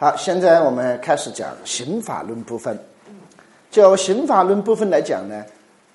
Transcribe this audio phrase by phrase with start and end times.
[0.00, 2.74] 好，现在我们开始讲刑法论部分。
[3.70, 5.44] 就刑法论部分来讲呢，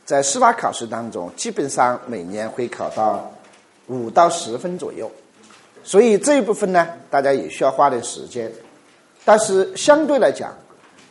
[0.06, 3.32] 在司法考试当中，基本上每年会考到
[3.88, 5.12] 五到十分左右，
[5.84, 8.52] 所以这一部分呢，大家也需要花点时间。
[9.24, 10.54] 但是相对来讲，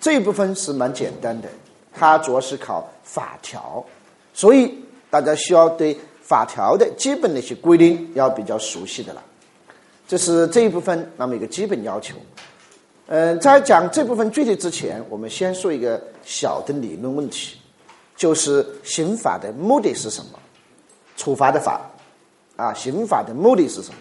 [0.01, 1.49] 这一部分是蛮简单的，
[1.93, 3.85] 它主要是考法条，
[4.33, 4.73] 所以
[5.11, 9.21] 大家需要对法条的基本的一些规定要比较熟悉的了。
[10.07, 12.15] 这是这一部分那么一个基本要求。
[13.07, 17.59] 嗯，在讲这部分具体之前，我们先说一个小的理论问题，
[18.17, 20.39] 就是刑法的目的是什么？
[21.17, 21.83] 处罚的法
[22.57, 23.97] 啊，刑法的目的是什么？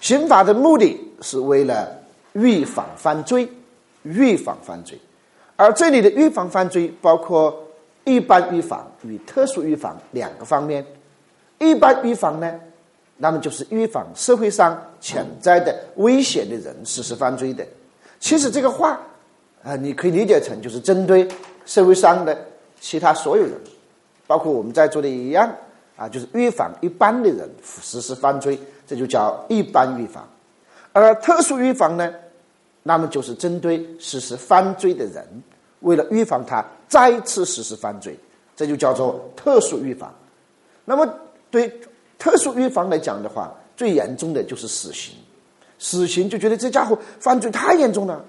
[0.00, 1.88] 刑法的目的是为了
[2.34, 3.48] 预防犯罪，
[4.04, 4.96] 预防犯罪。
[5.56, 7.66] 而这里的预防犯罪包括
[8.04, 10.86] 一般预防与特殊预防两个方面。
[11.58, 12.60] 一般预防呢，
[13.16, 17.66] 那么就是预防社会上潜在的危险的人实施犯罪的。
[18.20, 19.00] 其实这个话，
[19.62, 21.26] 啊，你可以理解成就是针对
[21.66, 22.36] 社会上的
[22.80, 23.52] 其他所有人，
[24.26, 25.50] 包括我们在座的一样，
[25.96, 30.28] 啊，就是预防一般的人实施犯罪，这就叫一般预防。
[30.92, 32.12] 而特殊预防呢，
[32.82, 35.24] 那么就是针对实施犯罪的人，
[35.80, 38.18] 为了预防他再次实施犯罪，
[38.56, 40.12] 这就叫做特殊预防。
[40.84, 41.06] 那么
[41.50, 41.72] 对
[42.18, 45.14] 特殊预防来讲的话，最严重的就是死刑。
[45.78, 48.24] 死刑就觉得这家伙犯罪太严重了，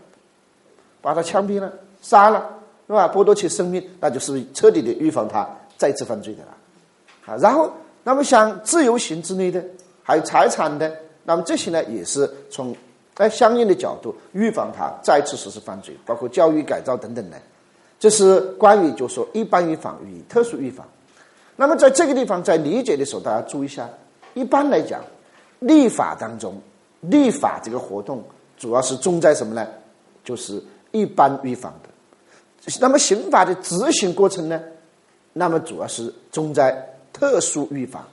[1.01, 2.47] 把他枪毙了、杀了，
[2.87, 3.11] 是吧？
[3.13, 5.47] 剥夺其生命，那就是彻底的预防他
[5.77, 6.57] 再次犯罪的了。
[7.25, 7.71] 啊，然后
[8.03, 9.63] 那么像自由刑之类的，
[10.03, 12.75] 还有财产的，那么这些呢，也是从
[13.15, 17.37] 在相应的角度预防他再次实施犯罪，包括教育改造等等的。
[17.99, 20.87] 这是关于就说一般预防与特殊预防。
[21.55, 23.89] 那么在这个地方在理解的时候，大家注意一下，
[24.33, 25.01] 一般来讲，
[25.59, 26.53] 立法当中。
[27.01, 28.23] 立法这个活动
[28.57, 29.67] 主要是重在什么呢？
[30.23, 30.61] 就是
[30.91, 31.89] 一般预防的。
[32.79, 34.61] 那么刑法的执行过程呢？
[35.33, 38.05] 那么主要是重在特殊预防。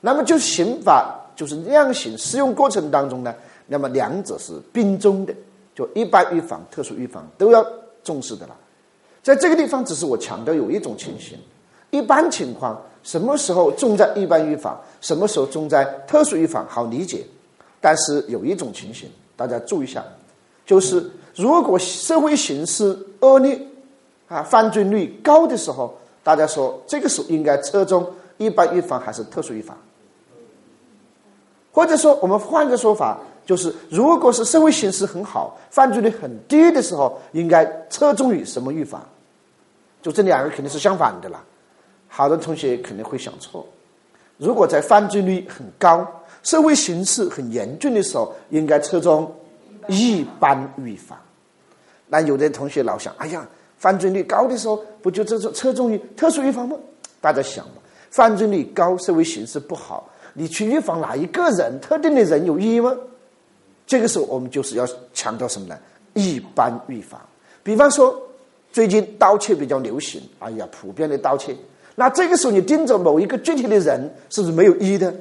[0.00, 3.34] 那么就刑法就是量刑适用过程当中呢，
[3.66, 5.34] 那么两者是并重的，
[5.74, 7.66] 就一般预防、特殊预防都要
[8.04, 8.54] 重视的了。
[9.22, 11.38] 在这个地方，只是我强调有一种情形：
[11.90, 17.24] 一般情况什么时候重在一般预防，什么时候重在特殊预防，好理解。
[17.80, 20.04] 但是有一种情形，大家注意一下，
[20.66, 23.60] 就是如果社会形势恶劣，
[24.28, 28.04] 啊，犯罪率高的时候，大家说这个时候应该侧重
[28.36, 29.76] 一般预防还是特殊预防？
[31.72, 39.00] 或者说，我们换个说法，就是如果是社会形势很好，犯罪率很低的时候，应该侧重于什么预防？
[40.02, 41.40] 就这两个肯定是相反的了。
[42.08, 43.64] 好多同学肯定会想错，
[44.36, 46.04] 如果在犯罪率很高。
[46.42, 49.34] 社会形势很严峻的时候，应该侧重
[49.88, 51.18] 一般预防。
[52.06, 56.76] 那有的同学老想，哎呀，犯罪率高的时候，不就侧重侧重于特殊预防吗？
[57.20, 57.74] 大家想嘛，
[58.10, 62.96] 犯罪率高，社会形势不好，你去预防哪一个人、特定的人有意义吗？
[63.86, 65.78] 这个时候，我们就是要强调什么呢？
[66.14, 67.20] 一般预防。
[67.62, 68.18] 比方说，
[68.72, 71.54] 最近盗窃比较流行，哎呀，普遍的盗窃。
[71.94, 75.14] 那这个时候，你盯着某一个具体的人，是不是没有意义的？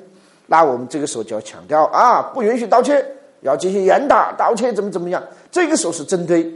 [0.47, 3.05] 那我们这个时候就要强调啊，不允许盗窃，
[3.41, 5.21] 要进行严打盗窃，怎么怎么样？
[5.51, 6.51] 这个时候是针对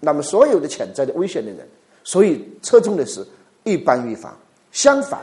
[0.00, 1.68] 那么所有的潜在的危险的人，
[2.04, 3.26] 所以侧重的是
[3.64, 4.32] 一般预防。
[4.70, 5.20] 相反，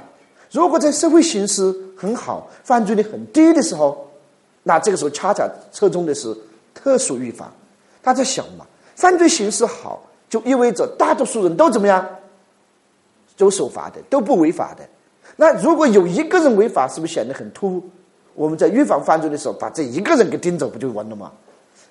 [0.52, 4.06] 如果在社会形势很好、犯罪率很低的时候，
[4.64, 6.36] 那这个时候恰恰侧重的是
[6.74, 7.52] 特殊预防。
[8.02, 8.66] 大家想嘛，
[8.96, 12.06] 犯罪形势好，就意味着大多数人都怎么样，
[13.38, 14.84] 都守法的，都不违法的。
[15.36, 17.84] 那如果有一个人违法，是不是显得很突兀？
[18.36, 21.32] 我们在预防犯罪的时候，把这一个人给盯走，不就完了吗？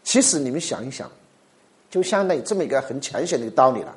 [0.02, 1.10] 其实你们想一想，
[1.88, 3.94] 就相当于这么一个很浅显的一个道理了。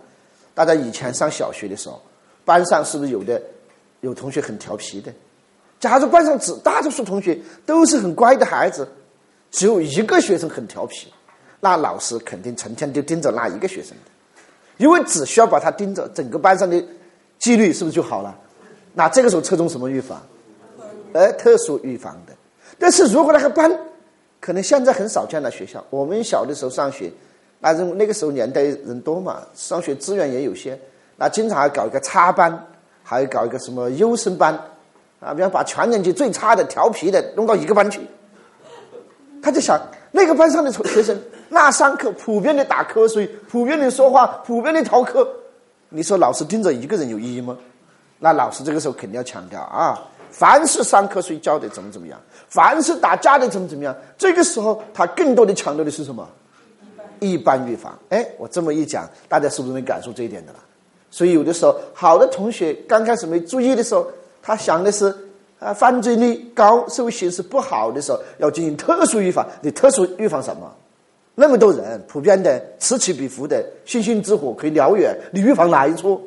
[0.54, 2.02] 大家以前上小学的时候，
[2.44, 3.42] 班上是不是有的
[4.02, 5.12] 有同学很调皮的？
[5.80, 8.88] 假如班上只大多数同学都是很乖的孩子，
[9.52, 11.12] 只有一个学生很调皮，
[11.60, 14.12] 那老师肯定成天就盯着那一个学生的，
[14.78, 16.84] 因为只需要把他盯着，整个班上的
[17.40, 18.38] 纪律是不是就好了？
[18.96, 20.20] 那这个时候侧重什么预防？
[21.14, 22.34] 呃，特殊预防的。
[22.80, 23.72] 但是如果那个班
[24.40, 27.12] 可能现在很少见的学校，我们小的时候上学，
[27.60, 30.80] 那人那个时候年代人多嘛，上学资源也有限，
[31.18, 32.68] 那经常还搞一个插班，
[33.04, 34.54] 还搞一个什么优生班，
[35.20, 38.02] 啊，比方把全年级最差的、调皮的弄到一个班去。
[39.42, 39.80] 他就想，
[40.12, 41.20] 那个班上的学生，
[41.50, 45.28] 那上课普遍的打瞌睡，普遍的说话，普遍的逃课，
[45.90, 47.58] 你说老师盯着一个人有意义吗？
[48.20, 50.00] 那老师这个时候肯定要强调啊，
[50.32, 53.96] 凡是上课睡觉的怎么怎么样，凡是打架的怎么怎么样。
[54.18, 56.28] 这个时候他更多的强调的是什么？
[57.20, 57.98] 一般预防。
[58.10, 60.60] 哎，我这么一讲，大家是不是能感受这一点的了？
[61.12, 64.08] 所以有的时候，好的同学刚开始没注意的时候，
[64.42, 65.16] 他想的是
[65.60, 69.46] 啊，犯罪率高、社会形势不好的时候要进行特殊预防。
[69.62, 70.70] 你特殊预防什么？
[71.36, 76.22] 那么多人普遍的此起彼伏的星星之火可以燎原，你预防哪一处？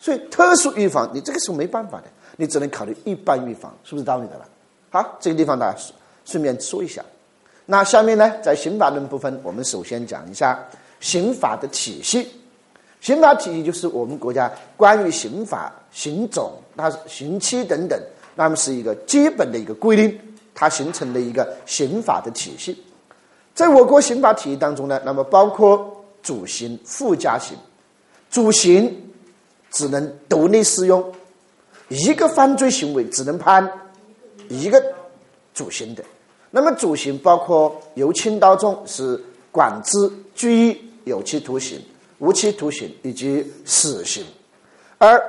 [0.00, 2.04] 所以特殊预防你这个时候没办法的，
[2.36, 4.48] 你只能考虑一般预防，是不是道理的了？
[4.90, 5.78] 好，这个地方大家
[6.24, 7.04] 顺便说一下。
[7.66, 10.58] 那下面呢，在刑法论部分，我们首先讲一下
[10.98, 12.28] 刑法的体系。
[13.00, 18.00] 刑法体系就是我们国家关于刑法、刑种、那刑期等等，
[18.34, 20.18] 那么是一个基本的一个规定，
[20.54, 22.82] 它形成的一个刑法的体系。
[23.54, 27.56] 在我国刑法体系当中呢，那么包括主刑、附加刑。
[28.30, 29.09] 主刑
[29.70, 31.12] 只能独立适用，
[31.88, 33.68] 一个犯罪行为只能判
[34.48, 34.82] 一个
[35.54, 36.04] 主刑的。
[36.50, 39.22] 那么主刑包括由轻到重是
[39.52, 39.96] 管制、
[40.34, 41.80] 拘役、有期徒刑、
[42.18, 44.24] 无期徒刑以及死刑，
[44.98, 45.20] 而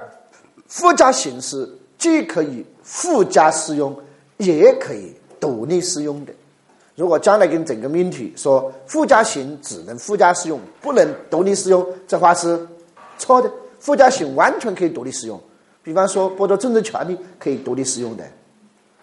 [0.67, 3.95] 附加刑是既可以附加适用，
[4.37, 6.33] 也可以独立适用的。
[6.95, 12.67] 如果将来跟整个命题说附加刑只能附加适用，不能独立适用，这话是
[13.19, 13.51] 错的。
[13.81, 15.41] 附加刑完全可以独立使用，
[15.81, 18.23] 比方说剥夺政治权利可以独立使用的。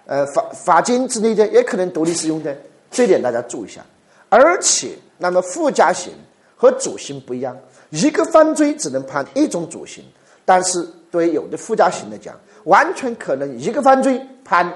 [0.07, 2.57] 呃，罚罚金之类的也可能独立使用的，
[2.91, 3.85] 这点大家注意一下。
[4.31, 6.13] 而且，那么附加刑
[6.57, 7.55] 和主刑不一样，
[7.91, 10.05] 一个犯罪只能判一种主刑，
[10.45, 12.35] 但是对有的附加刑来讲，
[12.65, 14.73] 完全可能一个犯罪判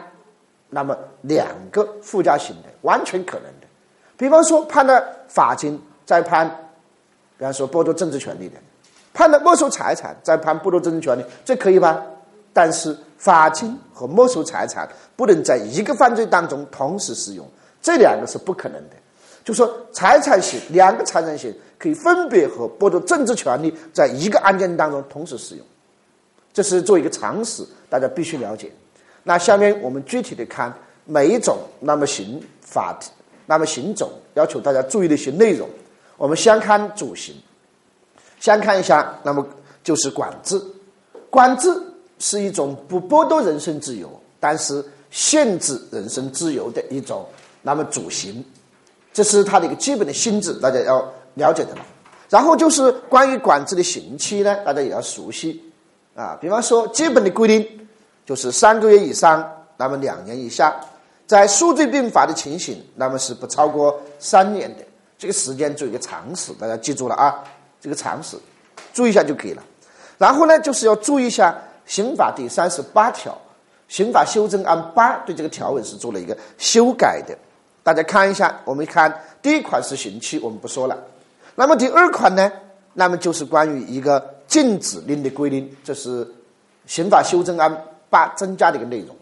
[0.69, 3.67] 那么两个附加刑的，完全可能的。
[4.17, 6.49] 比方说判了罚金，再判，
[7.39, 8.57] 比方说剥夺政治权利的，
[9.15, 12.03] 判了没收财产，再判剥夺政治权利，这可以吧？
[12.53, 17.47] 但是罚金和没收财产不能在一个犯罪当中同时适用，
[17.81, 18.97] 这两个是不可能的。
[19.45, 25.67] 就说财产刑两个财产刑可以分别和剥夺政治权利在一个案件当中同时适用，
[26.53, 28.71] 这是做一个常识，大家必须了解。
[29.23, 30.73] 那下面我们具体的看
[31.05, 32.99] 每一种那么刑法，
[33.47, 35.69] 那么刑种要求大家注意的一些内容。
[36.17, 37.35] 我们先看主刑，
[38.43, 39.47] 先看一下，那么
[39.83, 40.61] 就是管制，
[41.31, 41.71] 管制。
[42.25, 44.09] 是一种不剥夺人身自由，
[44.39, 47.27] 但是限制人身自由的一种
[47.63, 48.45] 那么主刑，
[49.13, 51.01] 这是它的一个基本的性质，大家要
[51.35, 51.85] 了解的了。
[52.31, 55.61] 然后就是关于管制的刑期呢，大家也要熟悉
[56.15, 56.39] 啊。
[56.41, 57.89] 比方说，基本的规定
[58.25, 59.45] 就是三个月以上，
[59.77, 60.73] 那么两年以下，
[61.27, 64.85] 在数罪并罚的情形，那么是不超过三年的。
[65.19, 67.43] 这个时间做一个常识，大家记住了啊，
[67.83, 68.39] 这个常识
[68.95, 69.63] 注意一下就可以了。
[70.17, 71.55] 然后呢，就是要注意一下。
[71.85, 73.37] 刑法第三十八条，
[73.89, 77.37] 刑法修正案八对这个条文是做了一个修改的，
[77.83, 78.57] 大家看一下。
[78.65, 79.13] 我们看
[79.43, 80.97] 第一款是刑期，我们不说了。
[81.57, 82.51] 那么第二款呢？
[82.95, 86.27] 那么就是关于一个禁止令的规定，这是
[86.87, 89.15] 刑法修正案八增加的一个内容。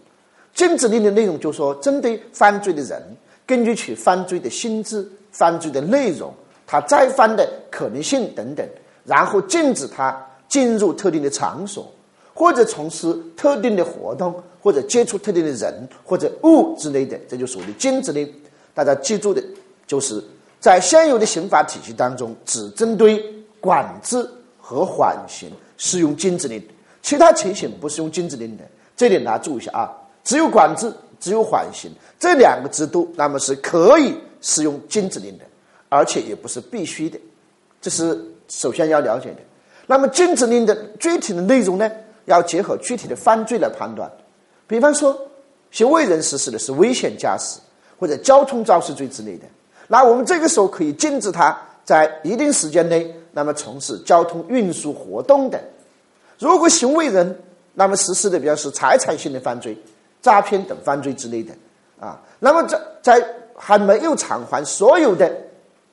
[0.54, 3.02] 禁止令的内容就是说，针对犯罪的人，
[3.46, 6.32] 根据其犯罪的性质、犯罪的内容、
[6.70, 8.64] 他再犯的可能性等等，
[9.04, 10.16] 然后禁止他
[10.48, 11.92] 进入特定的场所。
[12.32, 18.32] 或者从事特定的活动，或者接触特定的人或者物之类的，这就属于禁止令。
[18.72, 19.42] 大家记住的，
[19.84, 20.22] 就是
[20.60, 23.22] 在现有的刑法体系当中，只针对
[23.60, 24.26] 管制
[24.58, 26.64] 和缓刑适用禁止令，
[27.02, 28.64] 其他情形不适用禁止令的。
[28.96, 29.92] 这点大家注意一下啊，
[30.24, 35.44] 只有管制，只有缓刑这两个制度，那么是可以适用禁止令的，
[35.90, 37.20] 而且也不是必须的。
[37.82, 38.18] 这是
[38.48, 39.40] 首先要了解的。
[39.86, 41.90] 那么禁止令的具体的内容呢？
[42.26, 44.08] 要结合具体的犯罪来判断，
[44.68, 45.18] 比方说
[45.72, 47.58] 行为人实施的是危险驾驶
[47.98, 49.46] 或者交通肇事罪之类的，
[49.88, 55.60] 那我们这个时候可以禁止他在一定时间内那么从事交通运输活动的。
[56.38, 57.36] 如果行为人
[57.74, 59.76] 那么实施的比方是财产性的犯罪、
[60.22, 61.52] 诈骗等犯罪之类的
[61.98, 65.34] 啊，那么在在还没有偿还所有的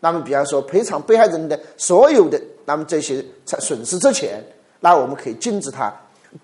[0.09, 4.41] 那么比方说赔偿被害人的所有的那么这些损失之前，
[4.79, 5.93] 那我们可以禁止他。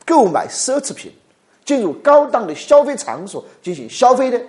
[0.05, 1.13] 购买奢侈品，
[1.63, 4.41] 进入高档的消费场所进行消费的，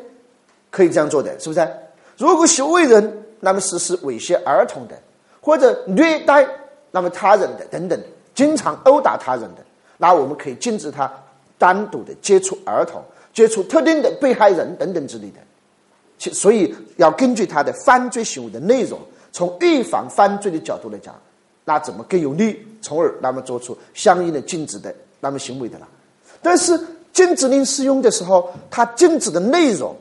[0.70, 1.68] 可以这样做的，是不是？
[2.16, 4.96] 如果行为人那么实施猥亵儿童的，
[5.40, 6.44] 或者虐待
[6.90, 8.00] 那么他人的等等，
[8.34, 9.62] 经常殴打他人的，
[9.98, 11.12] 那我们可以禁止他
[11.56, 13.02] 单独的接触儿童、
[13.32, 15.40] 接触特定的被害人等等之类的。
[16.32, 18.98] 所以要根据他的犯罪行为的内容，
[19.32, 21.14] 从预防犯罪的角度来讲，
[21.64, 24.94] 那怎么更有利，从而那么做出相应的禁止的。
[25.20, 25.88] 那么行为的了，
[26.42, 26.78] 但是
[27.10, 29.96] 禁止令适用的时候，它禁止的内容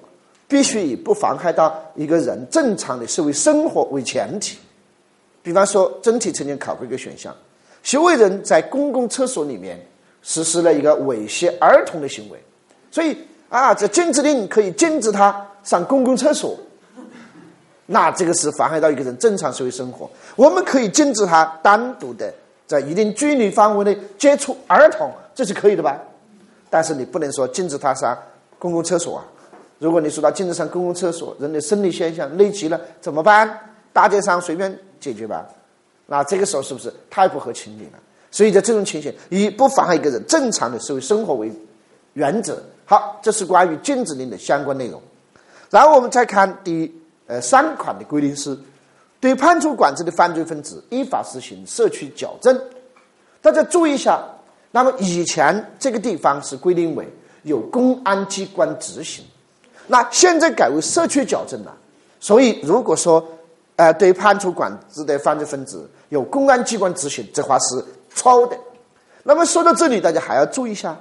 [0.49, 4.57] 必须以不妨害到一个人正常的社会生活为前提，
[5.41, 7.33] 比方说，真题曾经考过一个选项：
[7.83, 9.79] 行为人在公共厕所里面
[10.23, 12.37] 实施了一个猥亵儿童的行为，
[12.91, 16.57] 所以啊，这禁止令可以禁止他上公共厕所。
[17.85, 20.09] 那这个是妨害到一个人正常社会生活。
[20.35, 22.33] 我们可以禁止他单独的
[22.65, 25.99] 在一定距离范围内接触儿童，这是可以的吧？
[26.69, 28.17] 但是你不能说禁止他上
[28.57, 29.25] 公共厕所啊。
[29.79, 33.59] 如果你说到禁止上公共厕所，人的生理现象累积了怎么办？
[33.91, 35.45] 大街上随便解决吧。
[36.05, 37.99] 那这个时候是不是太不合情理了？
[38.31, 41.51] 所以在这种情形，以不妨碍一个人正常的社会生活为
[42.13, 42.57] 原则。
[42.85, 45.01] 好，这是关于禁止令的相关内容。
[45.73, 46.93] 然后我们再看第
[47.25, 48.55] 呃三款的规定是，
[49.19, 52.55] 对判处管制的犯罪分子依法实行社区矫正。
[53.41, 54.23] 大家注意一下，
[54.69, 57.11] 那么以前这个地方是规定为
[57.41, 59.25] 由公安机关执行。
[59.87, 61.75] 那现在改为社区矫正了，
[62.19, 63.27] 所以如果说，
[63.75, 68.55] 呃，对判处管制的犯罪分子由公安机关执行，这话是错误的。
[69.23, 70.95] 那么说到这里，大家还要注意一下，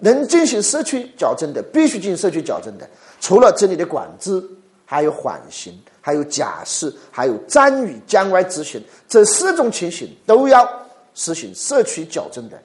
[0.00, 4.42] 能进行社区矫正的，必须进行社区矫正的，除了这里的管制，
[4.84, 10.68] 还有缓刑，还有假释，还有暂予监外执行，这四种情形都要
[11.14, 12.56] 实行社区矫正的，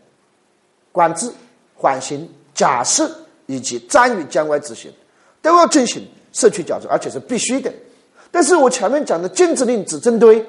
[0.91, 1.31] 管制、
[1.75, 3.09] 缓刑、假释
[3.47, 4.91] 以及暂予监外执行。
[5.41, 7.73] 都要进行社区矫正，而且是必须的。
[8.29, 10.45] 但是我前面讲的禁止令只针对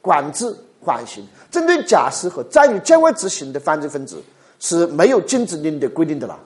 [0.00, 0.50] 管制、
[0.82, 4.22] 缓刑，针对假释和暂予监外执行的犯罪分子
[4.58, 6.40] 是没有禁止令的规定的了。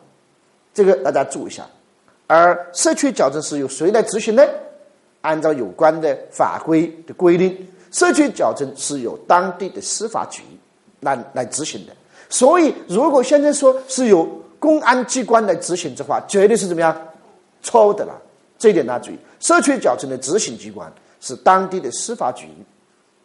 [0.75, 1.65] 这个大家注意一下。
[2.27, 4.43] 而社区矫正是由谁来执行呢？
[5.21, 10.43] 按照有关的法规的规定，社区矫正是由当地的司法局
[11.01, 11.93] 来来执行的。
[12.29, 14.29] 所以，如果现在说是由
[14.59, 16.95] 公安机关来执行的话，绝对是怎么样？
[17.63, 18.13] 错误的了，
[18.59, 19.19] 这一点大家注意。
[19.41, 22.49] 社区矫正的执行机关是当地的司法局，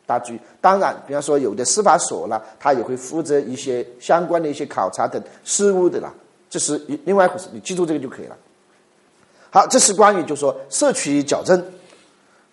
[0.06, 0.40] 大家注意。
[0.62, 6.14] 当然，比方说有的司法所了，他也会负责一些相关的一些考察等事务的啦，
[6.50, 7.48] 这是另外一回事。
[7.52, 8.38] 你记住这个就可以了。
[9.52, 11.64] 好，这是关于就说社区矫正，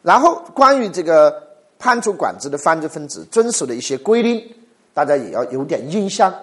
[0.02, 1.42] 然后关于这个
[1.78, 4.42] 判处管制的犯罪分子遵守的一些规定，
[4.94, 6.34] 大家也要有点印象，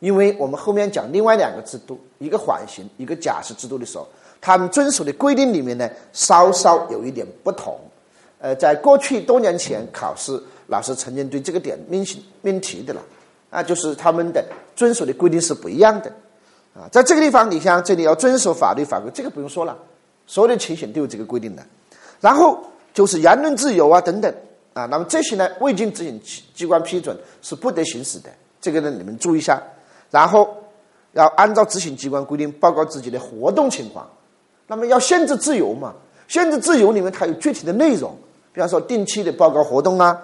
[0.00, 4.06] 因为我们后面讲另外两个制度，一个缓刑，一个假释制度的时候。
[4.44, 7.78] 他们遵守的规定里面呢，稍稍有一点不同。
[8.40, 13.00] 呃，在过去多年前考试，老师曾经对这个点命题命题的了，
[13.50, 14.44] 啊，就是他们的
[14.74, 16.12] 遵守的规定是不一样的。
[16.74, 19.78] 啊，在这个地方，你像这里要遵守法律法规，这个不用说了，
[20.32, 21.62] 所有的情形都有这个规定的。
[22.22, 22.58] 然后
[22.94, 24.34] 就是言论自由啊等等
[24.72, 29.62] 啊，那么这些呢，未经执行机机关批准是不得行使的，这个呢你们注意一下。
[30.10, 30.48] 然后
[31.12, 34.08] 要按照执行机关规定报告自己的活动情况。
[34.66, 35.92] 那么要限制自由嘛？
[36.28, 38.16] 限制自由里面它有具体的内容，
[38.54, 40.18] 比方说定期的报告活动啊，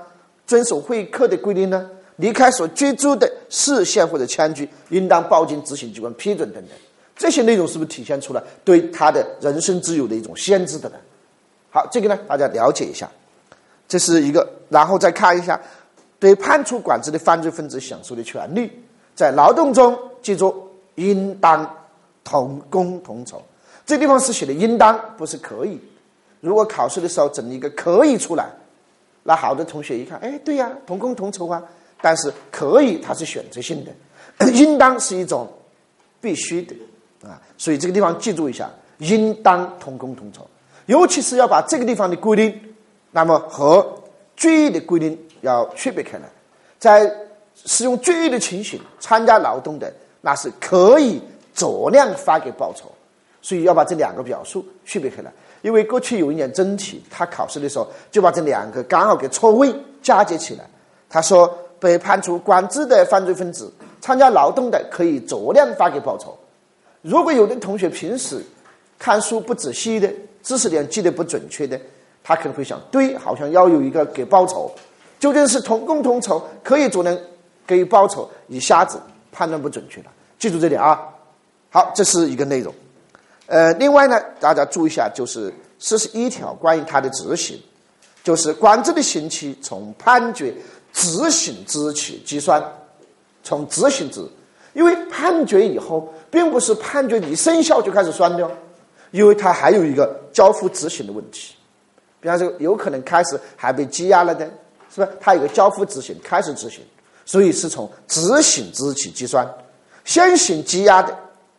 [0.47, 6.73] 遵守会客的规定呢，离开所居住的市县或者迁居，应当报经执行机关批准等等。
[7.19, 10.95] 这些内容是不是体现出了对他的人身自由的一种限制的呢？
[11.69, 13.11] 好，这个呢大家了解一下，
[13.87, 15.61] 这是一个，然后再看一下
[16.19, 18.71] 对判处管制的犯罪分子享受的权利，
[19.15, 21.69] 在劳动中记住应当
[22.23, 23.43] 同工同酬。
[23.85, 25.81] 这地方是写的应当，不是可以。
[26.41, 28.47] 如果考试的时候整一个可以出来，
[29.25, 31.63] 那好多同学一看，哎，对呀，同工同酬啊。
[32.01, 35.53] 但是可以它是选择性的，应当是一种
[36.21, 36.77] 必须的
[37.23, 37.41] 啊。
[37.57, 40.47] 所以这个地方记住一下，应当同工同酬，
[40.87, 42.61] 尤其是要把这个地方的规定，
[43.11, 43.87] 那么和
[44.37, 46.25] 罪的规定要区别开来。
[46.79, 47.11] 在
[47.55, 51.21] 使用罪的情形，参加劳动的那是可以
[51.57, 52.91] 酌量发给报酬。
[53.41, 55.33] 所以要把这两个表述区别开来，
[55.63, 59.73] 因为过去有一年真题，他考试的时候就把这两个刚好给错位
[60.03, 60.65] 嫁接起来。
[61.09, 61.47] 他说
[61.79, 66.37] 被判处管制的犯罪分子参加劳动的，可以酌量发给报酬。
[67.03, 68.43] 如果有的同学平时
[68.99, 70.13] 看书不仔细的，
[70.43, 71.81] 知识点记得不准确的，
[72.23, 74.71] 他可能会想：对，好像要有一个给报酬，
[75.21, 77.17] 究竟是同工同酬，可以酌量
[77.67, 79.01] 给报酬，一下子
[79.31, 80.07] 判断不准确了。
[80.39, 81.01] 记住这点啊！
[81.71, 82.75] 好，这是一个内容。
[83.47, 87.61] 呃，另外呢，大家注意一下，就是四十一条关于它的执行，
[88.23, 90.55] 就是管制的刑期从判决
[90.93, 92.63] 执行之日起计算，
[93.43, 94.29] 从执行之日，
[94.79, 98.49] 因为判决以后，并不是判决一生效就开始算的，
[99.11, 101.57] 因为它还有一个交付执行的问题，
[102.21, 104.49] 比方说有可能开始还被羁押了的，
[104.95, 105.09] 是吧？
[105.21, 106.81] 它有个交付执行，开始执行，
[107.25, 109.45] 所以是从执行之日起计算，
[110.05, 111.13] 先行羁押的，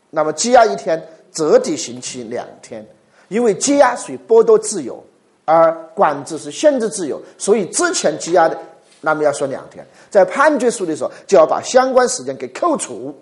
[0.10, 1.06] 那么羁押一天。
[1.32, 2.84] 折抵刑期两天，
[3.28, 5.02] 因为羁押属于剥夺自由，
[5.46, 8.60] 而管制是限制自由，所以之前羁押的
[9.02, 9.86] 那么要说两天。
[10.10, 13.16] 在判决书的时候，就要把相关时间给扣除，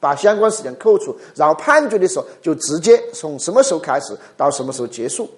[0.00, 5.28] 把相关时间扣除，然后判决的时候就直接从什么时候开始到什么时候结束，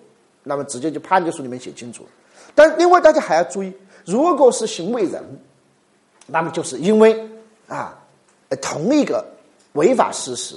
[0.43, 2.05] 那么直接就判决书里面写清楚。
[2.55, 3.73] 但另外大家还要注意，
[4.05, 5.23] 如果是行为人，
[6.27, 7.29] 那么就是因为
[7.69, 7.97] 啊，
[8.61, 9.25] 同一个
[9.73, 10.55] 违法事实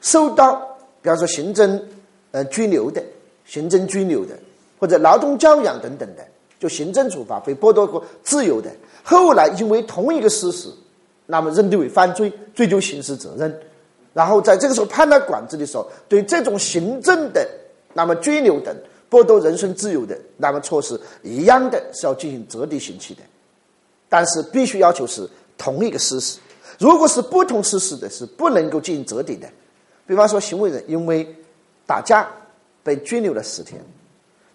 [0.00, 0.54] 受到，
[1.02, 1.82] 比方说行政
[2.30, 3.02] 呃拘留的、
[3.44, 4.38] 行政拘留的，
[4.78, 6.26] 或者劳动教养等等的，
[6.60, 8.70] 就行政处罚被剥夺过自由的，
[9.02, 10.68] 后来因为同一个事实，
[11.26, 13.60] 那么认定为犯罪，追究刑事责任，
[14.12, 17.48] 然后在这个时候判他管制的时候，对这种行政的
[17.94, 18.76] 那么拘留等
[19.10, 23.22] 剥夺人身自由的那么措施一样的是要进行折抵刑期的。
[24.08, 25.26] 但是必须要求是
[25.56, 26.38] 同一个事实，
[26.78, 29.48] 如果是不同事实的，是不能够进行折抵的。
[30.06, 31.26] 比方说，行为人因为
[31.86, 32.28] 打架
[32.82, 33.80] 被拘留了十天，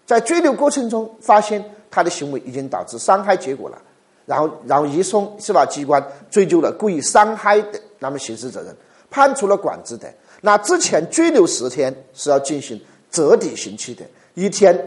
[0.04, 3.78] 在拘留过程中发现他的行为已经导致伤害结果了，
[4.24, 8.74] 然后然后移送司法机关追究了故意伤害的那么刑事责任，
[9.10, 14.78] 判处了管制的，那之前拘留十天是要进行折抵刑期的，一天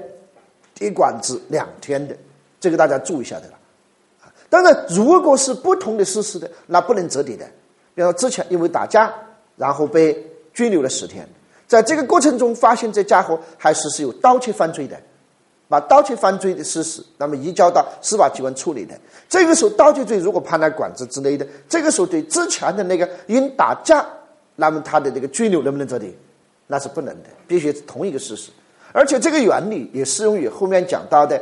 [0.76, 2.16] 抵管制两天的，
[2.60, 3.54] 这个大家注意一下的了。
[4.50, 7.46] 当然，如果是不同的事实的，那不能折抵的。
[7.94, 9.14] 比方说，之前因为打架，
[9.56, 11.28] 然后被拘留了十天，
[11.68, 15.00] 在这个过程中发现这家伙还实施有盗窃犯罪的，
[15.70, 19.00] 把盗窃犯罪的事实，那么移交到司法机关处理的。
[19.30, 24.06] 这个时候，盗窃罪如果判了管制之类的，这个时候对之前的那个因打架，
[24.56, 26.14] 那么他的这个拘留能不能折抵？
[26.68, 28.50] 那是不能的，必须是同一个事实。
[28.92, 31.40] 而且这个原理也适用于后面讲到的，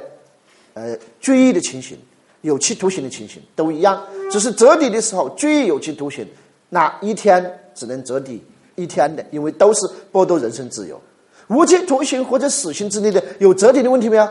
[0.74, 1.98] 呃，拘役的情形。
[2.42, 4.02] 有期徒刑的情形都一样，
[4.32, 6.26] 只是折抵的时候拘役有期徒刑，
[6.70, 8.42] 那一天只能折抵
[8.76, 9.80] 一天的，因为都是
[10.14, 11.02] 剥夺人身自由。
[11.48, 14.28] 无期徒刑或者死刑之类的有折抵的问题没有？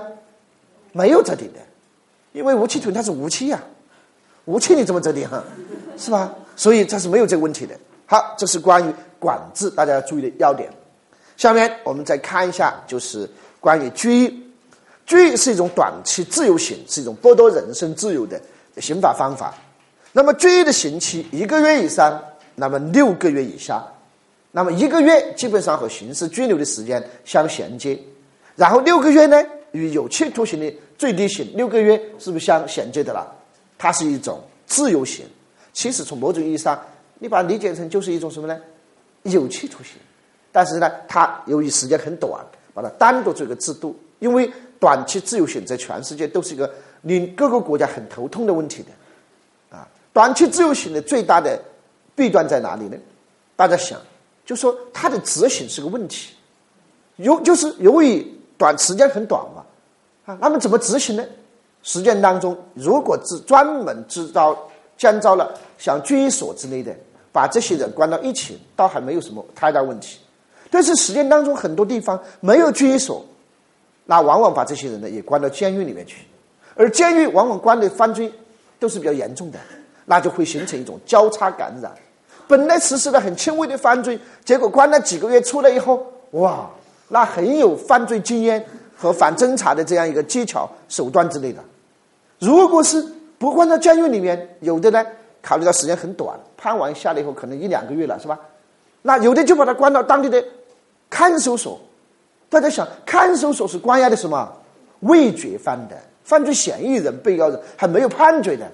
[0.92, 1.60] 没有折抵的，
[2.32, 3.62] 因为无期徒刑它是无期呀，
[4.44, 5.42] 无期你怎么折抵哈？
[5.98, 6.32] 是吧？
[6.56, 7.74] 所以它是没有这个问题的。
[8.06, 10.70] 好，这是关于管制大家要注意的要点。
[11.36, 13.28] 下面我们再看一下，就是
[13.60, 14.42] 关于拘役。
[15.04, 18.40] 拘役是一种短期自由刑，是一种剥夺人身自由的
[18.78, 19.54] 刑法方法。
[20.12, 22.22] 那么拘役的刑期一个月以上，
[22.54, 23.84] 那么六个月以下。
[24.56, 27.98] 那么一个月基本上和刑事拘留的时间相衔接，
[28.54, 29.36] 然后六个月呢
[29.72, 33.30] 与有期徒刑的最低刑六个月是不是相衔接的了？
[33.76, 35.26] 它是一种自由刑。
[35.74, 36.80] 其实从某种意义上，
[37.18, 38.58] 你把它理解成就是一种什么呢？
[39.24, 39.98] 有期徒刑。
[40.50, 42.42] 但是呢，它由于时间很短，
[42.72, 44.50] 把它单独做一个制度，因为。
[44.78, 51.58] 短期自由刑在全世界都是一个令各个国家很头痛的问题的，啊，短期自由刑的最大的
[52.14, 52.96] 弊端在哪里呢？
[53.56, 53.98] 大家想，
[54.46, 56.32] 就说它的执行是个问题，
[57.16, 59.64] 由就是由于短时间很短嘛，
[60.24, 61.24] 啊，那么怎么执行呢？
[61.82, 64.56] 实践当中，如果是专门制造
[64.96, 66.96] 建造了像拘役所之类的，
[67.32, 70.18] 把这些人关到一起，倒还没有什么太大问题。
[70.70, 73.24] 但是实践当中很多地方没有拘役所。
[74.04, 76.24] 那往往把这些人呢也关到监狱里面去，
[76.76, 78.32] 而监狱往往关的犯罪
[78.78, 79.58] 都是比较严重的，
[80.04, 81.92] 那就会形成一种交叉感染。
[82.48, 86.68] 本来实施了很轻微的犯罪，结果关了几个月出来以后，哇，
[87.08, 88.64] 那很有犯罪经验
[88.96, 91.62] 和反侦查的这样一个技巧手段之类的。
[92.38, 93.04] 如果是
[93.38, 95.04] 不关到监狱里面，有的呢
[95.42, 98.38] 考虑到时间很短，判完下来以后可能一两个月了，是吧？
[99.02, 100.42] 那有的就把他关到当地的
[101.08, 101.80] 看守所。
[102.48, 104.52] 大家想，看守所是关押的什么
[105.00, 108.66] 未决犯的犯罪嫌疑人、被告人还没有判决的。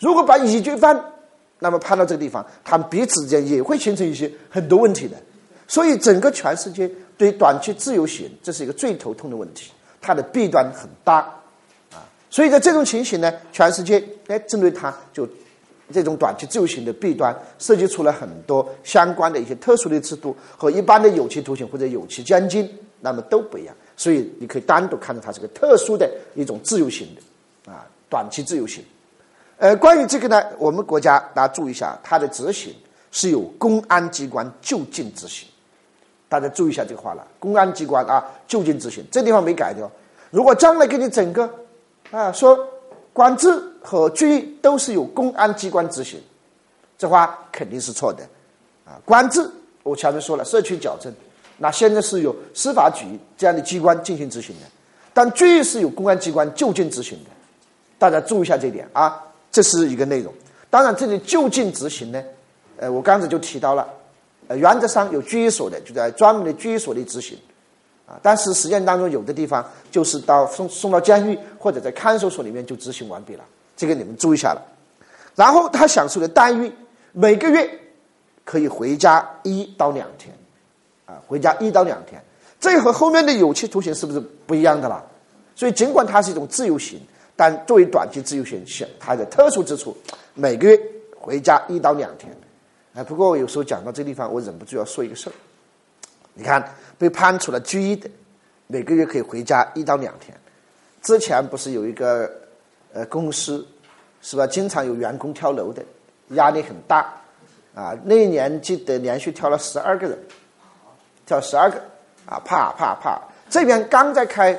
[0.00, 1.00] 如果把已决犯，
[1.60, 5.16] 那么判到这个地方，他们彼此之间也会形成一些很多问题的。
[5.68, 9.70] 所以，整个全世界对短期自由刑这是一个最头痛的问题，
[10.00, 11.18] 它的弊端很大
[11.92, 12.02] 啊。
[12.28, 15.28] 所以在这种情形呢，全世界哎针对它就
[15.92, 22.68] 这种短期自由刑的弊端，设计出了很多相关的一些特殊的制度和一般的有期徒刑或者有期监禁。
[23.02, 28.84] 那么都不一样，所以你可以单独看到它是个特殊的一种自由行的，啊，短期自由行。
[29.60, 32.74] 呃，关于这个呢，我们国家大家注意一下，它的执行
[33.10, 35.46] 是由公安机关就近执行。
[36.30, 39.90] 大家注意一下这个话了，公安机关啊就近执行，这地方没改掉。
[40.30, 41.46] 如果将来给你整个
[42.10, 42.58] 啊说
[43.12, 46.18] 管制和拘役都是由公安机关执行，
[46.96, 48.24] 这话肯定是错的。
[48.86, 49.46] 啊，管制
[49.82, 51.12] 我前面说了，社区矫正。
[51.58, 53.04] 那现在是由司法局
[53.36, 54.66] 这样的机关进行执行的，
[55.12, 57.30] 但拘役是由公安机关就近执行的，
[57.98, 60.32] 大家注意一下这点啊，这是一个内容。
[60.68, 62.22] 当然，这里就近执行呢，
[62.76, 63.88] 呃，我刚才就提到了，
[64.46, 67.36] 呃，原则上有拘役所的就在专门的拘役所里执行，
[68.06, 73.44] 啊，但是实践当中有的地方就是到送送到监狱或者在看守所里面就执行完毕了，
[73.76, 74.62] 这个你们注意一下了。
[75.34, 76.72] 然后他享受的待遇，
[77.12, 77.68] 每个月
[78.44, 80.32] 可以回家一到两天，
[81.06, 82.22] 啊，回家一到两天，
[82.60, 85.04] 这和后面的有期徒刑是不是不一样的了？
[85.56, 87.00] 所以尽管它是一种自由刑，
[87.40, 89.96] 但作为短期自由选选，它的特殊之处，
[90.34, 90.78] 每个月
[91.18, 92.30] 回家一到两天。
[92.92, 95.32] 哎，不过我有时候讲到这地方，我忍不住要说一个事儿。
[96.34, 96.62] 你看，
[96.98, 98.10] 被判处了拘役的，
[98.66, 100.36] 每个月可以回家一到两天。
[101.00, 102.30] 之前不是有一个
[102.92, 103.66] 呃公司，
[104.20, 104.46] 是吧？
[104.46, 105.82] 经常有员工跳楼的，
[106.32, 107.10] 压力很大
[107.74, 107.96] 啊。
[108.04, 110.18] 那一年记得连续跳了十二个人，
[111.24, 111.78] 跳十二个
[112.26, 113.18] 啊，怕怕怕！
[113.48, 114.52] 这边刚在开，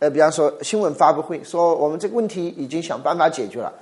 [0.00, 3.72] 呃，比方说新闻发布会，说我们这个问题已经想办法解决了，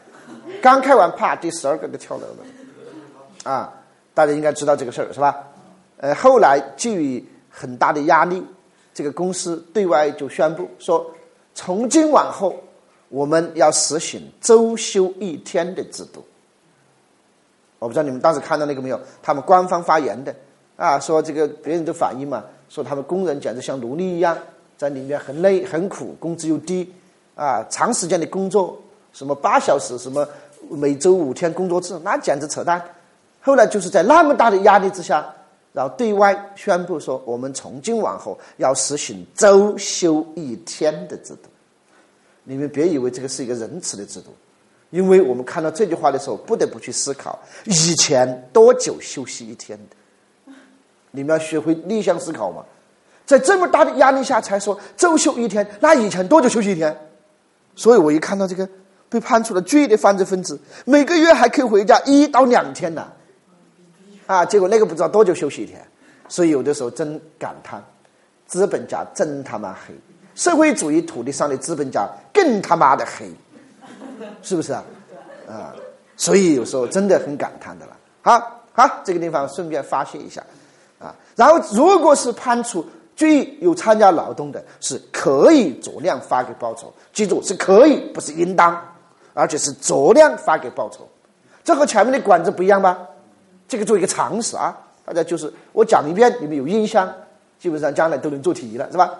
[0.60, 3.72] 刚开完，怕第十二个就跳楼了，啊。
[4.14, 5.36] 大家应该知道这个事儿是吧？
[5.98, 8.44] 呃，后来基于很大的压力，
[8.92, 11.08] 这个公司对外就宣布说，
[11.54, 12.56] 从今往后
[13.10, 16.26] 我们要实行周休一天的制度。
[17.78, 19.00] 我不知道你们当时看到那个没有？
[19.22, 20.34] 他们官方发言的
[20.76, 24.36] 啊，说这个别人都反映嘛，说他们工人简直像奴隶一样，
[24.78, 26.90] 在里面很累很苦，工资又低
[27.34, 28.80] 啊，长时间的工作，
[29.12, 30.26] 什么八小时，什么
[30.70, 32.82] 每周五天工作制，那简直扯淡。
[33.40, 35.26] 后来就是在那么大的压力之下，
[35.72, 41.48] 然后对外宣布说，我们从今往后要实行周休一天的制度。
[42.44, 44.30] 你们别以为这个是一个仁慈的制度，
[44.90, 50.52] 因为我们看到这句话的时候，不得不去思考以前多久休息一天的。
[51.10, 52.64] 你们要学会逆向思考嘛，
[53.28, 56.98] 在这么大的压力下才说周休一天，那以前多久休息一天？
[57.76, 58.66] 所以我一看到这个
[59.10, 63.06] 被判处了罪的犯罪分子，每个月还可以回家一到两天呢。
[64.26, 65.78] 啊，结果那个不知道多久休息一天，
[66.26, 67.84] 所以有的时候真感叹，
[68.46, 69.94] 资本家真他妈黑，
[70.34, 73.30] 社会主义土地上的资本家更他妈的黑，
[74.40, 74.82] 是不是啊？
[75.46, 75.76] 啊，
[76.16, 77.94] 所以有时候真的很感叹的了。
[78.22, 80.42] 好，好，这个地方顺便发泄一下，
[80.98, 82.84] 啊，然后如果是判处
[83.18, 88.80] 最有参加劳动的，是可以酌量发给报酬，记住是可以，不是应当，
[89.34, 91.00] 而且是酌量发给报酬，
[91.64, 92.96] 这和前面的管制不一样吧？
[93.66, 94.72] 这个做一个常识啊，
[95.04, 97.12] 大家就是我讲一遍，你们有印象，
[97.58, 99.12] 基本上将来都能做题了，是吧？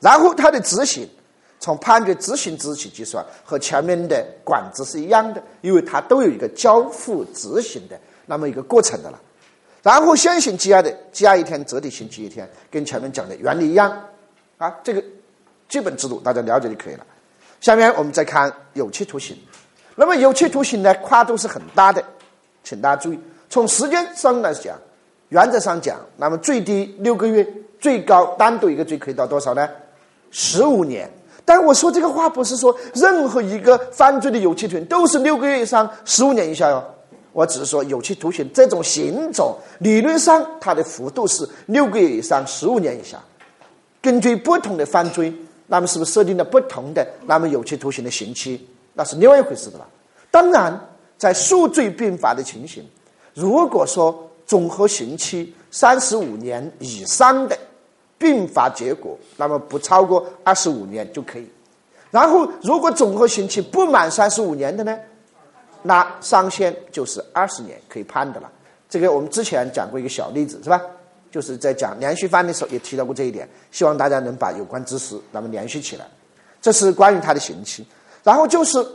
[0.00, 1.08] 然后它的执行，
[1.60, 9.20] 从判决执行之日起计算，和前面的管制是一样的，因为它都有一个交付执行的那么一个过程的了。
[9.82, 13.90] 然后先行羁押的羁押一天，折抵刑期一天，跟前面讲的原理一样
[14.58, 14.74] 啊。
[14.84, 15.02] 这个
[15.68, 17.06] 基本制度大家了解就可以了。
[17.60, 19.36] 下面我们再看有期徒刑，
[19.94, 22.02] 那么有期徒刑呢，跨度是很大的，
[22.62, 23.18] 请大家注意。
[23.48, 24.78] 从时间上来讲，
[25.30, 27.46] 原则上讲，那么最低六个月，
[27.78, 29.68] 最高单独一个罪可以到多少呢？
[30.30, 31.10] 十五年。
[31.44, 36.84] 但我说这个话不是说任何一个犯罪的有期徒刑都是六个月以上十五年以下哟。
[37.32, 43.18] 我只是说有期徒刑这种刑种，理论上它的幅度是六个月以上十五年以下。
[44.02, 45.32] 根据不同的犯罪，
[45.66, 48.66] 那么是不是设定了不同的那么有期徒刑的刑期？
[48.94, 49.86] 那是另外一回事的了。
[50.30, 50.78] 当然，
[51.18, 52.84] 在数罪并罚的情形。
[53.34, 57.56] 如果说总和刑期三十五年以上的
[58.18, 61.46] 并罚结果，那么不超过二十五年就可以。
[62.10, 64.98] 然后，如果总和刑期不满三十五年的呢，
[65.82, 68.50] 那上限就是二十年可以判的了。
[68.88, 70.80] 这个我们之前讲过一个小例子，是吧？
[71.30, 76.06] 就是在讲连续犯的时候也提到过这一点，希望大家能把有关知识那么联系起来。
[76.60, 77.86] 这是关于他的刑期。
[78.22, 78.86] 然后就是。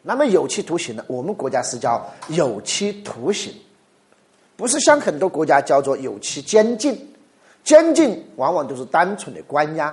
[0.00, 1.04] 那么有期徒刑呢？
[1.08, 3.52] 我们国家是叫有期徒刑，
[4.56, 6.96] 不是像很多国家叫做有期监禁。
[7.64, 9.92] 监禁往往都是单纯的关押，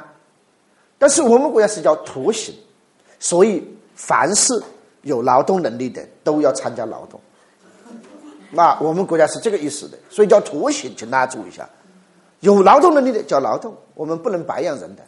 [1.00, 2.54] 但是我们国家是叫徒刑，
[3.20, 4.54] 所以凡是
[5.06, 7.20] 有劳动能力的都要参加劳动。
[8.52, 11.70] 那我们国家是这个意思的，所以叫徒刑，请大家注意一下。
[12.40, 15.04] 有劳动能力的叫劳动，我们不能白养人的。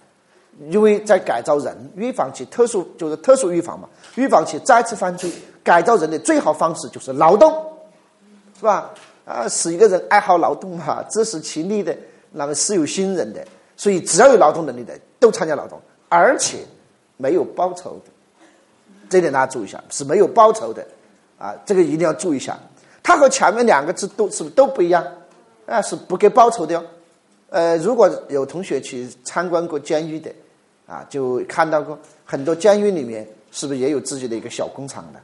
[0.69, 5.31] 因为在改造人、预防其特殊就是特殊预防嘛，预防其再次犯罪。
[5.63, 7.51] 改造人的最好方式就是劳动，
[8.57, 8.91] 是吧？
[9.25, 11.95] 啊，使一个人爱好劳动嘛，自食其力的，
[12.31, 13.45] 那么是有心人的。
[13.75, 15.79] 所以只要有劳动能力的都参加劳动，
[16.09, 16.59] 而且
[17.17, 18.11] 没有报酬的，
[19.09, 20.85] 这点大家注意一下，是没有报酬的
[21.37, 22.57] 啊，这个一定要注意一下。
[23.01, 25.05] 它和前面两个字都是不是都不一样？
[25.65, 26.83] 啊，是不给报酬的哟。
[27.49, 30.31] 呃，如果有同学去参观过监狱的。
[30.87, 35.19] 啊，就看到过很多监狱里面，是不是也有自己的一个小工厂的？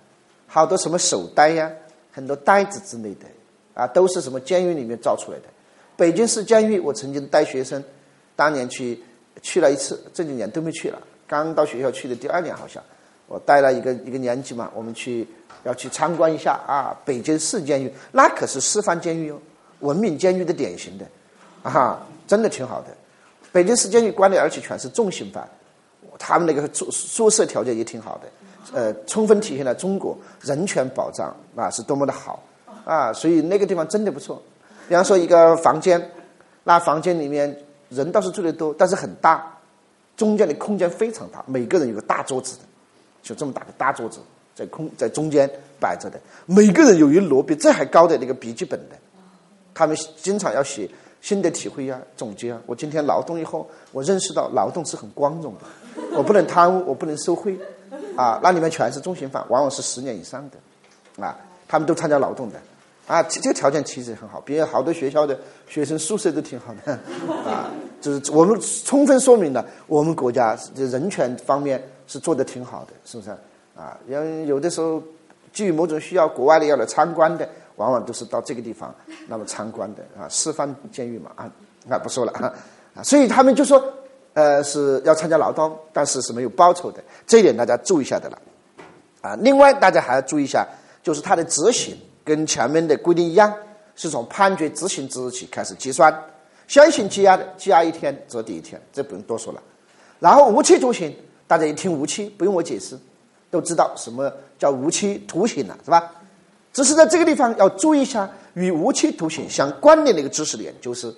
[0.46, 1.72] 好多什么手袋呀，
[2.12, 3.26] 很多袋子之类的，
[3.74, 5.46] 啊，都是什么监狱里面造出来的。
[5.96, 7.82] 北京市监狱，我曾经带学生，
[8.36, 9.02] 当年去
[9.41, 11.02] 去了一次，这几年都没去了。
[11.26, 12.84] 刚到学校去的第二年好像，
[13.27, 15.27] 我带了一个一个年级嘛，我们去
[15.63, 19.39] 要去参观一下啊，北京市监狱，那可是示范监狱哦，
[19.79, 21.05] 文明监狱的典型的，
[21.63, 22.88] 啊，真的挺好的。
[23.51, 25.47] 北京市监狱关的而且全是重刑犯，
[26.19, 28.27] 他们那个宿宿舍条件也挺好的，
[28.73, 32.43] 呃，充分体现了中国人权保障啊是多么的好
[32.83, 34.41] 啊，所以那个地方真的不错。
[34.89, 36.12] 比方说一个房间，
[36.63, 37.55] 那房间里面
[37.89, 39.57] 人倒是住的多，但是很大，
[40.17, 42.63] 中间的空间非常大，每个人有个大桌子的。
[43.23, 44.19] 就这么大个大桌子
[44.53, 48.95] 在空在中间摆着的，每个人有一摞比这还高的那个笔记本的，
[49.73, 50.88] 他们经常要写
[51.21, 52.62] 心得体会啊、总结啊。
[52.67, 55.62] 我今天劳动以后，我认识到劳动是很光荣的，
[56.15, 57.57] 我不能贪污，我不能受贿，
[58.15, 61.36] 啊，那里面全是重刑犯，往往是十年以上的，啊，
[61.67, 62.62] 他们都参加劳动的，
[63.07, 66.91] 啊，这个条件其实很好，比好多学校的学生宿舍都挺好的，
[67.49, 71.81] 啊，就是我们充分说明了我们国家人权方面。
[72.07, 73.29] 是做的挺好的，是不是
[73.75, 73.97] 啊？
[74.07, 75.01] 因为有的时候
[75.51, 78.93] 基于某种需要，国外的要来参观的，往往都是到这个地方
[79.27, 81.51] 那么参观的啊，示范监狱嘛啊，
[81.87, 82.53] 那不说了啊
[82.95, 83.83] 啊，所以他们就说，
[84.33, 88.39] 呃，是要参加劳动，但是是没有报酬的，这一点大家注意一下的了
[89.21, 89.35] 啊。
[89.41, 90.67] 另外，大家还要注意一下，
[91.01, 93.53] 就是它的执行跟前面的规定一样，
[93.95, 96.13] 是从判决执行之日起开始计算，
[96.67, 99.61] 先行羁押的羁押一天折抵一天，这不用多说了，
[100.19, 101.15] 然后无期徒刑。
[101.45, 102.97] 大家一听无期，不用我解释，
[103.51, 106.12] 都知道什么叫无期徒刑了，是吧？
[106.71, 111.13] 只是在这个地方要注意一下，与无期徒刑相关联的一个知识点，就是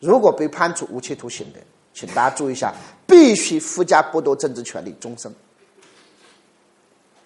[0.00, 1.58] 如果被判处无期徒刑的，
[1.92, 2.72] 请大家注意一下，
[3.06, 5.30] 必须附加剥夺政治权利终身。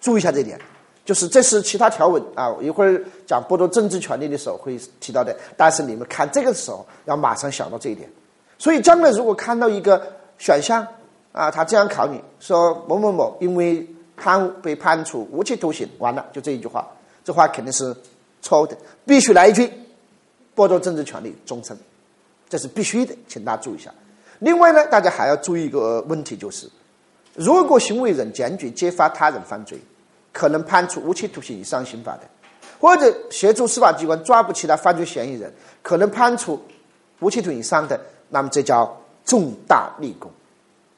[0.01, 0.59] 注意一下这点，
[1.05, 8.09] 就是这是其他条文啊，一会儿讲剥夺政治权利的时候会提到的，但是你们看这个时候要马上想到这一点。
[8.57, 10.05] 所以将来如果看到一个
[10.37, 10.85] 选项。
[11.33, 16.87] 啊，他这样考你说某某某因为判被判处无期徒刑，完了就这一句话，
[17.25, 17.93] 这话肯定是
[18.41, 19.67] 错误的，必须来一句
[20.55, 21.75] 剥夺政治权利终身，
[22.47, 23.91] 这是必须的，请大家注意一下。
[24.37, 26.69] 另外呢，大家还要注意一个问题，就是
[27.33, 29.79] 如果行为人坚决揭发他人犯罪，
[30.31, 32.21] 可能判处无期徒刑以上刑罚的，
[32.79, 36.61] 或者协助司法机关抓捕其他犯罪嫌疑人，可能判处
[37.21, 40.29] 无期徒刑以上的，那么这叫重大立功。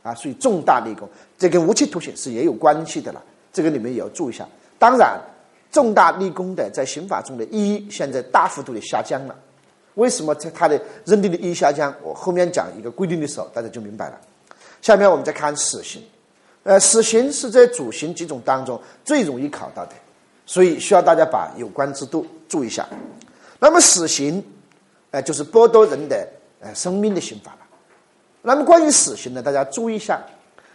[0.05, 3.19] 啊，属于重大立功，这跟无期徒刑是也有关系的了。
[3.51, 4.47] 这个你们也要注意一下。
[4.77, 5.19] 当然，
[5.71, 9.35] 重大立功的在刑法中的意义现在大幅度的下降了。
[9.95, 11.91] 为什么在它的认定的意义下降？
[12.03, 14.21] 我后面讲一个规定的时候，大家就明白了。
[14.79, 16.03] 下面我们再看死刑。
[16.61, 19.93] 呃，死刑是在主刑几种当中最容易考到的，
[20.45, 22.87] 所以需要大家把有关制度注意一下。
[23.59, 24.43] 那么死刑，
[25.09, 26.27] 呃，就是剥夺人的
[26.59, 27.59] 呃生命的刑罚了。
[28.45, 30.21] 那么关于死刑呢，大家注意一下，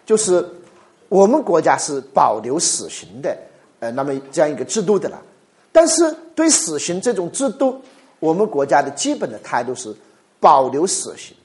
[0.05, 0.45] 就是
[1.09, 3.37] 我们国家是保留死刑的，
[3.79, 5.23] 呃，那么这样一个制度的了。
[5.71, 7.81] 但是对死刑这种制度，
[8.19, 9.95] 我们国家的基本的态度是
[10.41, 11.37] 保留死刑，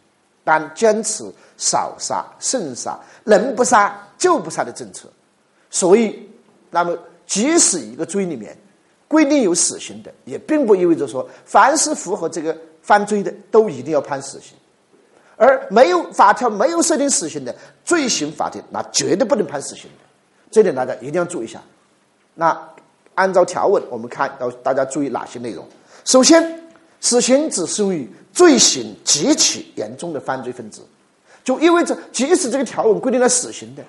[0.43, 1.23] 但坚持
[1.57, 5.07] 少杀慎杀，能不杀就不杀的政策。
[5.69, 6.27] 所以，
[6.71, 8.57] 那么即使一个罪里面
[9.07, 14.57] 规定有死刑的，也并不意味着说凡是符合这个犯罪的都一定要判死刑。
[15.37, 20.05] 而没有法条没有设定死刑的罪行法庭，那绝对不能判死刑的，
[20.49, 21.61] 这点大家一定要注意一下。
[22.33, 22.57] 那
[23.15, 25.67] 按照条文，我们看要大家注意哪些内容？
[26.03, 26.61] 首先，
[26.99, 30.81] 死刑只适用于罪行极其严重的犯罪分子，
[31.43, 33.83] 就意味着即使这个条文规定了死刑的，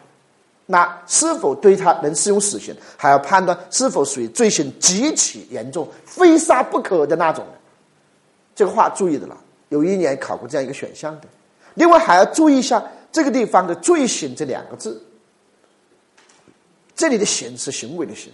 [0.67, 7.45] 那是否对他能适用死刑，还要判断是否属于罪行极其严重、非杀不可的那种。
[8.55, 9.37] 这个话注意的了，
[9.69, 11.29] 有一年考过这样一个选项的。
[11.75, 15.03] 另外还要注意一下这个地方的“罪行”这两个字，
[16.95, 18.33] 这里的“行”是行为的“行”，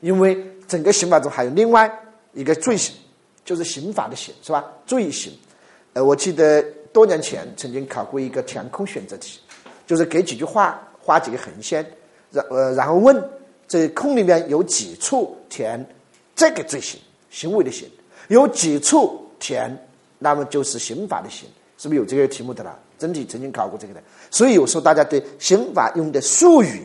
[0.00, 1.90] 因为整个刑法中还有另外
[2.32, 2.94] 一个罪行，
[3.44, 4.64] 就是刑法的“刑”，是吧？
[4.86, 5.32] 罪行。
[5.92, 9.40] 呃，我记得多年前曾经考过一个填空选择题，
[9.86, 11.84] 就是给几句话画几个横线，
[12.30, 13.22] 然呃然后问
[13.66, 15.84] 这空里面有几处填
[16.34, 17.88] 这个罪行，行为的“行”，
[18.28, 19.87] 有几处填，
[20.18, 21.48] 那么就是刑法的“刑”。
[21.78, 22.76] 是不是有这个题目的了？
[22.98, 24.02] 真题曾经考过这个的，
[24.32, 26.84] 所以有时候大家对刑法用的术语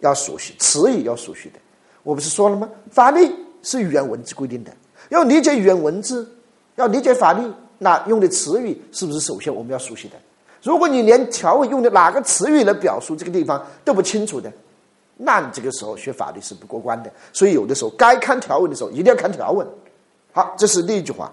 [0.00, 1.60] 要熟悉，词语要熟悉的。
[2.02, 2.68] 我不是说了吗？
[2.90, 4.72] 法律是语言文字规定的，
[5.10, 6.28] 要理解语言文字，
[6.74, 7.48] 要理解法律，
[7.78, 10.16] 那用的词语是不是首先我们要熟悉的？
[10.60, 14.52] 如果你连条文用的哪个词语来表述这个地方都不清楚的，
[15.16, 17.12] 那你这个时候学法律是不过关的。
[17.32, 19.64] 所以有的时候该看条文的时候一定要看条文。
[20.32, 21.32] 好，这是第一句话，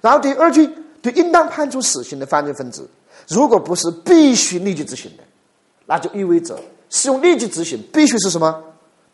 [0.00, 0.68] 然后第二句。
[1.00, 2.86] 对应当判处死刑的犯罪分子，
[3.28, 5.22] 如果不是必须立即执行的，
[5.86, 6.58] 那就意味着
[6.90, 8.64] 适用立即执行，必须是什么？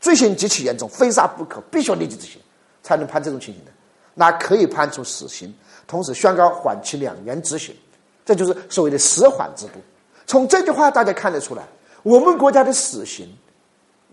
[0.01, 2.41] 罪行极其严重，非杀不可，必须要立即执行，
[2.83, 3.71] 才能判这种情形的。
[4.15, 5.55] 那可以判处死刑，
[5.87, 7.77] 同时宣告缓期两年执行，
[8.25, 9.73] 这就是所谓的死缓制度。
[10.27, 11.63] 从这句话大家看得出来，
[12.03, 13.29] 我们国家的死刑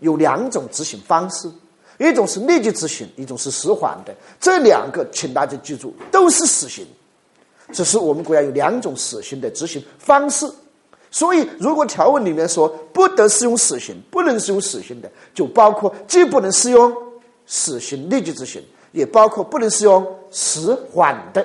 [0.00, 1.50] 有两种执行方式，
[2.02, 4.14] 一种是立即执行，一种是死缓的。
[4.40, 6.86] 这两个，请大家记住，都是死刑，
[7.72, 10.50] 只是我们国家有两种死刑的执行方式。
[11.10, 16.94] 所以，如果条文里面说不得适用死刑，不能适用死刑的，就包括既不能适用
[17.46, 18.62] 死刑立即执行。
[18.92, 21.42] 也包括不能适用死缓的，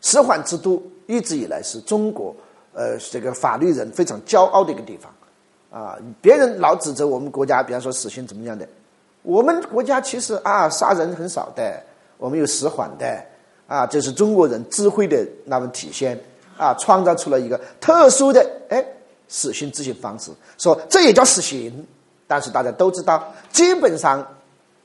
[0.00, 2.34] 死缓制度一直以来是中国
[2.72, 5.12] 呃这个法律人非常骄傲的一个地方，
[5.82, 8.66] 啊，别人老指责我们国家，比方说死刑怎么样的，
[9.24, 11.82] 我们国家其实啊杀人很少的，
[12.18, 13.24] 我们有死缓的，
[13.66, 16.18] 啊，这是中国人智慧的那么体现，
[16.58, 18.84] 啊，创造出了一个特殊的哎
[19.26, 21.86] 死刑执行方式，说这也叫死刑，
[22.26, 24.24] 但是大家都知道，基本上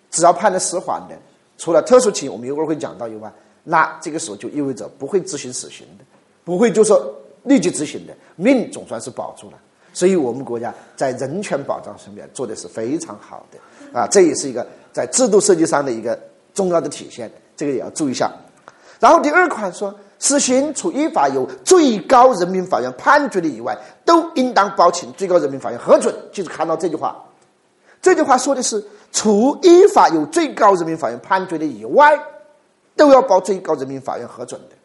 [0.09, 1.15] 只要判了死缓的。
[1.57, 3.29] 除了特殊情，我们一会儿会讲到以外，
[3.65, 6.05] 那这个时候就意味着不会执行死刑的，
[6.45, 9.57] 不会就说立即执行的，命总算是保住了。
[9.91, 13.57] 所以我们国家在人权保障上面做的是非常好的
[13.93, 16.19] 啊，这也是一个在制度设计上的一个
[16.53, 18.31] 重要的体现，这个也要注意一下。
[18.99, 26.13] 然后第二款说，死刑除依法由最高人民法院判决的以外，都应当报请最高人民法院核准。
[26.31, 27.23] 就是看到这句话，
[28.01, 28.83] 这句话说的是。
[29.11, 32.15] 除依法由最高人民法院判决的以外，
[32.95, 34.75] 都要报最高人民法院核准的，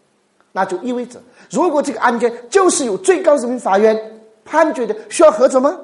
[0.51, 3.95] 那就意味着，如果这个案件就是由最高人民法院
[4.43, 5.79] 判决的，需要核准吗？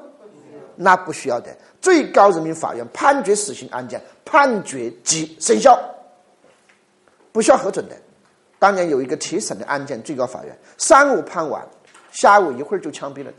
[0.75, 1.55] 那不需要的。
[1.81, 5.77] 最高人民法院判决死刑案件，判决即生效，
[7.31, 7.95] 不需要核准的。
[8.59, 11.67] 当年有一个提审的案件，最高法院上午判完，
[12.11, 13.37] 下午一会儿就枪毙了的，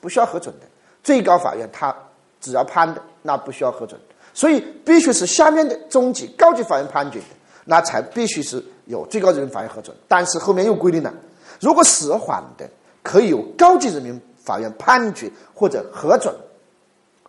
[0.00, 0.66] 不需要核准的。
[1.02, 1.94] 最高法院他
[2.40, 4.00] 只要判的，那不需要核准。
[4.32, 7.26] 所以必须是下面的中级、高级法院判决的，
[7.64, 9.96] 那才必须是有最高人民法院核准。
[10.06, 11.12] 但是后面又规定了，
[11.60, 12.68] 如果死缓的，
[13.02, 16.32] 可以由高级人民法院判决或者核准；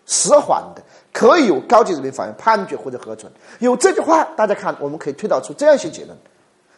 [0.08, 0.82] 死缓的，
[1.14, 3.32] 可以由高级人民法院判决或者核准。
[3.60, 6.18] 有这句话，大家看，我们可以推导出这样一些结论：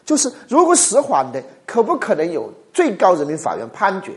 [0.04, 4.12] 就是如果死缓的，可不可能有最高人民法院判决？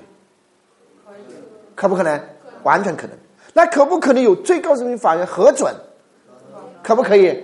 [1.06, 1.34] 可以，
[1.76, 2.20] 可不可能？
[2.64, 3.16] 完全可能。
[3.54, 5.72] 那可不可能有最高人民法院核准？
[6.82, 7.28] 可不可以？
[7.28, 7.36] 可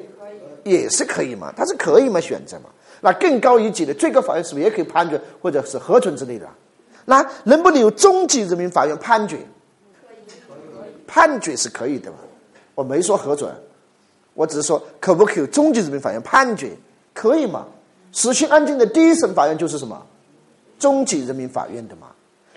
[0.65, 2.69] 以，也是可以嘛，它是可以嘛，选择嘛。
[3.01, 6.47] 那更高一级的最高法院是不是也可以判决或者是核准之类的？
[7.05, 9.38] 那能不能有中级人民法院判决？
[11.10, 12.17] 判决是可以的嘛。
[12.76, 13.52] 我没说核准，
[14.36, 16.72] 我只是说可不可以有中级人民法院判决？
[17.13, 17.65] 可以嘛？
[18.13, 20.00] 死刑案件的第一审法院就是什么？
[20.78, 22.08] 中级人民法院的嘛。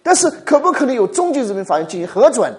[0.02, 2.52] 但是可不可能有中级人民法院进行核准？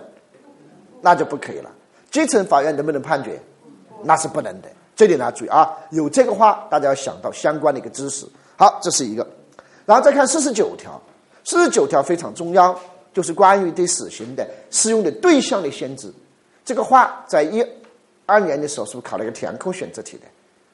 [1.01, 1.69] 那就不可以了。
[2.10, 3.39] 基层法院能不能判决？
[4.03, 5.71] 那是不能的，这点大家注意啊！
[5.91, 8.27] 有这个话，大家要想到相关的一个知识。
[8.58, 9.25] 好，这是一个，
[9.86, 11.01] 然后再看四十九条，
[11.43, 12.77] 四十九条非常重要，
[13.13, 16.12] 就是关于对死刑的适用的对象的限制。
[16.65, 17.65] 这个话在一
[18.26, 20.23] 二年的时候，是不是考了一个填空选择题的？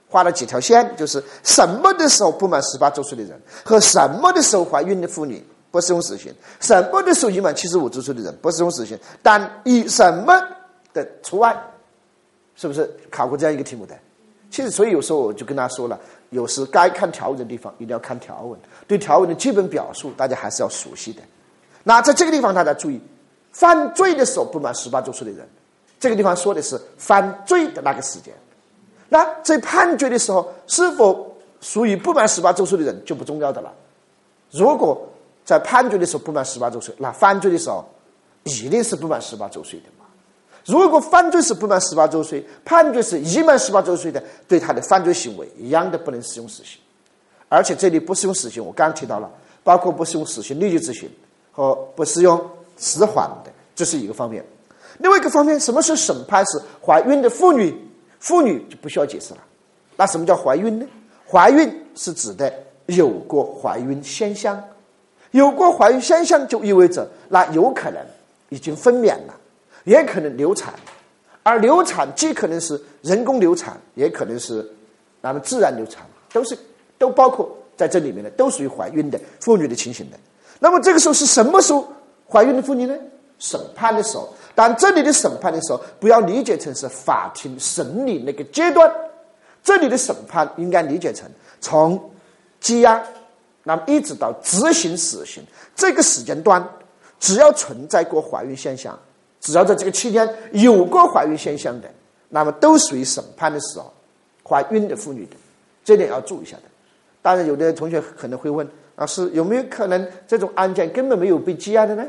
[0.08, 10.34] 画了几条线，就是什么的时候不满十八周岁的人和什么的时候怀孕的妇女不适用死刑，什么的时候已满七十五周岁的人不适用死刑，但以什么
[10.94, 11.56] 的除外。
[12.56, 13.98] 是不是考过这样一个题目的？
[14.52, 15.98] 其实，所以有时候我就跟他说了，
[16.32, 21.22] 有时该看条文的地方一定要看条文，对条文的基本表述大家还是要熟悉的。
[21.84, 23.00] 那在这个地方大家注意，
[23.52, 25.48] 犯罪的时候不满十八周岁的人，
[26.00, 28.34] 这个地方说的是犯罪的那个时间。
[29.10, 33.74] 那在判决的时候是否属于不满十八周岁的人就不重要的了。
[34.52, 35.08] 如果
[35.44, 37.84] 在判决的时候不满十八周岁，那犯罪的时候
[38.44, 39.86] 一定是不满十八周岁的。
[40.66, 46.80] 如果犯罪是不满十八周岁，判决是已满十八周岁的，对他的犯罪行为一样的不能适用死刑，
[47.48, 49.32] 而且这里不适用死刑，我刚提到了，
[49.64, 51.10] 包括不适用死刑立即执行
[51.60, 52.42] 和不适用
[52.78, 54.42] 死缓的，这是一个方面。
[55.00, 57.78] 另外一个方面，什么是审判是怀孕的妇女？
[58.18, 59.42] 妇女就不需要解释了。
[59.98, 60.88] 那什么叫怀孕呢？
[61.30, 62.54] 怀孕是指的
[62.86, 64.64] 有过怀孕现象，
[65.32, 68.02] 有过怀孕现象就意味着那有可能
[68.48, 69.36] 已经分娩了。
[69.84, 70.74] 也可能流产，
[71.44, 74.66] 而流产既可能是人工流产，也可能是
[75.20, 76.58] 那么自然流产，都是
[76.98, 80.18] 都包括在这里面的，都属于怀孕的妇女的情形的。
[80.60, 81.88] 那么这个时候是什么时候
[82.30, 82.96] 怀孕的妇女呢？
[83.40, 84.34] 审判的时候。
[84.54, 88.92] 但这里的审判的时候，不要理解成是法庭审理那个阶段，
[89.64, 91.30] 这里的审判应该理解成
[91.62, 91.98] 从
[92.62, 93.02] 羁押，
[93.64, 95.42] 那么一直到执行死刑
[95.76, 96.62] 这个时间段，
[97.22, 99.00] 只要存在过怀孕现象。
[99.40, 101.90] 只要在这个期间有过怀孕现象的，
[102.28, 103.90] 那么都属于审判的时候
[104.44, 105.38] 怀孕的妇女的，
[105.86, 106.64] 这点要注意一下的。
[107.22, 108.68] 当然，有的同学可能会问：
[109.00, 112.06] 老师，有没有可能这种案件根本没有被羁押的呢？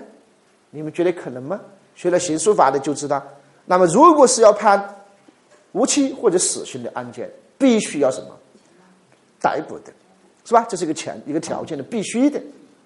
[0.70, 1.61] 你们觉得可能吗？
[1.95, 3.22] 学了刑诉法的就知道。
[3.66, 4.97] 那么，如果是要判
[5.70, 8.36] 无期或者死刑的案件，必须要什么？
[9.41, 9.93] 逮捕的，
[10.45, 10.66] 是吧？
[10.68, 12.43] 这是一个前一个条件的，必须的。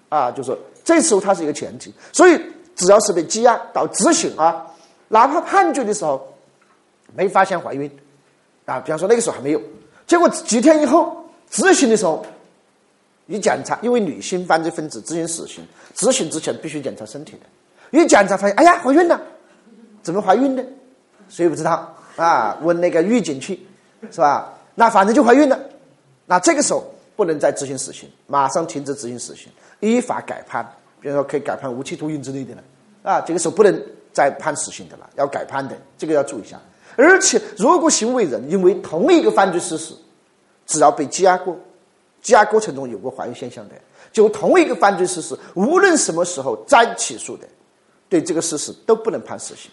[0.09, 1.91] 啊，就说这时候它是一个前提。
[2.13, 2.39] 所以，
[2.75, 4.71] 只要是被羁押到执行啊，
[5.07, 6.31] 哪怕判决的时候
[7.15, 7.89] 没发现怀孕
[8.65, 9.59] 啊，比方说那个时候还没有，
[10.05, 12.23] 结果几天以后执行的时候
[13.27, 19.19] 一检查，因为女性犯罪分子执行死刑，执行之前必须检查身体的，一检查发现，哎呀，怀孕了，
[20.03, 20.63] 怎么怀孕的？
[21.27, 22.57] 谁也不知道啊？
[22.61, 23.59] 问那个狱警去，
[24.11, 24.53] 是吧？
[24.75, 25.59] 那反正就怀孕了。
[26.27, 26.83] 那这个时候
[27.15, 30.63] 不能再执行死刑，马上停止执行死刑，依法改判。
[30.99, 32.63] 比如说可以改判无期徒刑之类的了。
[33.03, 36.59] 啊，这个时候不能再判死刑的了，要改判的，这个要注意一下。
[36.95, 39.93] 而且，如果行为人因为同一个犯罪事实，
[40.65, 41.55] 只要被羁押过，
[42.25, 43.75] 羁押过程中有过怀孕现象的，
[44.11, 47.47] 就同一个犯罪事实，无论什么时候再起诉的，
[48.09, 49.71] 对这个事实都不能判死刑。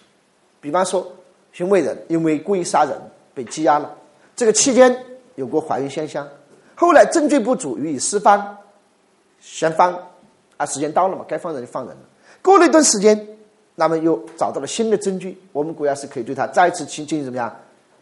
[0.60, 1.10] 比方说。
[1.54, 2.98] 行为人因为故意杀人
[3.34, 3.94] 被羁押了，
[4.34, 6.26] 这个期间有过怀孕现象，
[6.74, 8.56] 后来证据不足予以释放，
[9.38, 9.94] 先放，
[10.56, 12.00] 啊，时间到了嘛，该放人就放人了。
[12.40, 13.36] 过了一段时间，
[13.74, 17.54] 那么又找到了新的证据，我们国家是可以对他再次进进行怎么样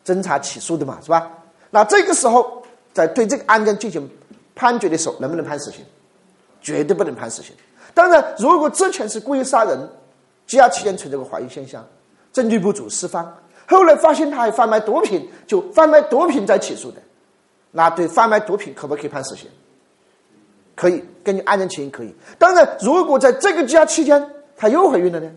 [0.04, 1.28] 侦查起诉的嘛，是吧？
[1.70, 4.08] 那这个时候在对这个案件进行
[4.60, 5.82] 判决的时候，能不能判死刑？
[6.60, 7.54] 绝对不能判死刑。
[7.94, 9.88] 当然，如果之前是故意杀人，
[10.46, 11.82] 羁押期间存在过怀孕现象。
[12.30, 13.34] 证据不足释放，
[13.66, 17.00] 后来发现他还贩卖毒品，就贩卖毒品再起诉的，
[17.70, 19.48] 那对贩卖毒品可不可以判死刑？
[20.76, 22.14] 可以，根据案件情形可以。
[22.38, 24.22] 当然，如果在这个羁押期间
[24.58, 25.30] 他又怀孕了呢？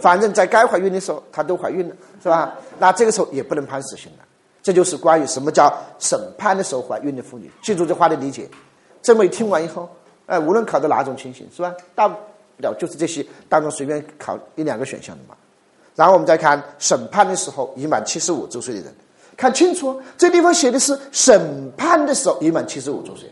[0.00, 2.54] 反正在该怀孕的时候他都怀孕了，是吧？
[2.78, 4.25] 那这个时候也不能判死刑了。
[4.66, 8.50] 这就是关于什么叫审判的时候怀孕的妇女，记住这话的理解。
[9.00, 9.88] 这么一听完以后，
[10.26, 11.72] 哎，无论考的哪种情形，是吧？
[11.94, 12.16] 大不
[12.58, 15.36] 了就是这些当中随便考一两个选项的嘛。
[15.94, 18.92] 然后我们再看审判的时候已满七十五周岁的人，
[19.36, 23.30] 看清楚，这地方写的是审判的时候已满七十五周岁，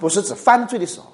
[0.00, 1.04] 不是指犯罪的时候。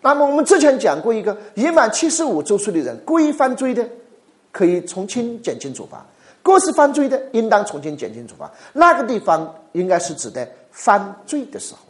[0.00, 3.84] 那么我们之前讲过一个已满七十五周岁的人故意犯罪的，
[4.52, 5.98] 可以从轻减轻处罚；
[6.46, 8.48] 过失犯罪的，应当从轻减轻处罚。
[8.72, 11.80] 那个地方应该是指的犯罪的时候，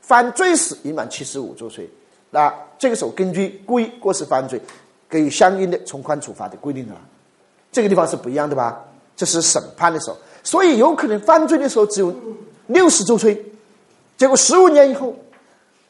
[0.00, 1.88] 犯罪时已满七十五周岁，
[2.30, 4.60] 那这个时候根据故意过失犯罪，
[5.08, 6.96] 给予相应的从宽处罚的规定了。
[7.70, 8.84] 这个地方是不一样的吧？
[9.14, 12.12] 这是审判的时候，所以有可能犯罪的时候只有
[12.66, 13.40] 六十周岁，
[14.18, 15.14] 结果十五年以后，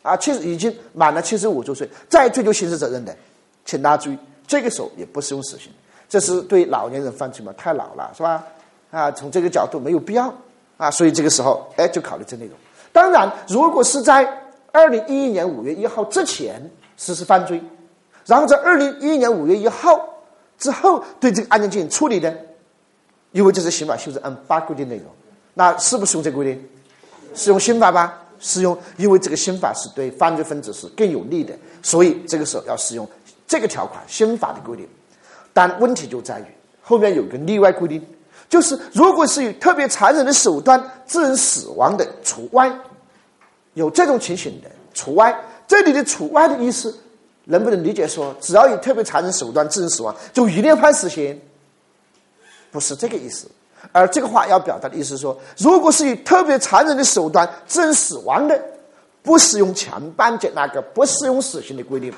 [0.03, 3.17] 啊，七十已经满了七十五周岁，再追究刑事责任的，
[3.65, 5.73] 请大家注意，这个时候也不适用死刑。
[6.11, 7.51] 这是对老年人犯罪嘛？
[7.57, 8.45] 太老了是吧？
[8.91, 10.31] 啊，从这个角度没有必要
[10.77, 12.55] 啊，所以这个时候哎，就考虑这内容。
[12.93, 14.29] 当然，如果是在
[14.73, 16.61] 二零一一年五月一号之前
[16.99, 17.63] 实施犯罪，
[18.27, 20.09] 然后在二零一一年五月一号。
[20.59, 22.37] 之后对这个案件进行处理的，
[23.33, 25.07] 因为这是刑法修正案八规定内容，
[25.55, 26.69] 那是不是用这个规定？
[27.35, 28.23] 适用刑法吧？
[28.39, 33.09] 适用，因为这个刑法是对犯罪分子是更有利的，所以这个时候要适用
[33.47, 34.87] 这个条款刑法的规定。
[35.53, 36.45] 但问题就在于
[36.83, 38.05] 后面有个例外规定，
[38.49, 42.71] 就是如果是以特别残忍的手段致人死亡的除外，
[43.75, 45.39] 有这种情形的除外。
[45.67, 46.95] 这里的除外的意思。
[47.45, 51.37] 能不能理解说，只要以特别残忍手段致人死亡，就一定判死刑？
[52.71, 53.51] 不是这个意思。
[53.91, 58.61] 而这个话要表达的意思是说，如果是以特别残忍的手段致人死亡的，
[59.23, 62.13] 不适用强半截那个不适用死刑的规定。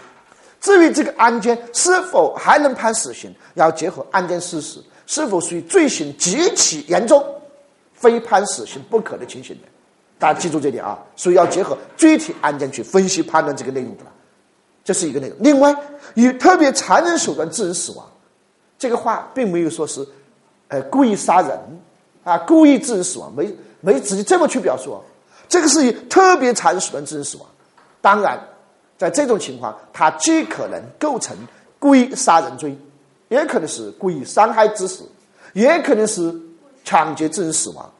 [0.62, 7.22] 至于这个案件是否还能判死刑，要结合案件事实，是否属于罪行极其严重，
[7.92, 9.62] 非判死刑不可的情形的。
[10.20, 14.04] 大家记住这点啊，所以要结合具体案件去分析判断这个内容的。
[14.84, 15.36] 这是一个内容。
[15.40, 15.74] 另外，
[16.14, 18.06] 以特别残忍手段致人死亡，
[18.78, 20.06] 这个话并没有说是，
[20.68, 21.58] 呃，故意杀人
[22.22, 24.96] 啊，故意致人死亡，没没直接这么去表述。
[25.48, 27.46] 这个是以特别残忍手段致人死亡。
[28.00, 28.40] 当然，
[29.02, 31.36] 在这种情况，他既可能构成
[31.80, 32.78] 故意杀人罪，
[33.28, 35.02] 也可能是故意伤害致死，
[35.54, 36.32] 也可能是
[36.84, 37.90] 抢劫致人死亡。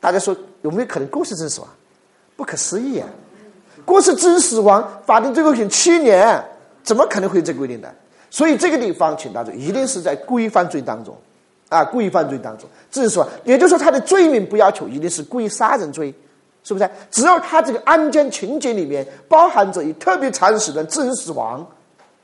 [0.00, 1.68] 大家说有没有可能故意致人死亡？
[2.36, 3.08] 不可思议啊！
[3.84, 6.44] 过失致人死亡，法定最高刑七年，
[6.82, 7.94] 怎么可能会有这规定的？
[8.28, 11.16] 所以这个地方，请大家注意，一定是在故意犯罪当中，
[11.68, 13.28] 啊，故意犯罪当中致人死亡。
[13.44, 16.12] 也就是说，他的罪名不要求一定是故意杀人罪，
[16.68, 16.90] 是不是？
[17.10, 21.66] 只要他这个案件情节里面包含着以特别残忍手段致人死亡，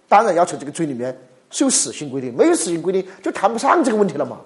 [0.07, 1.19] 当然要求这个罪里面
[1.49, 4.39] 是有死刑规定，没有死刑规定就谈不上这个问题了嘛。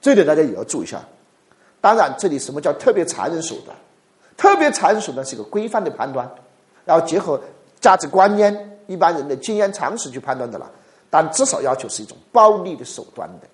[0.00, 1.02] 这点大家也要注意一下。
[1.80, 3.76] 当然，这里什么叫特别残忍手段？
[4.36, 6.30] 特别残忍手段是一个规范的判断，
[6.84, 7.40] 然后结合
[7.80, 10.70] 价值观念、一般人的经验常识去判断的了。
[11.10, 13.48] 但至少要求是一种暴力的手段的。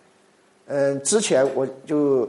[0.66, 2.28] 嗯，之前我就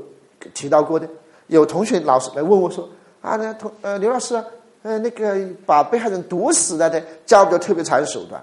[0.54, 1.08] 提到过的，
[1.48, 2.90] 有同学老师来问我说
[3.22, 4.36] ：“啊，那同呃刘老师，
[4.82, 8.42] 呃那个把被害人毒死了的，叫不叫特别残忍手段？”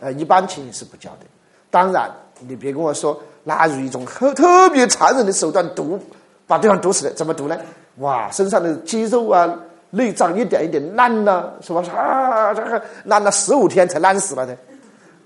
[0.00, 1.26] 呃，一般情形是不叫的。
[1.70, 2.10] 当然，
[2.40, 6.00] 你别跟我说拿一种特特别残忍的手段毒
[6.46, 7.58] 把对方毒死了，怎么毒呢？
[7.96, 9.54] 哇，身上的肌肉啊、
[9.90, 11.82] 内脏一点一点烂了，是吧？
[11.92, 14.56] 啊，这个烂了十五天才烂死了的，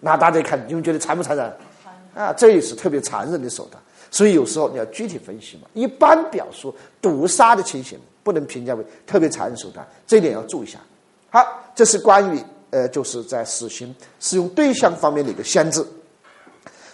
[0.00, 1.52] 那大家看，你们觉得残不残忍？
[2.14, 3.80] 啊，这也是特别残忍的手段。
[4.10, 5.68] 所以有时候你要具体分析嘛。
[5.72, 10.80] 一般表述毒杀的情形，不能评价为特别残忍手段，这一点要注意一下。
[11.30, 15.86] 好，这是关于呃，就是在死刑适用对象方面的一个限制。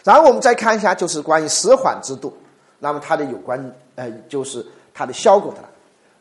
[0.03, 2.37] 然后我们再看一下，就是关于死缓制度，
[2.79, 5.69] 那么它的有关呃，就是它的效果的了。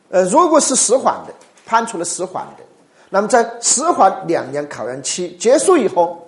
[0.10, 1.34] 呃，如果是死缓的，
[1.66, 2.64] 判处了死缓的，
[3.10, 6.28] 那么在死缓两年考验期结束以后，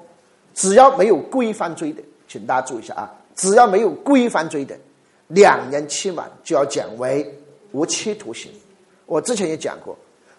[0.54, 4.78] 只要没有故意犯罪的，请大家注意一下啊，只要没有故意犯罪的，
[5.28, 7.38] 两年期满就要减为
[7.72, 8.52] 无期徒刑。
[9.12, 9.94] 我之前也讲过，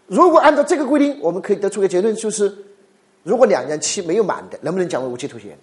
[0.06, 2.50] 如果按照这个规定，我们可以得出个结论，就是
[3.22, 5.54] 如果两年期没有满的，能不能减为无期徒刑？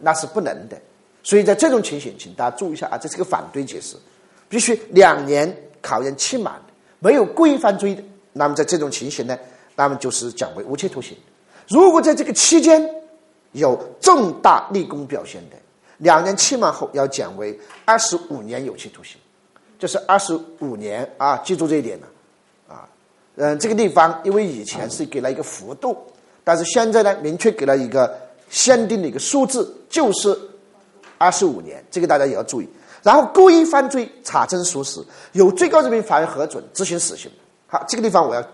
[0.00, 0.76] 那是不能的，
[1.22, 3.94] 所以在这种情形，请大家注意一下啊，这是个反对解释，
[4.48, 6.60] 必须两年考验期满，
[6.98, 9.38] 没有故意犯罪的，那么在这种情形呢，
[9.76, 11.16] 那么就是讲为无期徒刑。
[11.68, 12.84] 如果在这个期间
[13.52, 15.56] 有重大立功表现的，
[15.98, 19.20] 两年期满后要减为二十五年有期徒刑，
[19.78, 22.08] 这是二十五年啊，记住这一点呢，
[23.40, 25.96] 嗯，这个地方因为以前是给了一个幅度，
[26.44, 28.14] 但是现在呢，明确给了一个。
[28.52, 30.36] 限定的一个数字就是
[31.18, 32.68] 二十五年，这个大家也要注意。
[33.00, 35.00] 然后故意犯罪查证属实，
[35.34, 37.30] 由最高人民法院核准执行死刑。
[37.68, 38.44] 好，这个地方我要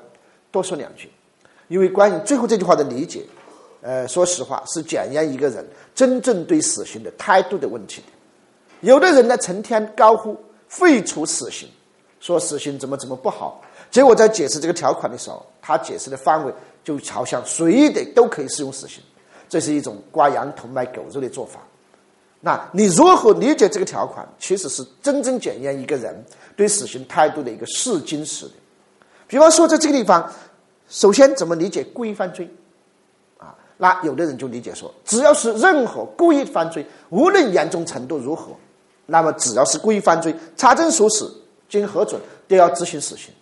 [0.53, 1.11] 多说两句，
[1.69, 3.25] 因为关于最后这句话的理解，
[3.81, 8.09] 呃，说实话是检验一个人真正对死刑的态度的问题的。
[8.83, 11.67] 有的人呢，成天高呼废除死刑，
[12.21, 13.63] 说死刑怎么怎么不好，
[13.97, 16.53] 结果在解释这个条款的时候，他解释的范围
[16.85, 19.03] 就朝向随意的都可以适用死刑。
[19.49, 21.61] 这是一种刮羊头卖狗肉的做法。
[22.41, 24.29] 那你如何理解这个条款？
[24.39, 26.23] 其实是真正检验一个人
[26.55, 28.47] 对死刑态度的一个试金石。
[29.27, 30.31] 比方说，在这个地方，
[30.91, 32.47] 首先怎么理解故意犯罪？
[33.39, 38.53] 啊，那有的人就理解说，只要是任何故意犯罪，无论严重程度如何，
[39.07, 41.27] 那么只要是故意犯罪，查证属实，
[41.67, 43.33] 经核准，都要执行死刑。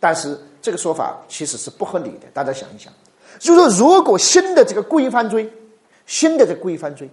[0.00, 2.26] 但是这个说法其实是不合理的。
[2.32, 2.92] 大家想一想。
[3.38, 5.48] 就是说，如果新的这个故意犯罪，
[6.06, 7.08] 新的这故意犯罪，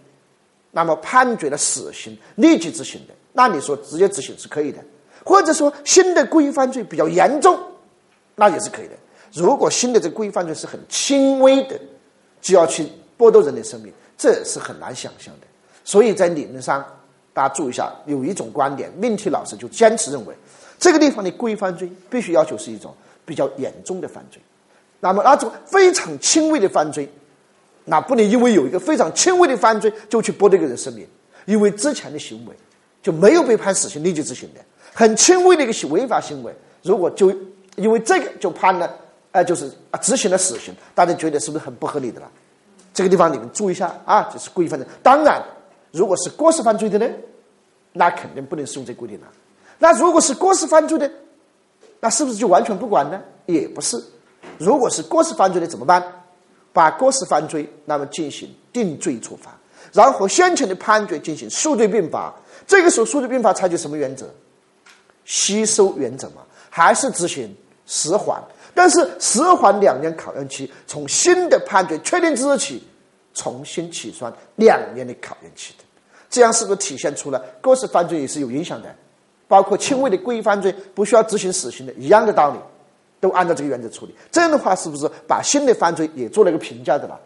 [0.71, 4.79] 那么判决了死刑，立即执行的，那你说直接执行是可以的；
[5.23, 7.59] 或者说新的故意犯罪比较严重，
[8.33, 8.93] 那也是可以的。
[9.33, 11.79] 如果新的这故意犯罪是很轻微的，
[12.41, 15.47] 就要去剥夺人的生命，这是很难想象的。
[15.83, 16.83] 所以在理论上，
[17.33, 20.33] 大家注意一下，有一种观点，命题老师就坚持认为，
[20.79, 22.93] 这个地方的故意犯罪必须要求是一种
[23.25, 24.41] 比较严重的犯罪。
[24.99, 27.07] 那么那种非常轻微的犯罪，
[27.83, 31.07] 那不能因为有一个非常轻微的犯罪就去剥夺一个人生命，
[31.45, 32.55] 因为之前的行为
[33.03, 34.61] 就没有被判死刑立即执行的，
[34.93, 36.51] 很轻微的一个违法行为，
[36.81, 37.31] 如果就
[37.75, 38.91] 因为这个就判了，
[39.31, 42.31] 哎，就是啊执行了死刑，大家觉得是不是很不合理的了？
[42.93, 44.87] 这个地方你们注意一下啊，这是故意犯罪。
[45.03, 45.43] 当然，
[45.91, 47.07] 如果是过失犯罪的呢，
[47.91, 49.27] 那肯定不能适用这规定了。
[49.79, 51.11] 那如果是过失犯罪的，
[51.99, 53.21] 那是不是就完全不管呢？
[53.45, 54.01] 也不是。
[54.57, 56.03] 如果是过失犯罪的怎么办？
[56.71, 59.57] 把过失犯罪那么进行定罪处罚，
[59.93, 62.33] 然后先前的判决进行数罪并罚。
[62.67, 64.29] 这个时候数罪并罚采取什么原则？
[65.23, 67.55] 吸收原则嘛，还是执行
[67.85, 68.43] 死缓？
[68.73, 72.85] 但是死缓两年考验期，从新的判决确定之日起
[73.33, 75.83] 重新起算两年的考验期的，
[76.29, 78.93] 这样是不是体现出了过失犯罪也是有影响的？
[79.47, 82.57] 包括轻微的故意犯罪不需要执行死刑的一样的道理。
[83.21, 87.19] 都按照这个原则处理，这样的话是不是把新的犯罪也做了一个评价的了，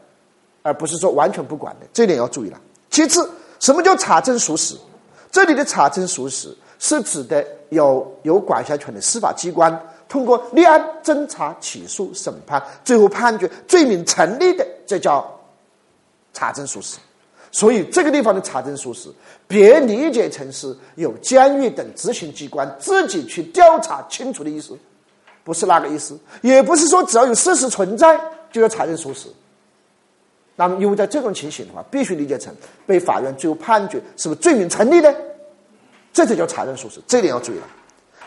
[0.62, 1.86] 而不是说完全不管的？
[1.92, 2.62] 这点要注意了。
[2.90, 4.76] 其次，什么叫查证属实？
[5.30, 15.28] 这里的查证属实是指的有有管辖权的司法机关通过立案、侦查、起诉、审判，最后判决罪名成立的，这叫
[16.32, 16.98] 查证属实。
[17.52, 19.10] 所以这个地方的查证属实，
[19.48, 24.78] 别理解成是有监狱等执行机关自己去调查清楚的意思。
[25.44, 28.20] 不是那个意思，也不是说只要有事实存在
[28.52, 29.28] 就要查证属实。
[30.56, 32.54] 那么，因为在这种情形的话，必须理解成
[32.86, 35.12] 被法院最后判决是不是罪名成立呢？
[36.14, 37.68] 这就叫查证属实，这点要注意了。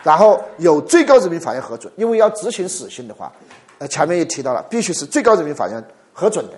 [0.03, 3.33] 然后有最高人民法院核准，因为要执行死刑的话，
[3.79, 6.55] 呃，前面也提到了，必须是最高人民法院核准的，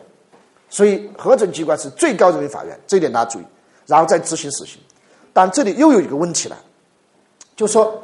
[0.75, 3.45] 所以核准机关是最高人民法院，这一点大家注意，
[3.87, 4.81] 然后再执行死刑。
[5.33, 6.59] 但这里又有一个问题了，
[7.55, 8.03] 就说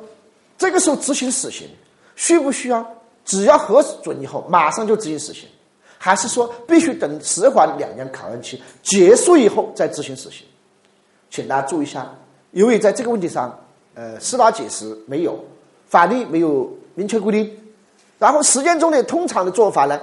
[0.56, 1.68] 这个时候执行死刑
[2.14, 2.88] 需不需要
[3.24, 5.48] 只要核准以后马上就执行死刑？
[5.98, 10.46] 还是说必须等死缓两年考验期结束以后再执行死刑？
[11.28, 12.08] 请大家注意一下，
[12.52, 13.52] 因为在这个问题上，
[13.94, 15.44] 呃，司法解释没有，
[15.88, 17.52] 法律没有明确规定。
[18.20, 20.00] 然后时间中的通常的做法呢，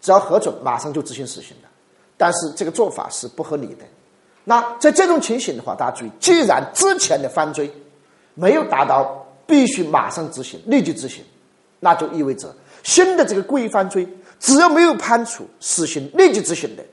[0.00, 1.68] 只要核准马上就执行死刑的，
[2.18, 3.84] 但是这个做法是不合理的。
[4.44, 7.72] 那在这种情形的话，大家注意，既然之前的犯罪
[8.34, 11.24] 没有达到必须马上执行、立即执行，
[11.80, 14.06] 那就意味着新的这个故意犯罪。
[14.40, 16.84] 只要没有判处死刑立即执行的，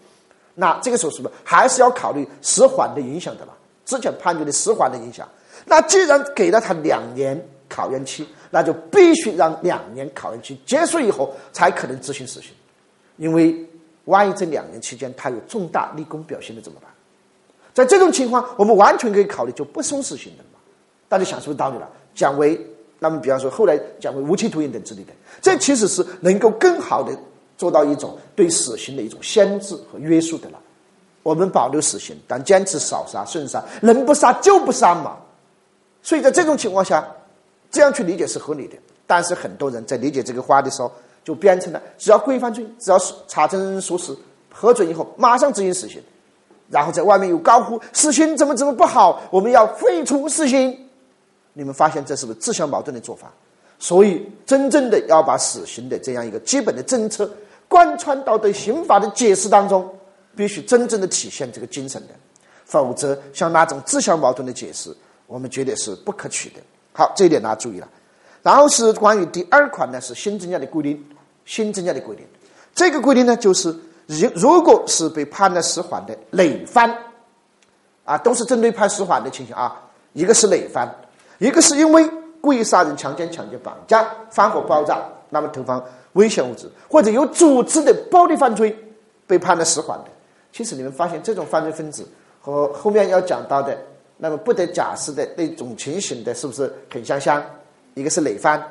[0.55, 3.53] 那这个时候是不是还是要考虑死缓的影响的了？
[3.85, 5.29] 之前判决的死缓的影响，
[5.65, 12.49] 那既然给了他两年考验期，那就必须让两年考验期结束以后才可能执行死刑，
[13.17, 13.55] 因为
[14.05, 16.89] 万一这两年期间他有重大立功表现的怎么办？
[17.73, 20.59] 在这种情况，我们完全可以考虑就不送死刑的嘛？
[21.07, 21.89] 大家想是不是道理了？
[22.13, 22.59] 讲为
[22.99, 27.17] 那么，比方说后来讲为无期徒刑等之类的，这其实是能够更好的。
[27.57, 30.59] 做到一种对死刑的一种限制和约束的了。
[31.23, 35.15] 我们保留死刑，但坚持少杀慎杀，能不杀就不杀嘛。
[36.03, 37.07] 所以在这种情况下，
[37.71, 38.75] 这样去理解是合理的。
[39.07, 40.91] 但是很多人在理解这个话的时候，
[41.25, 44.15] 就变成了只要规范罪，只要是查证属实、
[44.53, 46.01] 核准以后，马上执行死刑。
[46.69, 50.79] 然后在外面又高呼死刑怎么怎么不好，我们要废除死刑。
[51.51, 53.29] 你们发现这是不是自相矛盾的做法？
[53.77, 57.29] 所以，真正的要把死刑的这样一个基本的政策。
[57.67, 59.91] 贯穿到对刑法的解释当中，
[60.35, 62.13] 必须真正的体现这个精神的，
[62.63, 64.95] 否则像那种自相矛盾的解释，
[65.25, 66.61] 我们觉得是不可取的。
[66.93, 67.89] 好，这一点大家注意了。
[68.43, 71.03] 然后是关于第二款呢，是新增加的规定，
[71.45, 72.25] 新增加的规定。
[72.73, 73.73] 这个规定呢，就是
[74.07, 76.93] 如如果是被判了死缓的累犯，
[78.03, 79.81] 啊，都是针对判死缓的情形啊。
[80.13, 80.93] 一个是累犯，
[81.39, 82.09] 一个是因为
[82.41, 85.83] 故意杀人、强奸、抢劫、绑架、放火、爆炸，那么投放。
[86.13, 88.73] 危险物质或者有组织的暴力犯罪
[89.27, 90.05] 被判了死缓的，
[90.53, 92.07] 其实你们发现这种犯罪分子
[92.39, 93.77] 和后面要讲到的
[94.15, 97.43] 那么不得假释的那种情形的，是不是很相像？
[97.95, 98.65] 一个是累犯，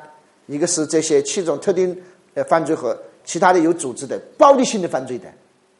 [0.47, 1.95] 一个是这些七种特定
[2.35, 5.27] 呃犯罪和其他的有组织的暴力性的犯罪的。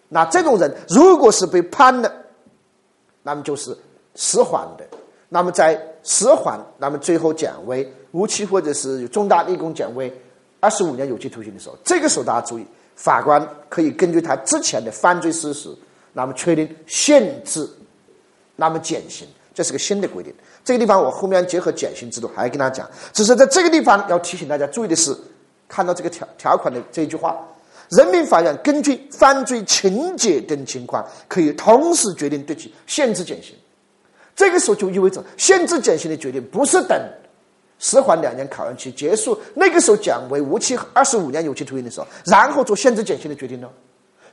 [0.10, 2.12] 那这种人如果是被判了，
[3.22, 3.78] 那么就是
[4.16, 4.86] 死缓的。
[5.30, 10.12] 那么在死缓，那么最后减为无期或者是有重大立功减为。
[10.62, 15.70] 二十五年有期徒刑的时候，这个时候大家注意，法官可以根据他之前的犯罪事实，
[16.14, 17.70] 那么确定限制，
[18.56, 20.34] 那么减刑，这是个新的规定。
[20.64, 22.90] 这个地方我后面结合减刑制度还要跟大家讲。
[23.14, 25.16] 只是在这个地方要提醒大家注意的是，
[25.68, 27.38] 看到这个条条款的这一句话，
[27.90, 33.56] 人民法院根据犯罪情节等情况，可以同时决定对其限制减刑。
[34.36, 37.00] 这个时候就意味着限制减刑的决定不是等。
[37.78, 43.70] 死缓两年考验期结束，那个时候讲为无期二十五年有期徒刑的时候，然后做限制减刑的决定呢？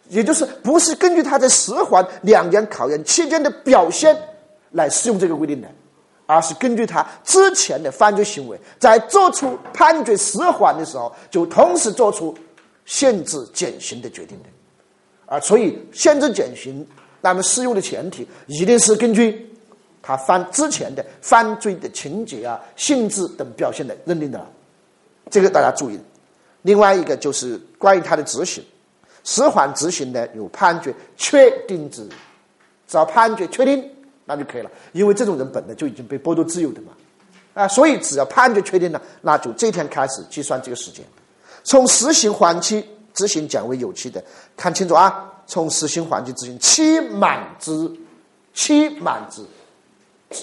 [0.09, 4.17] 也就是不是根据他在死缓两年考验期间的表现
[4.71, 5.69] 来适用这个规定的，
[6.27, 12.37] 而是根据他之前的犯罪行为，在做出判决死缓的时候，就同时做出
[12.85, 14.49] 限制减刑的决定的。
[15.35, 16.87] 啊，所以限制减刑，
[17.21, 19.49] 那么适用的前提一定是根据。
[20.05, 24.45] 他犯之前的犯罪的情节啊、性质等表现的认定的，
[25.31, 25.97] 这个大家注意。
[26.63, 28.65] 另外一个就是关于他的执行，
[29.23, 32.09] 死缓执行的有判决确定之日，
[32.89, 33.89] 只要判决确定，
[34.25, 34.71] 那就可以了。
[34.93, 36.93] 因为这种人本来就已经被剥夺自由的嘛，
[37.55, 41.05] 啊，所以只要判决确定了，那就这天开始计算这个时间。
[41.65, 44.23] 从实行缓期执行减为有期的，
[44.57, 45.29] 看清楚啊！
[45.47, 47.91] 从实行缓期执行期满之，
[48.55, 49.43] 期满之。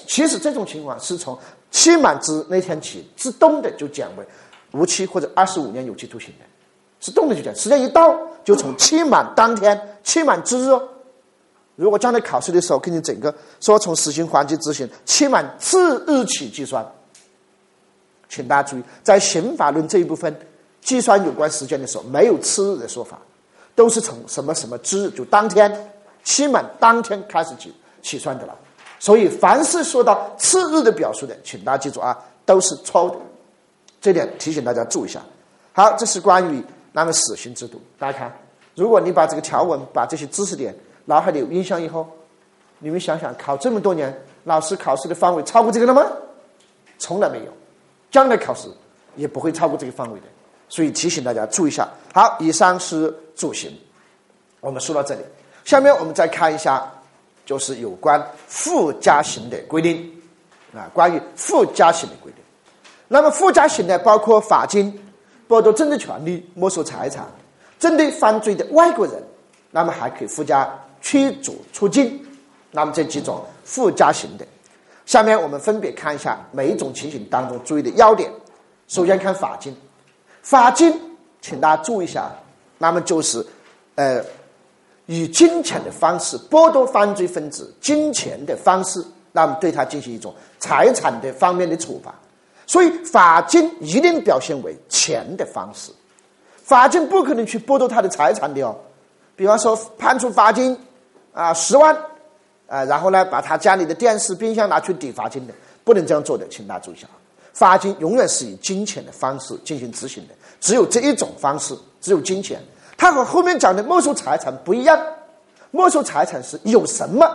[0.08, 1.38] 其实这种情况是从
[1.72, 4.26] 期满之那天起自动的就减为
[4.72, 6.46] 无期或者二十五年有期徒刑的，
[7.00, 7.56] 自动的就减。
[7.56, 10.70] 时间一到，就从期满当天、期满之日，
[11.80, 16.86] 如果将来考试的时候给你整个说从死刑缓期执行期满次日起计算，
[18.28, 20.38] 请大家注意，在刑法论这一部分
[20.82, 23.18] 计算有关时间的时候，没有次日的说法，
[23.76, 25.74] 都是从什么什么之日就当天
[26.22, 28.54] 期满当天开始起起算的了。
[29.00, 33.16] 所以，凡是说到次日的表述的，请大家记住啊，都是错的。
[34.02, 35.22] 这点提醒大家注意一下。
[35.72, 36.62] 好，这是关于
[36.92, 37.82] 那么死刑制度。
[37.98, 38.38] 大家看，
[38.76, 40.76] 如果你把这个条文、把这些知识点
[41.10, 42.08] 脑海里有印象以后，
[42.78, 46.06] 你们想想，考这么多年，老师考试的范围超过这个了吗？
[47.00, 47.52] 从来没有，
[48.12, 48.70] 将来考试
[49.16, 50.28] 也不会超过这个范围的。
[50.68, 51.90] 所以提醒大家注意一下。
[52.14, 53.76] 好，以上是主刑，
[54.60, 55.22] 我们说到这里，
[55.66, 56.88] 下面我们再看一下，
[57.44, 60.16] 就是有关附加刑的规定
[60.76, 62.44] 啊，关于附加刑的规定。
[63.08, 64.94] 那么附加刑呢，包括罚金、
[65.48, 67.26] 剥夺政治权利、没收财产，
[67.80, 69.16] 针对犯罪的外国人，
[69.72, 70.72] 那么还可以附加。
[71.02, 72.20] 驱逐出境，
[72.72, 74.46] 那么这几种附加刑的，
[75.06, 78.32] 下面我们分别看一下每一种情形当中注意的要点。
[78.88, 79.76] 首先看罚金，
[80.42, 80.94] 罚金，
[81.42, 82.32] 请大家注意一下，
[82.78, 83.46] 那么就是，
[83.96, 84.24] 呃，
[85.06, 92.14] 以金钱的方式剥夺犯罪分子金钱的方式，那么对他进行一种财产的方面的处罚。
[92.68, 95.92] 所以罚金一定表现为钱的方式，
[96.56, 98.76] 罚金不可能去剥夺他的财产的哦。
[99.36, 100.78] 比方说判处罚金。
[101.34, 101.96] 啊，十万，
[102.68, 105.54] 啊，然后呢，把他家里的电视、冰箱拿去抵罚金的，
[105.84, 107.08] 不能这样做的，请大家注意一下。
[107.54, 112.62] 罚金永远是以金钱的方式进行执行的，只有这一种方式，只有金钱。
[112.98, 115.00] 它和后面讲的没收财产不一样，
[115.72, 117.26] 没收财产是有什么，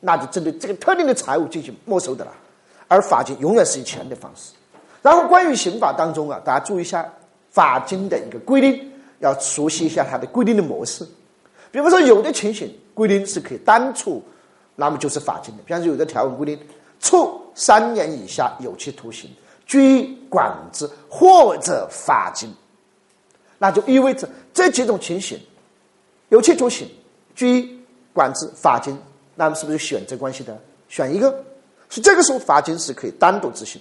[0.00, 2.32] 那就针对这个特定的财物进行没收的了，
[2.88, 4.52] 而罚金永远是以钱的方式。
[5.02, 7.06] 然后关于刑法当中啊，大家注意一下
[7.50, 11.06] 罚金的一个规定，要熟悉一下它的规定的模式。
[11.70, 14.22] 比方说，有的情形规定是可以单处，
[14.76, 15.62] 那么就是罚金的。
[15.64, 16.58] 比方说，有的条文规定
[16.98, 19.30] 处三年以下有期徒刑、
[19.66, 22.52] 拘役、管制或者罚金，
[23.58, 25.38] 那就意味着这几种情形，
[26.30, 26.88] 有期徒刑、
[27.34, 27.78] 拘役、
[28.12, 28.98] 管制、罚金，
[29.34, 30.58] 那么是不是选择关系的？
[30.88, 31.32] 选一个，
[31.88, 33.80] 是这个时候罚金是可以单独执行，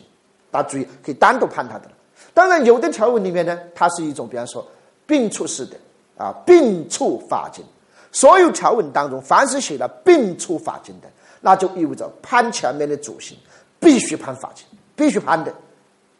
[0.52, 1.90] 大家注意，可以单独判他的。
[2.36, 4.66] 当然，有的条文里面呢，它是一种，比方说
[5.08, 5.76] 并处式的
[6.18, 7.66] 啊，并处罚金。
[8.12, 11.08] 所有条文当中，凡是写了并处罚金的，
[11.42, 13.38] 那就意味着判前面的主刑
[13.80, 15.54] 必须判罚金，必须判的。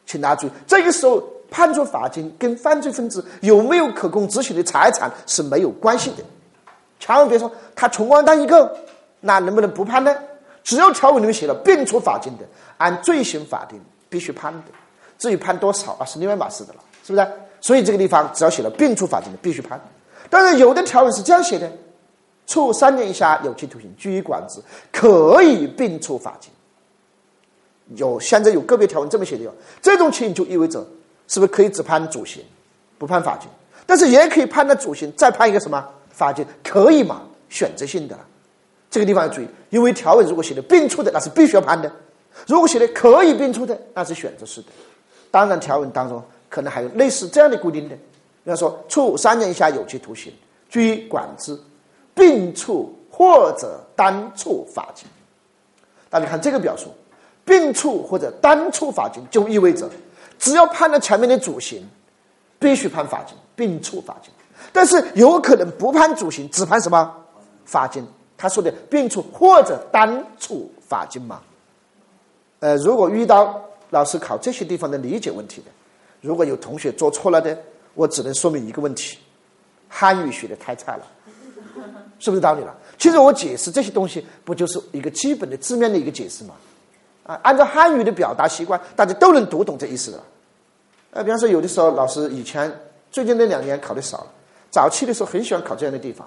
[0.06, 6.24] 请大家注意，这个时候判处罚金跟犯罪分子有没有可供执行的财产是没有关系的。
[7.00, 8.76] 千万别说他穷光蛋一个，
[9.20, 10.16] 那能不能不判呢？
[10.64, 12.46] 只要条文里面写了并处罚金的，
[12.78, 13.80] 按罪刑法定
[14.10, 14.66] 必须判的。
[15.18, 17.28] 至于判多少啊，是另外一码事的了，是不是？
[17.62, 19.80] 所以这个地方只要写了并处罚金的，必须判。
[20.30, 21.72] 但是有的条文是这样写的：
[22.46, 24.60] 处三年以下有期徒刑、拘役、管制，
[24.92, 26.52] 可以并处罚金。
[27.96, 29.52] 有现在有个别条文这么写的哟，
[29.82, 30.86] 这种情形就意味着
[31.28, 32.44] 是不是可以只判主刑，
[32.98, 33.50] 不判罚金？
[33.88, 36.46] 但是也可以判了主刑，再判一个什么罚金？
[36.64, 37.24] 可以嘛？
[37.50, 38.16] 选择性的。
[38.92, 41.90] 这个地方要注意，因为条文如果写的并处的，那是必须要判的；
[42.46, 44.68] 如果写的可以并处的，那是选择式的。
[45.32, 47.96] 当然，条文当中可能还有类似这样的规定的。
[48.46, 50.34] 要说，处三年以下有期徒刑、
[50.70, 51.56] 拘役、管制，
[52.16, 55.06] 并处或者单处罚金。
[56.10, 56.88] 大家看这个表述，
[57.46, 59.88] 并处或者单处罚金，就意味着
[60.40, 61.88] 只要判了前面的主刑，
[62.58, 64.32] 必须判罚金，并处罚金。
[64.74, 67.16] 但是有可能不判主刑，只判什么
[67.66, 68.04] 罚金？
[68.36, 71.42] 他说的并处或者单处罚金嘛？
[72.62, 75.68] 呃，如果遇到老师考这些地方的理解问题的，
[76.22, 77.56] 如果有同学做错了的。
[78.00, 79.18] 我只能说明一个问题：
[79.90, 81.06] 汉语学的太差了，
[82.18, 82.74] 是不是道理了？
[82.98, 86.56] 其实我解释这些东西，不就是一个基本的字面的一个解释吗？
[87.24, 90.24] 啊，按照汉语的表达习惯，大家都能读懂这意思的。
[91.12, 92.74] 呃，比方说，有的时候老师以前
[93.12, 94.32] 最近那两年考的少了，
[94.72, 96.26] 早期的时候很喜欢考这样的地方，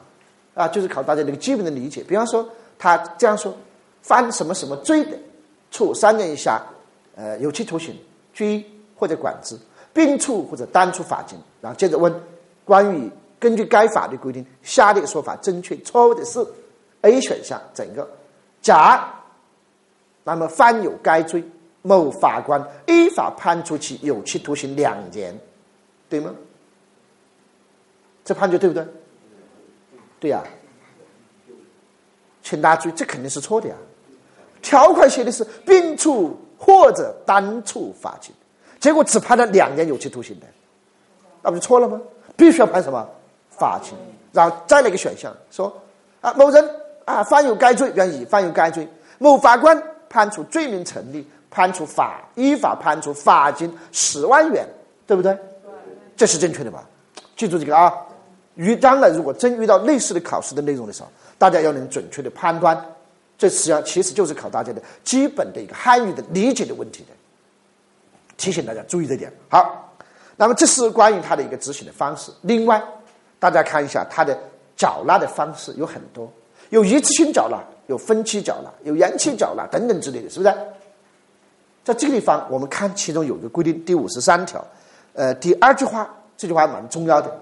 [0.53, 2.05] 啊，就是考大家那个基本的理解。
[2.07, 2.47] 比方说，
[2.79, 3.57] 他这样说：
[4.03, 5.17] 犯什么什么罪的，
[5.71, 6.61] 处三年以下，
[7.17, 7.97] 呃，有期徒刑、
[8.35, 9.57] 拘役或者管制。
[9.95, 12.13] 并处或者单处罚金，然后接着问：
[12.65, 13.11] 关于
[13.41, 16.45] 根据该法律规定，下列说法正确错误的是
[17.03, 18.07] ？A 选项整个
[18.61, 19.09] 甲，
[20.25, 21.43] 那么犯有该罪，
[21.83, 25.39] 某法官依法判处其有期徒刑两年，
[26.09, 26.35] 对吗？
[28.25, 28.87] 这判决对不对？
[30.21, 30.43] 对呀，
[32.43, 33.75] 请大家注意，这肯定是错的呀。
[34.61, 38.33] 条款写的是并处或者单处罚金。
[38.79, 40.47] 结果只判了两年有期徒刑的，
[41.43, 42.01] 那不就错了吗？
[42.37, 43.07] 必须要判什么
[43.51, 43.93] 罚金，
[44.33, 45.73] 然后再来一个选项说
[46.21, 46.71] 啊，某人
[47.05, 48.89] 啊犯有该罪，比方乙犯有该罪，
[49.19, 54.67] 某法官判处罪名成立，判处法依法判处罚金十万元，
[55.07, 55.37] 对不对？
[56.17, 56.85] 这是正确的吧？
[57.37, 57.93] 记住这个啊，
[58.55, 62.83] 于将来如果真遇到类似的考试的内容的时候，大家要能准确的判断，
[63.37, 67.09] 这实际上其实就是考大家的基本的一个汉语的理解的问题的。
[68.37, 69.33] 提醒大家注意这点。
[69.49, 69.92] 好，
[70.43, 72.33] 那么这是关于它的一个执行的方式。
[72.41, 72.83] 另外，
[73.39, 74.37] 大家看一下它的
[74.75, 76.29] 缴纳的方式有很多，
[76.71, 80.53] 有一次性缴纳，有分期缴纳，有延期缴纳等等之类的，是不是？
[81.85, 84.67] 在这个地方，我们看其中有一个规定，第五十三条，
[85.13, 87.33] 呃，第二句话，这句话蛮重要的，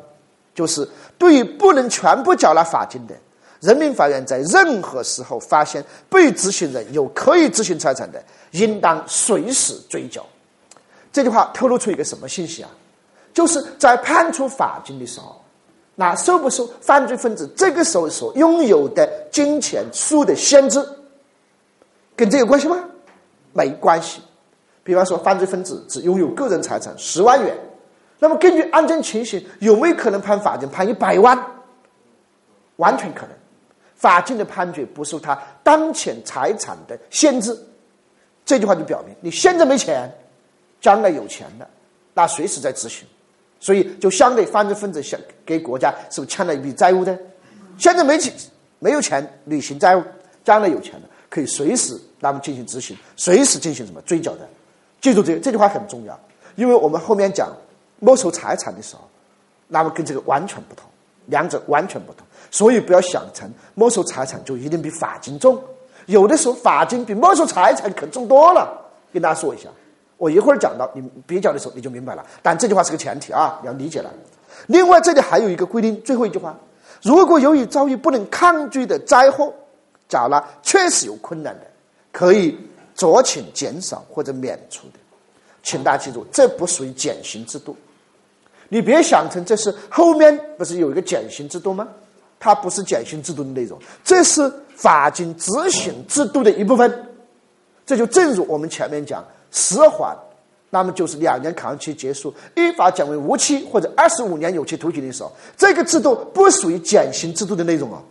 [0.54, 0.86] 就是
[1.16, 3.14] 对于不能全部缴纳罚金的，
[3.60, 10.22] 人民法院在任何时候发现被执行人有可以执行财产的，应当随时追缴。
[11.10, 12.68] 这句话透露出一个什么信息啊？
[13.32, 15.40] 就是在判处罚金的时候，
[15.94, 20.84] 那受不受犯罪分子这个时候所拥有的金钱数的限制，
[22.16, 22.82] 跟这有关系吗？
[23.52, 24.20] 没关系。
[24.82, 27.56] 比方说，犯罪分子只拥有个人财产十万元，
[28.18, 31.38] 那么根据案件情形，有没有可能判罚金判一百万？
[32.76, 33.30] 完全可能。
[33.94, 37.56] 法金的判决不受他当前财产的限制。
[38.46, 40.10] 这句话就表明，你现在没钱，
[40.80, 41.68] 将来有钱了，
[42.14, 43.06] 那随时在执行。
[43.60, 47.16] 所以，就相对犯罪分子想给国家是不是欠了一笔债务的？
[47.76, 48.32] 现在没钱，
[48.78, 50.02] 没有钱履行债务，
[50.42, 54.48] 将来有钱了，可以随时那么进行执行，随时进行什么追缴的。
[55.00, 56.18] 记住这这句话很重要，
[56.56, 57.50] 因为我们后面讲
[57.98, 59.02] 没收财产的时候，
[59.68, 60.86] 那么跟这个完全不同，
[61.26, 62.26] 两者完全不同。
[62.50, 65.62] 所以不要想成没收财产就一定比罚金重，
[66.06, 68.76] 有的时候罚金比没收财产可重多了。
[69.12, 69.68] 跟大家说一下，
[70.20, 72.24] 我一会儿讲到你比较的时候你就明白了。
[72.42, 74.12] 但这句话是个前提啊，要理解了。
[74.66, 76.54] 另外这里还有一个规定，最后一句话：
[77.02, 79.50] 如果由于遭遇不能抗拒的灾祸，
[80.08, 81.66] 缴纳确实有困难的，
[82.12, 82.56] 可以。
[82.96, 84.98] 酌情减少或者免除的，
[85.62, 87.74] 请大家记住，这不属于减刑制度。
[88.68, 91.88] 你别想成这是后面不是有一个减刑制度吗？
[92.38, 97.06] 它不是减刑制度的内容，这是法金执行制度的一部分。
[97.86, 100.16] 这就正如我们前面讲，死缓，
[100.70, 108.02] 那么就是两年抗期结束，依法减为无期或者二十五年有期徒刑的时候，这个制度不属于减刑制度的内容啊。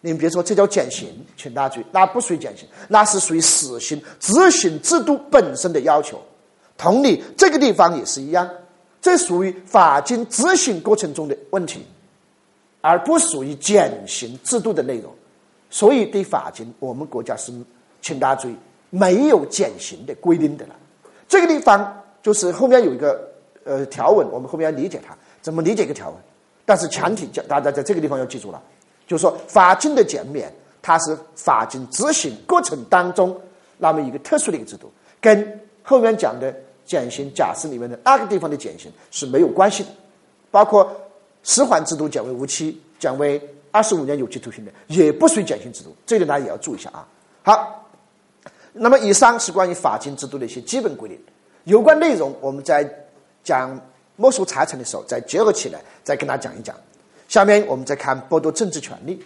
[0.00, 6.18] 你们别说这叫减刑，请大家注意，那不属于减刑，那是属于死刑执行制度本身的要求。
[6.78, 8.48] 同理，这个地方也是一样，
[9.02, 11.84] 这属于法经执行过程中的问题，
[12.80, 15.12] 而不属于减刑制度的内容。
[15.68, 17.52] 所以，对法经，我们国家是，
[18.00, 18.56] 请大家注意，
[18.90, 20.76] 没有减刑的规定的了。
[21.28, 23.28] 这个地方就是后面有一个
[23.64, 26.18] 呃条文，我们后面要理解它，怎么理解一个条文？
[26.66, 28.62] 但是前提叫大家在这个地方要记住了。
[29.06, 33.36] 就是说，法金的减免，它是法金执行过程当中
[33.78, 39.88] 那么一个特殊的一个制度，跟后面讲的减刑假释里面的那个地方的减刑是没有关系的。
[40.52, 40.88] 包括
[41.42, 47.06] 十缓制度减为无期、减为二十五年有期徒刑的，也不属于减刑制度，这点大家也要注意一下啊。
[47.42, 47.79] 好，
[48.82, 51.20] 那么以上是关于罚金制度的一些基本规定，
[51.64, 52.88] 有关内容我们在
[53.44, 53.78] 讲
[54.16, 56.74] 没收财产的时候再结合起来，再跟大家讲一讲。
[57.28, 59.22] 下面我们再看剥夺政治权利，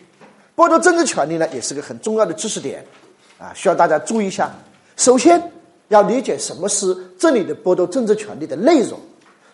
[0.56, 2.84] 剥夺政治权利呢，也是个很重要的知识点，
[3.38, 4.50] 啊，需要大家注意一下。
[4.96, 5.40] 首先
[5.86, 8.98] 要理解什么是这里的剥夺政治权利的内容，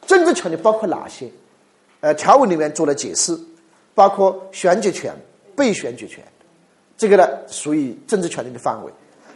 [0.07, 1.30] 政治权利包括哪些？
[2.01, 3.38] 呃，条文里面做了解释，
[3.94, 5.14] 包括选举权、
[5.55, 6.24] 被选举权，
[6.96, 8.90] 这个呢属于政治权利的范围，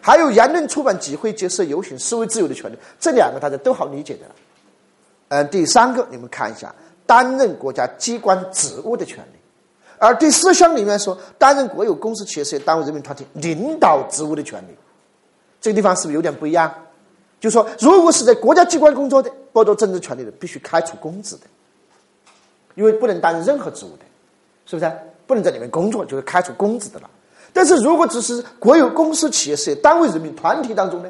[0.05, 4.35] 还有言论、出版、集会、结社、游行、示威自由的权利，这两个大家都好理解的了。
[5.29, 6.75] 嗯，第三个你们看一下。
[7.07, 9.39] 担任国家机关职务的权利，
[9.99, 14.75] 而第四项里面说担任国有、公司、企业、事业单位、人民团体领导职务的权利，
[15.61, 16.75] 这个地方是不是有点不一样？
[17.41, 21.43] 就说如果是在国家机关工作的，剥夺政治权利的，必须开除公职的，
[22.75, 24.05] 因为不能担任任何职务的，
[24.65, 24.91] 是不是？
[25.27, 27.11] 不能在里面工作，就是开除公职的了。
[27.55, 31.09] 但是如果只是国有、公司、企业、事业单位、人民团体当中呢，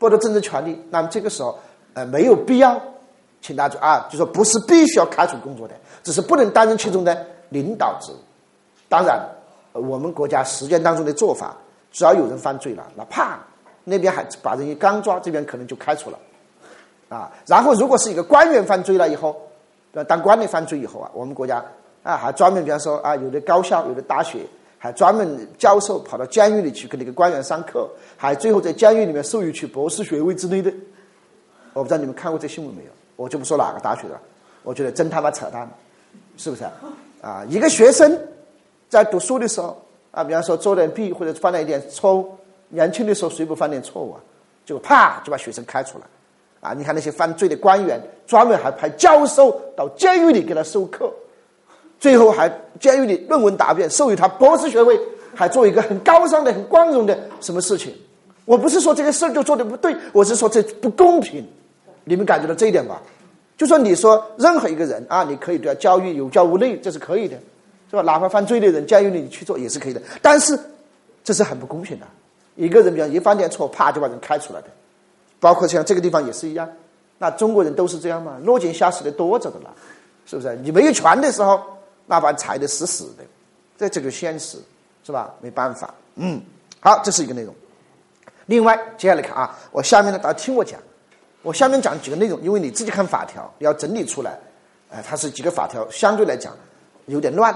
[0.00, 1.56] 剥夺政治权利，那么这个时候
[1.94, 2.80] 呃没有必要。
[3.40, 8.16] 请大家啊，就说不是必须要开除工作的，只是不能担任其中的领导职务。
[8.88, 9.24] 当然，
[9.72, 11.56] 我们国家实践当中的做法，
[11.92, 13.38] 只要有人犯罪了，那啪，
[13.84, 16.18] 那边还把人一刚抓，这边可能就开除了。
[17.08, 19.40] 啊，然后如果是一个官员犯罪了以后，
[20.08, 21.64] 当官的犯罪以后啊，我们国家
[22.02, 24.40] 啊还专门比方说啊，有的高校、有的大学
[24.78, 30.72] 还专门教授跑到监狱里去给那个官员上课，还最后在监狱里面授予去博士学位之类的。
[31.72, 32.90] 我不知道你们看过这新闻没有？
[33.16, 34.20] 我就不说哪个大学了，
[34.62, 35.68] 我觉得真他妈扯淡，
[36.36, 36.64] 是不是？
[37.20, 38.16] 啊，一个学生
[38.88, 39.76] 在读书的时候
[40.12, 42.32] 啊，比方说做点弊或者犯了一点错误，
[42.68, 44.20] 年轻的时候谁不犯点错误啊？
[44.64, 46.06] 就啪就把学生开除了。
[46.60, 51.12] 啊，你看那些犯罪的官员，专门还派教授到监狱里给他授课，
[52.00, 54.98] 最后还监狱里论文答辩，授予他博士学位，
[55.34, 57.92] 还做一个很高尚的、很光荣的什么事情？
[58.44, 61.46] 我不是说这个事儿就做的不对，我是说这不公平。
[62.04, 63.02] 你们感觉到这一点吧？
[63.56, 67.36] 就说你说任何一个人啊，你可以对他教育有教无类，这是可以的。
[67.90, 68.02] 是吧？
[68.02, 70.00] 哪怕犯罪的人，监狱里去做也是可以的。
[70.22, 70.58] 但是
[71.24, 72.06] 这是很不公平的。
[72.54, 74.68] 一个人比方一犯点错，啪就把人开除了的。
[75.40, 76.68] 包括像这个地方也是一样。
[77.18, 78.38] 那中国人都是这样吗？
[78.44, 79.74] 落井下石的多着的了，
[80.26, 80.54] 是不是？
[80.62, 81.60] 你没有权的时候，
[82.08, 83.24] 那把踩得死死的，
[83.76, 84.58] 这这个现实
[85.04, 85.32] 是吧？
[85.40, 85.92] 没办法。
[86.16, 86.42] 嗯，
[86.80, 87.54] 好，这是一个内容。
[88.46, 90.80] 另外，接下来看啊，我下面呢，大家听我讲。
[91.42, 94.38] 我下面讲几个内容，因为你自己看法条，要整理出来。
[94.90, 96.56] 哎，它是几个法条，相对来讲
[97.06, 97.54] 有点乱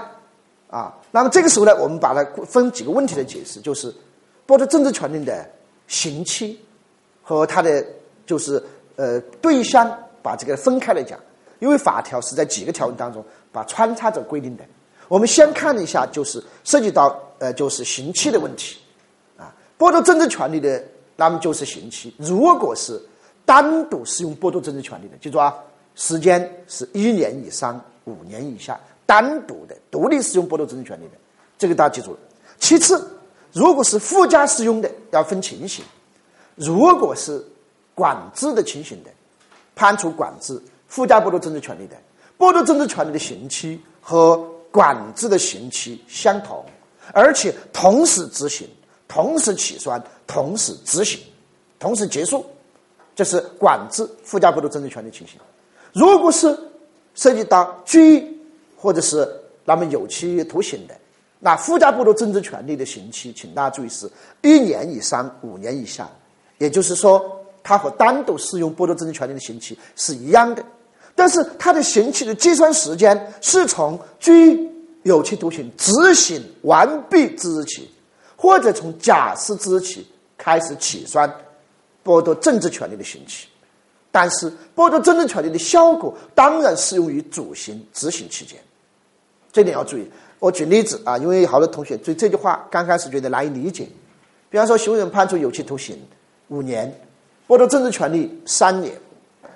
[0.68, 0.94] 啊。
[1.10, 3.90] 那么这个时候呢，我们把它分几个问题来解释，就是
[4.46, 5.50] 剥夺政治权利的
[5.88, 6.62] 刑期
[7.22, 7.84] 和它的
[8.26, 8.62] 就是
[8.96, 11.18] 呃对象，把这个分开来讲。
[11.58, 14.64] 因为法条是在几个条文当中把穿插着规定的。
[15.08, 18.78] 我们先看一下，就是涉及到呃就是刑期的问题
[19.36, 19.54] 啊。
[19.78, 20.82] 剥夺政治权利的，
[21.16, 22.14] 那么就是刑期。
[22.18, 23.00] 如果是
[23.44, 25.54] 单独适用剥夺政治权利的，记住啊。
[25.94, 31.10] 时间是一年以上五年以下，单独的独立适用剥夺政治权利的，
[31.58, 32.18] 这个大家记住了。
[32.58, 33.06] 其次，
[33.52, 35.84] 如果是附加适用的，要分情形。
[36.54, 37.44] 如果是
[37.94, 39.10] 管制的情形的，
[39.74, 41.96] 判处管制、附加剥夺政治权利的，
[42.42, 44.36] 剥夺政治权利的刑期和
[44.72, 46.60] 管制的刑期相同，
[47.12, 48.68] 而且同时执行、
[49.06, 51.20] 同时起算、同时执行、
[51.78, 52.44] 同时结束，
[53.14, 55.38] 这是管制、附加剥夺政治权利情形。
[55.92, 56.58] 如果是
[57.14, 58.36] 涉及到拘役
[58.76, 59.24] 或者是
[59.64, 60.96] 那么有期徒刑的，
[61.38, 66.10] 那附加剥夺政治权利的刑期，请大家注意是一年以上五年以下，
[66.58, 70.64] 也就是说，它和单独适用剥夺政治权利的刑期是一样的，
[71.14, 74.70] 但是它的刑期的计算时间是从拘
[75.02, 77.90] 有期徒刑执行完毕之日起，
[78.36, 80.06] 或者从假释之日起
[80.38, 81.32] 开始起算
[82.04, 83.46] 剥夺政治权利的刑期。
[84.10, 88.58] 但是剥夺政治权利的效果当然适用于主刑执行期间，
[89.50, 90.06] 这点要注意。
[90.38, 93.88] 我举例子啊，因为好多同学对这句话刚开始觉得难以理解。
[94.50, 95.98] 比方说，行为人判处有期徒刑
[96.48, 96.92] 五年，
[97.48, 98.94] 剥夺政治权利三年，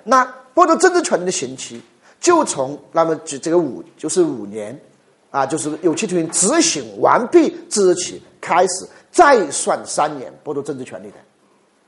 [0.03, 0.27] 那
[0.57, 1.79] 剥夺政治权利的刑期
[2.19, 4.75] 就从那么这这个五就是五年
[5.29, 11.17] 啊，就是有期徒刑执行完毕之日起开始，再算三年剥夺政治权利的。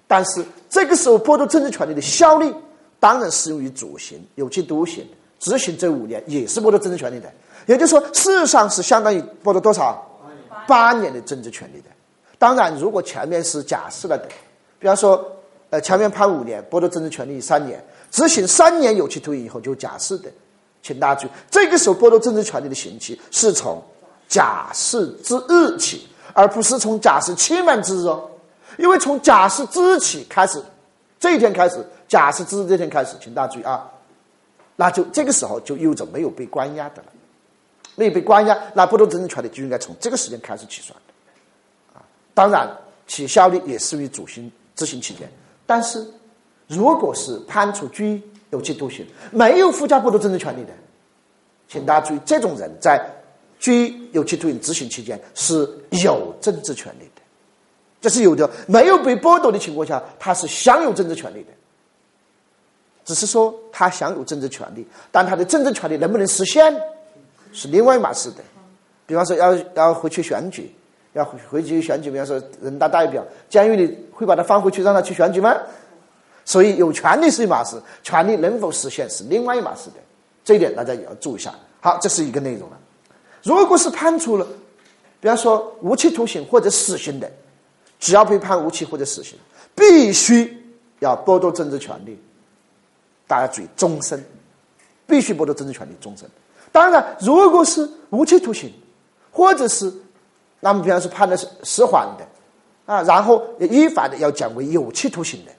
[0.06, 2.54] 但是这个时候剥夺政治权利的效力，
[3.00, 5.04] 当然适用于主刑有期徒刑
[5.40, 7.32] 执行这五年，也是剥夺政治权利的。
[7.66, 10.06] 也就是说，事实上是相当于剥夺多少？
[10.68, 11.86] 八年的政治权利的。
[12.38, 14.28] 当然，如果前面是假释了的，
[14.78, 15.26] 比方说，
[15.72, 20.32] 呃，前面判五年，剥夺政治权利三年，执行三年有期徒刑以后就假释的，
[20.82, 23.84] 请大家注意，这个时候剥夺政治权利的刑期是从
[24.28, 28.30] 假释之日起，而不是从假释期满之日哦。
[28.78, 30.64] 因为从假释之日起开始，
[31.20, 33.90] 这一天开始，假释之日这天开始，请大家注意啊，
[34.78, 37.08] 那就这个时候就意味着没有被关押的了，
[37.96, 40.98] 没有被关押，那剥夺政治权利就应该从这个时间开始起算，
[41.94, 42.00] 啊，
[42.34, 42.70] 当然
[43.06, 45.30] 起效力也适于主刑执行期间，
[45.66, 46.08] 但是
[46.70, 50.70] 如果是判处拘役有期徒刑，没有附加剥夺政治权利的，
[51.68, 53.04] 请大家注意，这种人在
[53.60, 55.68] 拘役有期徒刑执行期间是
[56.04, 57.22] 有政治权利的。
[58.00, 61.50] 这是有的，没有被剥夺的情况下，他是享有政治权利的。
[63.04, 66.72] 只是说他享有政治权利，但他的政治权利能不能实现，
[67.52, 68.44] 是另外一码事的。
[69.08, 70.72] 比方说，要要回去选举，
[71.14, 75.58] 要回去选举，比方说人大代表，监狱里会把他放回去让他去选举吗？
[76.50, 79.98] 所以有权利是一码事，权利能否实现是另外一码事的。
[80.44, 81.54] 这一点大家也要注意一下。
[81.80, 82.78] 好，这是一个内容了。
[83.44, 84.48] 如果是判处了，
[85.22, 87.32] 比方说无期徒刑或者死刑的。
[88.00, 89.38] 只要被判无期或者死刑，
[89.76, 90.52] 必须
[91.02, 92.20] 要剥夺政治权利。
[93.28, 94.26] 大家注意，终身
[95.06, 96.28] 必须剥夺政治权利，终身。
[96.72, 98.74] 当然，如果是无期徒刑，
[99.32, 99.94] 或者是
[100.62, 102.26] 那么，比方说判的是死缓的
[102.92, 105.52] 啊，然后依法的要降为有期徒刑的。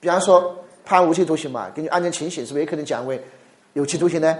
[0.00, 3.22] 比方说判无期徒刑嘛，根据案件情形，是不是也可能降为
[3.74, 4.36] 有期徒刑呢？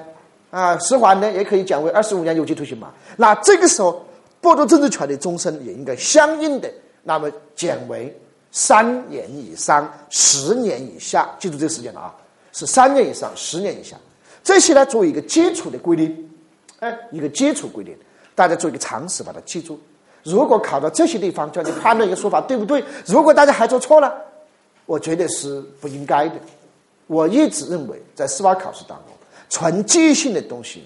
[0.51, 2.91] 啊，死缓呢也可以降为二十五年有期徒刑嘛。
[3.17, 4.05] 那这个时候
[4.43, 6.69] 剥夺政治权利终身，也应该相应的。
[7.03, 8.13] 那么减为
[8.51, 12.15] 三年以上十年以下，记住这个时间了啊，
[12.53, 13.97] 是三年以上十年以下。
[14.43, 16.31] 这些呢，作为一个基础的规定，
[16.81, 17.97] 哎，一个基础规定，
[18.35, 19.79] 大家做一个常识，把它记住。
[20.25, 22.83] 如果考到这些地方，叫你判断一个说法对不对？
[23.07, 24.13] 如果大家还做错了，
[24.91, 26.35] 我觉得是不应该的。
[27.07, 29.15] 我一直认为，在司法考试当中，
[29.49, 30.83] 纯记忆性的东西，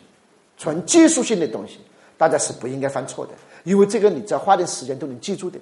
[0.59, 1.79] 纯技术性的东西，
[2.19, 3.33] 大家是不应该犯错的，
[3.63, 5.59] 因为这个你只要花点时间都能记住的。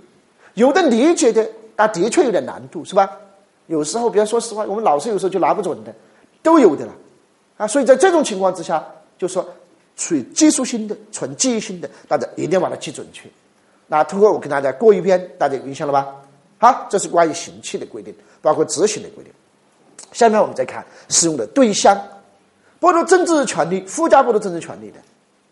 [0.55, 3.17] 有的理解的，那的确有点难度，是吧？
[3.69, 5.95] 有时候，比方说实话，我们老师有时候就拿不准的，
[6.43, 6.93] 都有的了，
[7.59, 8.85] 啊，所以在这种情况之下，
[9.17, 9.49] 就说
[9.95, 13.29] 属于技术性的、纯记忆性的，大家一定要把它记准确。
[13.87, 16.17] 那通过我跟大家过一遍，大家有印象了吧？
[16.63, 19.33] 好，这是关于刑期的规定，包括执行的规定。
[20.13, 22.01] 下面我们再看适用的对象，
[22.81, 24.99] 剥夺政治权利、附加剥夺政治权利的，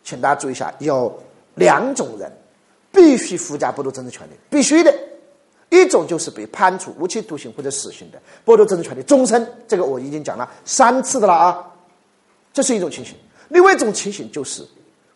[0.05, 1.13] 请大家注意一下，有
[1.57, 2.31] 两种人
[2.93, 4.95] 必须附加剥夺政治权利，必须的。
[5.69, 11.67] 一种就是被判处无期徒刑或者死刑的，剥夺政治权利终身，这个我已经讲了三次的了啊，
[12.53, 13.17] 这是一种情形。
[13.49, 14.65] 另外一种情形就是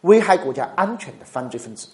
[0.01, 1.87] 危害国家安全的犯罪分子，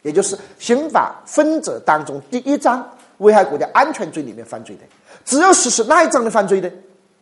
[0.00, 4.82] 也就是刑法分则当中第一章危害国家安全罪里面犯罪的，
[5.24, 6.70] 只要实施那一章的犯罪的，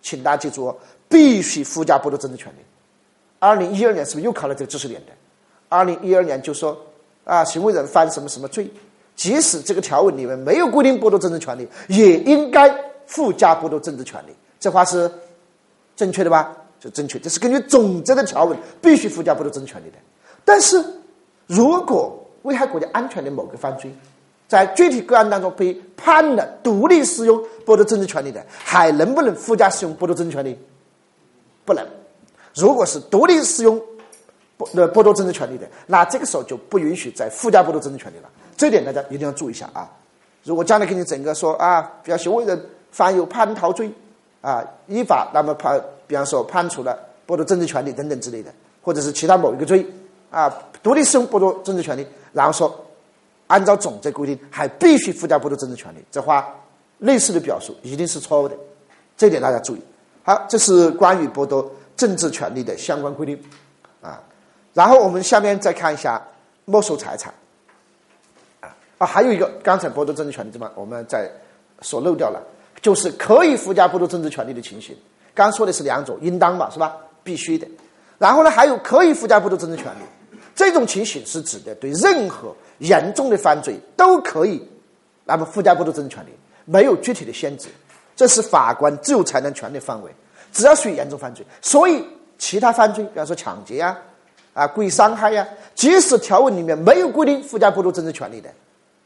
[0.03, 0.75] 请大家记住，
[1.09, 2.59] 必须附加剥夺政治权利。
[3.39, 5.13] 二零一二年是不是又考了这个知识点的？
[5.69, 6.77] 二零一二年就说
[7.25, 8.71] 啊，行为人犯什么什么罪？
[9.15, 12.73] 即使这个条文里面没有规定剥夺政治权利，也应该
[13.07, 14.33] 附加剥夺政治权利。
[14.61, 15.11] 这话是
[15.97, 16.55] 正确的吧？
[16.83, 17.19] 是正确。
[17.19, 19.97] 这是根据总则的条文必须附加剥夺政治权利的。
[20.45, 20.85] 但是，
[21.47, 23.91] 如果危害国家安全的某个犯罪，
[24.49, 30.59] 在具体个案当中被判了独立适用剥夺政治权利的，还能不能附加适用剥夺政治权利？
[31.65, 31.85] 不能。
[32.55, 33.77] 如果是独立适用
[34.57, 38.31] 剥呃剥夺政治权利的，那这个时候就不允许再附加剥夺政治权利了。
[38.57, 39.91] 这点大家一定要注意一下啊！
[40.45, 43.91] 如果将来给你整个说啊，比方行为人犯有叛逃罪
[44.41, 49.85] 啊，依法那么判，比方说判处了剥夺政治权利等等之类的，或者是其他某一个罪
[50.31, 50.51] 啊，
[50.83, 52.86] 独立适用剥夺政治权利，然后说
[53.47, 56.55] 按照总则规定还必须附加剥夺政治权利，这话
[56.99, 58.57] 类似的表述一定是错误的，
[59.17, 59.83] 这点大家注意。
[60.25, 63.41] 好，这是关于剥夺政治权利的相关规定
[64.03, 64.21] 啊。
[64.75, 66.21] 然后我们下面再看一下
[66.65, 67.33] 没收财产。
[68.61, 71.31] 啊啊，还有一个，刚才剥夺政治权利地方，我们在
[71.83, 72.43] 说漏掉了，
[72.81, 74.97] 就是可以附加剥夺政治权利的情形。
[75.35, 76.97] 刚说的是两种，应当嘛，是吧？
[77.23, 77.69] 必须的。
[78.19, 80.05] 然后呢，还有可以附加剥夺政治权利，
[80.57, 84.61] 这种情形是指的对任何严重的犯罪都可以，
[85.25, 86.31] 那么附加剥夺政治权利，
[86.65, 87.69] 没有具体的限制，
[88.17, 90.11] 这是法官自由裁量权的范围，
[90.53, 91.45] 只要属于严重犯罪。
[91.61, 92.03] 所以，
[92.39, 93.97] 其他犯罪，比方说抢劫呀、
[94.55, 98.51] 啊故意伤害呀，即使条文里面没有规定附加剥夺政治权利的。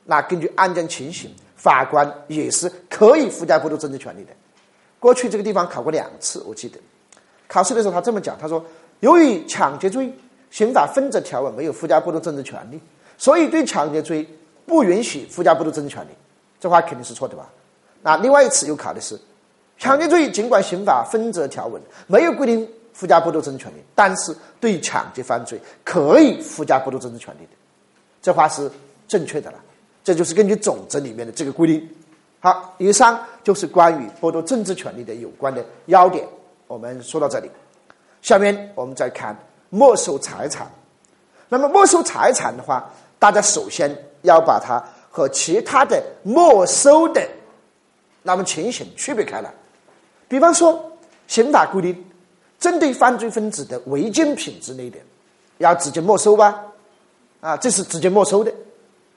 [0.05, 4.31] 那根据案件情形，法官也是可以附加剥夺政治权利的。
[5.01, 6.79] 过去这个地方考过两次，我记得
[7.49, 8.65] 考试的时候他这么讲：他说，
[9.01, 10.13] 由于抢劫罪
[10.51, 12.81] 刑法分则条文没有附加剥夺政治权利，
[13.17, 14.29] 所以对抢劫罪
[14.67, 16.09] 不允许附加剥夺政治权利。
[16.59, 17.49] 这话肯定是错的吧？
[18.03, 19.19] 那另外一次又考的是，
[19.79, 27.53] 抢劫罪尽管刑法分则条文没有规定附加剥夺政治权利，但是对抢劫犯罪可以附加剥夺政治权利的。
[28.21, 28.71] 这话是
[29.09, 29.59] 正确的了。
[30.03, 31.89] 这就是根据总则里面的这个规定。
[32.41, 36.27] 好，以上就是关于剥夺政治权利的有关的要点。
[36.67, 37.51] 我们说到这里，
[38.23, 39.37] 下面我们再看
[39.71, 40.71] 没收财产。
[41.49, 43.91] 那么没收财产的话，大家首先
[44.23, 44.81] 要把它
[45.11, 47.27] 和其他的没收的
[48.23, 49.53] 那么情形区别开来。
[50.29, 50.93] 比方说，
[51.27, 52.05] 刑法规定，
[52.61, 54.99] 针对犯罪分子的违禁品之类的，
[55.59, 56.63] 要直接没收吧？
[57.41, 58.53] 啊，这是直接没收的。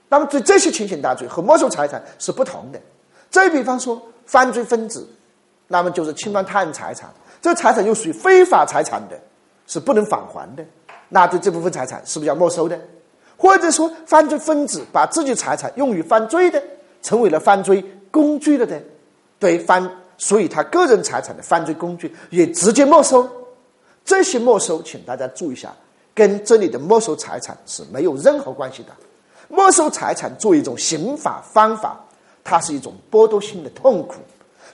[0.10, 2.80] 那么，对这些情形大罪和没收财产是不同的。
[3.30, 5.08] 再比方说，犯罪分子，
[5.68, 7.12] 那么就是侵犯他人财产，
[7.42, 9.20] 这财产又属于非法财产的，
[9.68, 10.66] 是不能返还的。
[11.10, 12.80] 那对这部分财产是不是要没收的？
[13.38, 16.62] 或者说，犯罪分子把自己财产用于犯罪的，
[17.02, 18.82] 成为了犯罪工具了的，
[19.38, 23.30] 对犯属于他个人财产的犯罪工具也直接没收。
[24.06, 25.74] 这些没收，请大家注意一下，
[26.14, 28.90] 跟这里的没收财产是没有任何关系的。
[29.50, 32.00] 没收财产作为一种刑法方法，
[32.44, 34.16] 它是一种剥夺性的痛苦，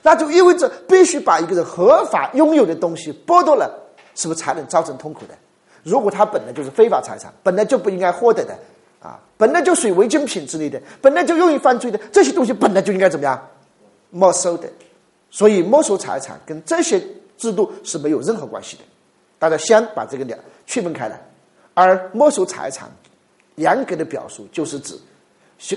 [0.02, 3.70] 那就意味着必须把一个人合法拥有的东西剥夺了，
[4.14, 5.34] 是不是才能造成痛苦的？
[5.82, 8.58] 如果他本来就是非法财产，本来就不应该获得的，
[9.00, 13.48] 啊，本来就属于违禁品之类的，本来就用于犯罪的这些东西，本来就应该怎么样
[14.10, 14.68] 没收的？
[15.30, 17.00] 所以没收财产跟这些
[17.36, 18.82] 制度是没有任何关系的。
[19.38, 21.20] 大家先把这个两区分开来，
[21.74, 22.90] 而没收财产。
[23.56, 24.98] 严格的表述就是指，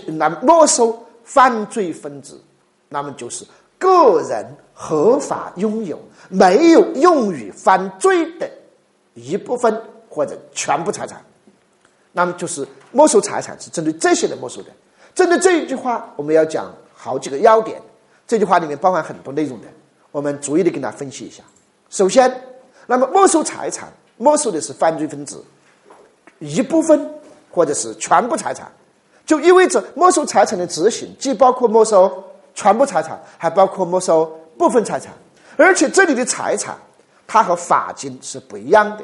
[0.05, 2.41] 那没收犯罪分子，
[2.87, 3.45] 那么就是
[3.77, 8.49] 个人合法拥有没有用于犯罪的
[9.13, 11.23] 一部分或者全部财产，
[12.11, 14.69] 那么就是没收财产是针对这些人没收的。
[15.15, 17.81] 针对这一句话，我们要讲好几个要点。
[18.27, 19.67] 这句话里面包含很多内容的，
[20.11, 21.43] 我们逐一的跟大家分析一下。
[21.89, 22.41] 首先，
[22.87, 25.43] 那么没收财产，没收的是犯罪分子
[26.39, 27.09] 一部分。
[27.55, 28.67] 或者是全部财产，
[29.27, 32.11] 就意味着没收财产的执行既包括没收
[32.55, 35.13] 全部财产，还包括没收部分财产。
[35.55, 36.75] 而且这里的财产，
[37.27, 39.03] 它和法金是不一样的。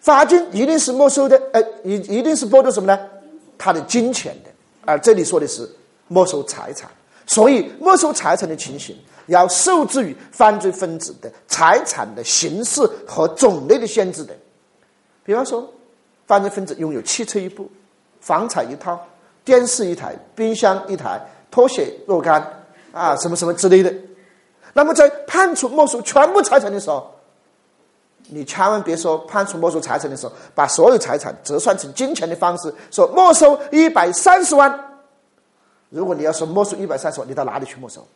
[0.00, 2.98] 罚金一定是没收的，呃，一一定是剥夺什么呢？
[3.58, 4.50] 他的金钱的。
[4.84, 5.68] 而这里说的是
[6.06, 6.88] 没收财产，
[7.26, 8.96] 所以没收财产的情形
[9.26, 14.34] 要受制于犯罪分子的财产的形式和种类的限制的。
[15.24, 15.68] 比方说，
[16.26, 17.68] 犯罪分子拥有汽车一部、
[18.20, 18.98] 房产一套、
[19.44, 21.20] 电视一台、冰箱一台、
[21.50, 22.40] 拖鞋若干
[22.92, 23.92] 啊，什么什么之类的。
[24.78, 27.10] 那么在判处没收全部财产的时候，
[28.28, 34.72] 你千万别说判处没收财产的时候，把所有财产折算成金钱的方式说没收一百三十万。
[35.88, 38.06] 如果你要说没收一百三十万，你到哪里去没收？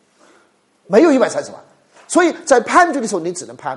[0.87, 1.61] 没有一百三十万，
[2.07, 3.77] 所以在判决的时候，你只能判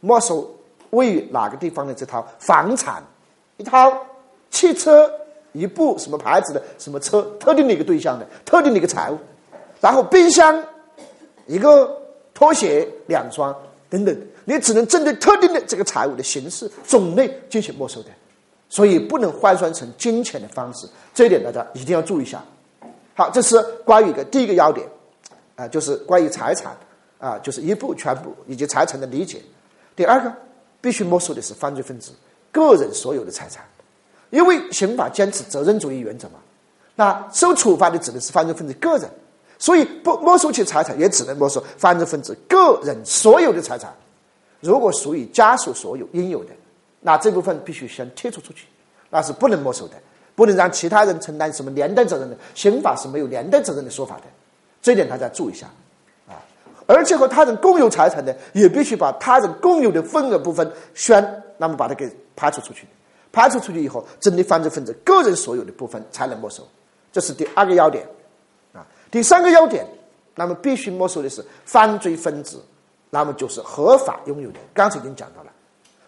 [0.00, 0.52] 没收
[0.90, 3.00] 位于哪个地方的这套房产
[3.58, 3.96] 一套、
[4.50, 5.08] 汽车
[5.52, 9.18] 一部什么牌子的什么车，特定的一个对象的特定的一个财物，
[9.80, 10.60] 然后冰箱
[11.46, 12.02] 一个
[12.34, 13.54] 拖鞋两双
[13.88, 14.14] 等等。
[14.44, 18.10] 你只能针对特定的这个财物的形式、种类进行没收的，
[18.68, 20.86] 所以不能换算成金钱的方式。
[21.14, 22.44] 这一点大家一定要注意一下。
[23.14, 24.86] 好，这是关于一个第一个要点，
[25.56, 26.76] 啊，就是关于财产
[27.18, 29.40] 啊，就是一部、全部以及财产的理解。
[29.96, 30.30] 第二个，
[30.82, 32.10] 必须没收的是犯罪分子
[32.52, 33.64] 个人所有的财产，
[34.28, 36.34] 因为刑法坚持责任主义原则嘛。
[36.96, 39.08] 那受处罚的只能是犯罪分子个人，
[39.58, 43.94] 所以不没收其财产，也只能没收犯罪分子个人所有的财产。
[44.60, 46.50] 如果属于家属所有应有的，
[47.00, 48.66] 那这部分必须先剔除出去，
[49.10, 49.94] 那是不能没收的，
[50.34, 52.36] 不能让其他人承担什么连带责任的。
[52.54, 54.22] 刑法是没有连带责任的说法的，
[54.80, 55.66] 这点大家注意一下
[56.26, 56.40] 啊。
[56.86, 62.86] 而且和他人共有财产的，也必须把他人共有的份额部分宣，那么把它给排除出去。
[63.30, 66.66] 排除出去以后，针对犯罪分子个人所有的部分才能没收。
[67.12, 68.06] 这是第二个要点。
[69.14, 69.86] 第三个要点，
[70.34, 72.60] 那么必须没收的是犯罪分子。
[73.10, 75.52] 那么就是合法拥有的，刚才已经讲到了，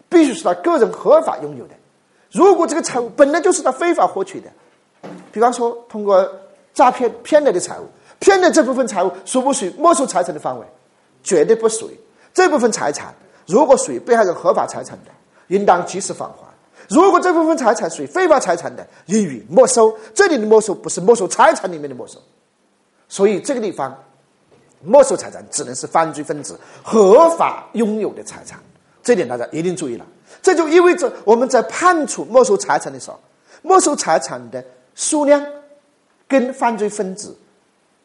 [0.09, 1.73] 必须是他个人合法拥有的。
[2.29, 4.51] 如果这个财物本来就是他非法获取的，
[5.31, 6.29] 比方说通过
[6.73, 7.85] 诈骗骗来的财物，
[8.19, 10.65] 骗的这部分财物属不属于没收财产的范围？
[11.23, 11.97] 绝对不属于。
[12.33, 13.15] 这部分财产
[13.45, 15.11] 如果属于被害人合法财产的，
[15.47, 16.43] 应当及时返还；
[16.89, 19.97] 如果这部分财产属于非法财产的，应予没收。
[20.13, 22.19] 这里的没收不是没收财产里面的没收，
[23.09, 23.95] 所以这个地方。
[24.79, 28.59] 没收财产只能是犯罪分子合法拥有的财产，
[29.01, 30.05] 这点大家一定注意了。
[30.39, 33.19] 这就意味着我们在判处没收财产的时候，
[33.63, 34.63] 没收财产的
[34.93, 35.43] 数量
[36.27, 37.35] 跟犯罪分子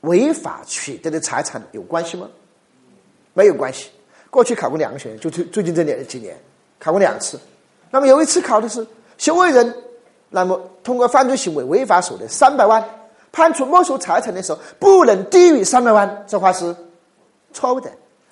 [0.01, 2.27] 违法取得的财产有关系吗？
[3.35, 3.91] 没有关系。
[4.31, 6.35] 过去考过两个学员，就最最近这两几年
[6.79, 7.39] 考过两次。
[7.91, 8.85] 那么有一次考的是
[9.19, 9.77] 行为人，
[10.31, 12.83] 那么通过犯罪行为违法所得三百万。
[13.33, 16.77] 判处没收财产的时候，不能低于三百万，这话是
[17.51, 17.91] 错误的，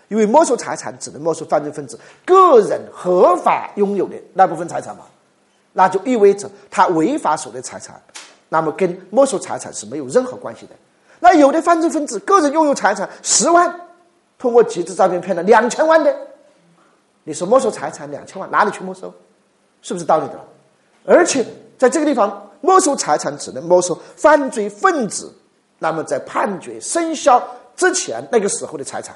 [0.08, 5.04] 因为没收财产只能没收犯罪分子个人合法拥有的那部分财产嘛，
[5.72, 7.98] 那就意味着他违法所得财产，
[8.50, 10.74] 那么跟没收财产是没有任何关系的。
[11.18, 13.74] 那有的犯罪分子个人拥有财产十万，
[14.38, 16.14] 通过集资诈骗骗了两千万的，
[17.24, 19.10] 你说没收财产两千万哪里去没收？
[19.80, 20.38] 是不是道理的？
[21.06, 21.42] 而且
[21.78, 22.46] 在这个地方。
[22.60, 25.32] 没收财产只能没收犯罪分子，
[25.78, 27.42] 那么在判决生效
[27.76, 29.14] 之前那个时候的财产，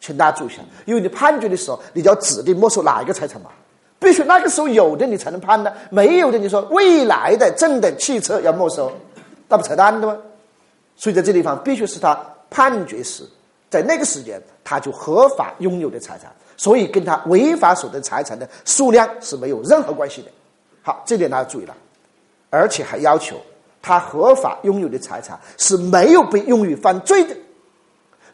[0.00, 3.50] 请大家注意一下，因为你判决的时候，你就要指定没收哪一个财产嘛，
[3.98, 8.90] 必须那个时候有的你才能判呢，没有的你说未来的挣的汽车要没收，
[9.48, 10.16] 那不扯淡的吗？
[10.96, 12.18] 所以在这地方必须是他
[12.50, 13.24] 判决时，
[13.70, 20.28] 在那个时间他就合法拥有的财产，所以跟他违法所得财产的数量是没有任何关系的。
[20.82, 21.74] 好，这点大家注意了。
[22.52, 23.40] 而且还要求
[23.80, 27.34] 他合法拥有的财产是没有被用于犯罪的。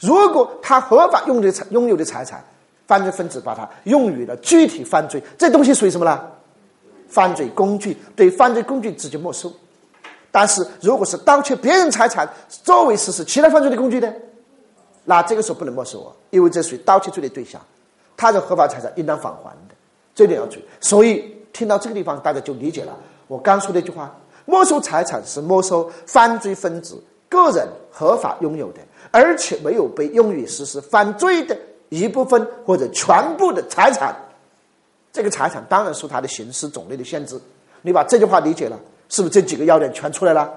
[0.01, 2.45] 如果他合法用的财拥有的财产，
[2.89, 6.21] 犯罪分子把它用于了具体犯罪，这东西属于什么呢？
[7.09, 9.53] 犯罪工具，对犯罪工具直接没收。
[10.33, 14.13] 但是如果是盗窃别人财产作为实施其他犯罪的工具的，
[15.05, 17.61] 那这个时候不能没收啊，因为这属于盗窃罪的对象，
[18.17, 19.75] 他的合法财产应当返还的，
[20.15, 20.65] 这点要注意。
[20.81, 22.97] 所以听到这个地方，大家就理解了。
[23.29, 24.13] 我刚说那句话，
[24.47, 28.81] 没收财产是没收犯罪分子个人合法拥有的，
[29.11, 31.57] 而且没有被用于实施犯罪的
[31.91, 34.17] 一部分或者全部的财产。
[35.13, 37.41] 这个财产当然受它的形式种类的限制。
[37.83, 38.79] 你把这句话理解了，
[39.09, 40.53] 是不是这几个要点全出来了？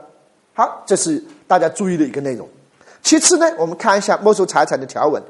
[0.54, 2.48] 好，这是大家注意的一个内容。
[3.04, 5.22] 其次呢，我们看一下没收财产的条文，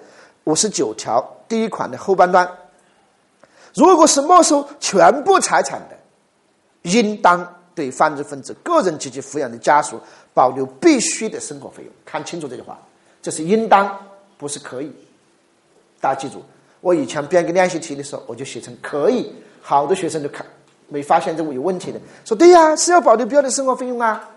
[0.44, 2.50] 五十九条第一款的后半段，
[3.74, 5.98] 如果是没收全部财产的。
[6.84, 10.00] 应当对犯罪分子个人及其抚养的家属
[10.34, 11.92] 保留必须的生活费用。
[12.06, 12.80] 看清楚这句话，
[13.22, 13.98] 这是应当，
[14.38, 14.92] 不是可以。
[16.00, 16.44] 大家记住，
[16.82, 19.34] 我以前编个练习题的时候，我就写成可以。
[19.62, 20.44] 好多学生就看
[20.88, 24.28] 没发现这个有问题的，说对呀，是要保留必要的生活费用啊。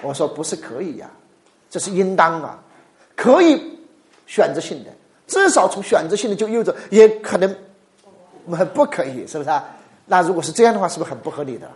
[0.00, 1.10] 我说不是可以呀，
[1.68, 2.62] 这是应当啊，
[3.16, 3.60] 可以
[4.26, 4.90] 选择性的，
[5.26, 7.56] 至少从选择性的就意味着也可能
[8.72, 9.64] 不可以，是不是啊？
[10.06, 11.70] 那如果是这样的话，是不是很不合理的？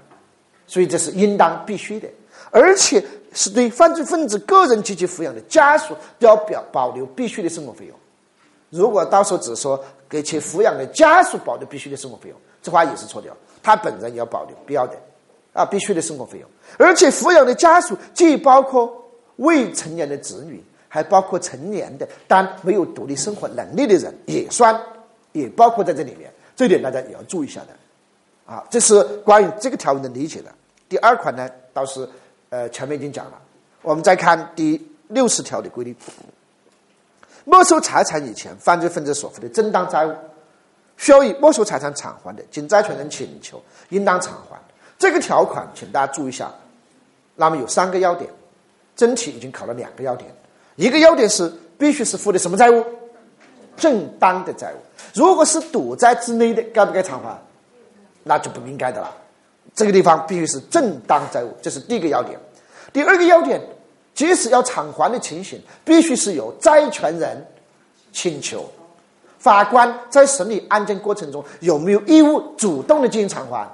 [0.67, 2.09] 所以这是应当必须的，
[2.51, 7.97] 而且是对犯罪分子个人及其抚养的家属要表保留必须的生活费用。
[8.71, 13.33] 如果到时候只说给其抚养的家属保留必须的生活费用，这话也是错掉。
[13.63, 14.97] 他本人也要保留必要的
[15.53, 16.49] 啊必须的生活费用，
[16.79, 18.93] 而且抚养的家属既包括
[19.37, 24.77] 未成年的子女，还包括成年的但没有独立生活能力的人，也算
[25.31, 26.29] 也包括在这里面。
[26.57, 27.69] 这点大家也要注意一下的。
[28.47, 30.51] 啊，这是关于这个条文的理解的。
[30.89, 32.09] 第二款呢，倒是
[32.49, 33.33] 呃前面已经讲了。
[33.83, 35.95] 我们再看第六十条的规定：
[37.45, 40.15] 没收财产以前，犯罪分子所负的正当债务，
[40.97, 44.57] 需要以没收财产偿还的，经债权人请求，应当偿还。
[44.99, 46.51] 这个条款，请大家注意一下。
[47.35, 48.31] 那么有三个要点，
[48.95, 50.33] 真题已经考了两个要点。
[50.77, 52.85] 一个要点是必须是负的什么债务？
[53.77, 54.77] 正当的债务。
[55.15, 57.37] 如果是赌债之内的，该不该偿还？
[58.29, 59.09] 那就不应该的了，
[59.73, 62.37] 这个地方必须是正当债务，这是第一个要点。
[62.93, 63.61] 第二个要点，
[64.15, 67.47] 即使要偿还的情形，必须是由债权人
[68.13, 68.65] 请求。
[69.39, 73.65] 法官在审理案件过程中有没有义务主动的进行偿还？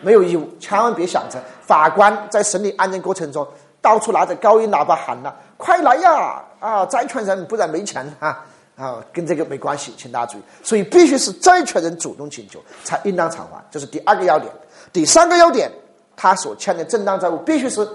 [0.00, 3.46] 没有义务，千万别想着法官在审理案件过程中
[3.82, 6.42] 到处拿着高音喇叭喊了：“快来呀！
[6.58, 10.42] 啊，债权人，不然没钱啊！”啊，跟这个没关系，请大家注意。
[10.62, 14.52] 所以必须是债权人主动请求，才应当偿还，这是第二个要点。
[14.92, 15.70] 第三个要点，
[16.16, 17.88] 他所欠的正当债务必须是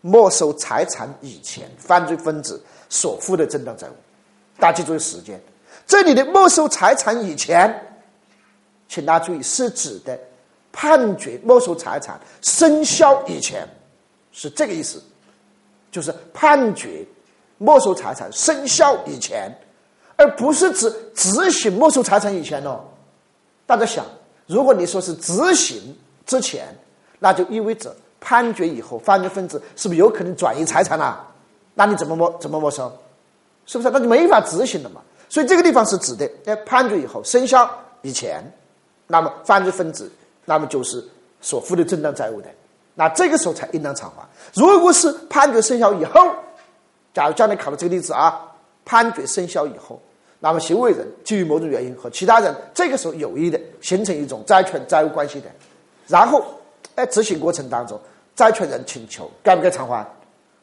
[0.00, 3.92] 没收财产以前犯罪分子所负的正当债务。
[4.56, 5.40] 大家记住时间，
[5.84, 7.74] 这里的没收财产以前，
[8.88, 10.16] 请大家注意，是指的
[10.70, 13.68] 判决没收财产生效以前，
[14.30, 15.02] 是这个意思，
[15.90, 17.04] 就是判决
[17.58, 19.52] 没收财产生效以前。
[20.16, 22.80] 而不是指执行没收财产以前哦，
[23.66, 24.04] 大家想，
[24.46, 26.66] 如果你说是执行之前，
[27.18, 31.26] 那就意味着判决以后，犯罪分子是不是有可能转移财产啊？
[31.74, 32.92] 那你怎么没怎么没收？
[33.66, 33.90] 是不是？
[33.90, 35.00] 那就没法执行了嘛。
[35.28, 37.70] 所以这个地方是指的在判决以后生效
[38.02, 38.44] 以前，
[39.06, 40.10] 那么犯罪分子
[40.44, 41.02] 那么就是
[41.40, 42.48] 所负的正当债务的，
[42.94, 44.22] 那这个时候才应当偿还。
[44.54, 46.20] 如果是判决生效以后，
[47.14, 48.51] 假如将来考的这个例子啊，
[48.84, 50.00] 判决生效以后。
[50.40, 55.46] 那么行为人基于某种原因和其他人这个时候有意的形成一种债权债务关系的，
[56.08, 56.44] 然后
[56.96, 58.00] 在执行过程当中，
[58.34, 60.04] 债权人请求该不该偿还，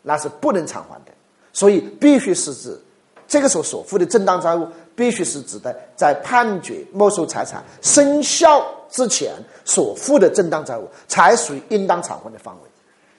[0.02, 1.12] 那是不能偿还的。
[1.54, 2.78] 所以必须是指
[3.26, 4.68] 这个时候所负的正当债务，
[4.98, 9.34] 必须是指的在判决没收财产生效之前
[9.64, 12.62] 所负的正当债务，才属于应当偿还的范围。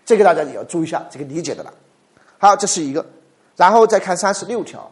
[0.05, 1.73] 这个大家也要注意一下，这个理解的了。
[2.37, 3.05] 好，这是一个，
[3.61, 4.91] 然后再看三十六条，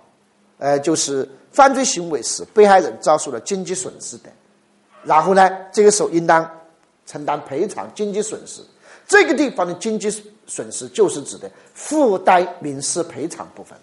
[0.59, 1.27] 呃，就是。
[1.51, 4.29] 犯罪行为使被害人遭受了经济损失的，
[5.03, 6.49] 然后呢，这个时候应当
[7.07, 8.61] 承担赔偿经济损失。
[9.09, 10.09] 这个地方的经济
[10.47, 13.77] 损失就是指的附带民事赔偿部分，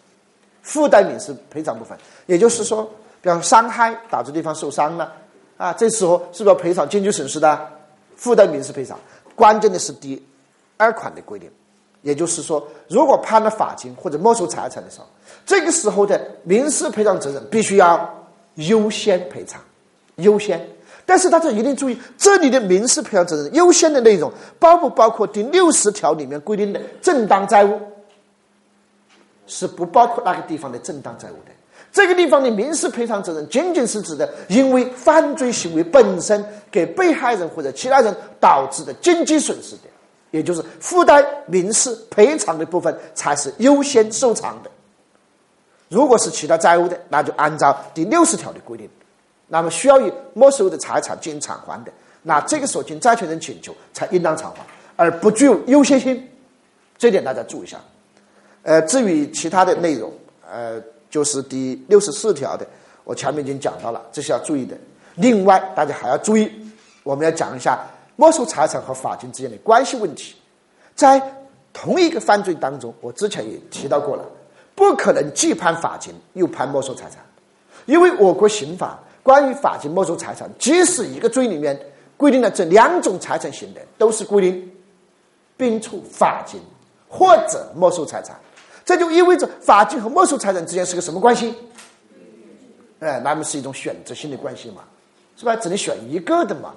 [0.62, 1.98] 附带民事赔偿部分，
[2.28, 2.90] 也就是说，
[3.20, 5.12] 比方伤害导致对方受伤了，
[5.58, 7.68] 啊，这时候是不是要赔偿经济损失的？
[8.16, 8.98] 附带民事赔偿，
[9.36, 10.24] 关键的是第
[10.78, 11.52] 二款的规定。
[12.06, 15.08] 也就是说，如果判了罚金或者没收财产的时候，
[15.44, 18.08] 这个时候的民事赔偿责任必须要
[18.56, 19.60] 优先赔偿，
[20.18, 20.64] 优先。
[21.04, 27.82] 但是大家一定注意，这里的民事赔偿责任优先的内容包不包括第六十条里面规定的正当债务？
[29.48, 31.52] 是不包括那个地方的正当债务的。
[31.92, 39.95] 这个地方的民事赔偿责任仅仅是指的因为犯罪行为本身给被害人或者其他人导致的经济损失的。
[40.32, 44.72] 也就是附带民事赔偿的部分才是优先受偿的。
[45.88, 48.90] 如果是其他债务的，那就按照第六十条的规定，
[49.48, 51.92] 那么需要以没收的财产进行偿还的，
[52.24, 54.66] 那这个时候经债权人请求才应当偿还，
[54.96, 56.28] 而不具有优先性。
[56.98, 57.80] 这点大家注意一下。
[58.64, 60.12] 呃，至于其他的内容，
[60.52, 62.66] 呃，就是第六十四条的，
[63.04, 64.76] 我前面已经讲到了，这是要注意的。
[65.16, 66.52] 另外，大家还要注意，
[67.04, 67.80] 我们要讲一下。
[68.16, 70.36] 没收财产和罚金之间的关系问题，
[70.96, 71.22] 在
[71.74, 74.24] 同一个犯罪当中，我之前也提到过了，
[74.74, 77.20] 不可能既判罚金又判没收财产，
[77.86, 81.78] 因为我国刑法关于罚金没收财产，即使一个罪里面
[82.16, 84.72] 规定了这两种财产行为，都是规定
[85.58, 86.62] 并处罚金
[87.10, 88.40] 或者没收财产，
[88.86, 91.54] 这就意味着罚金和没收财产之间是个什么关系？
[93.00, 94.84] 哎，那么是一种选择性的关系嘛，
[95.36, 95.54] 是吧？
[95.58, 96.74] 只能选一个的嘛。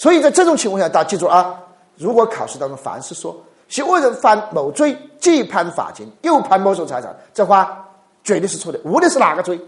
[0.00, 1.60] 所以在这种情况下，大家记住啊，
[1.98, 3.36] 如果考试当中凡是说
[3.68, 7.86] 行为人犯某罪，既判罚金，又判没收财产，这话
[8.24, 8.80] 绝对是错的。
[8.82, 9.60] 无论是哪个罪，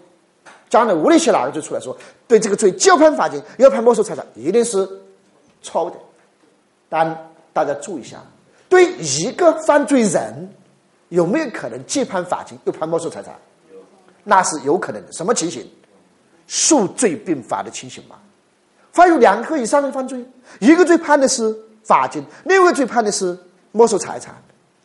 [0.70, 1.94] 将来无论写哪个罪出来说，
[2.26, 4.88] 对这个罪既要判罚金，又要判没收财产，一定是
[5.60, 5.96] 错误的。
[6.88, 7.14] 但
[7.52, 8.16] 大家注意一下，
[8.70, 10.50] 对一个犯罪人，
[11.10, 13.34] 有没有可能既判罚金又判没收财产？
[14.24, 15.12] 那是有可能的。
[15.12, 15.70] 什么情形？
[16.46, 18.16] 数罪并罚的情形嘛。
[18.92, 20.24] 犯有两个以上的犯罪，
[20.60, 23.36] 一个罪判的是罚金，另一个罪判的是
[23.72, 24.34] 没收财产。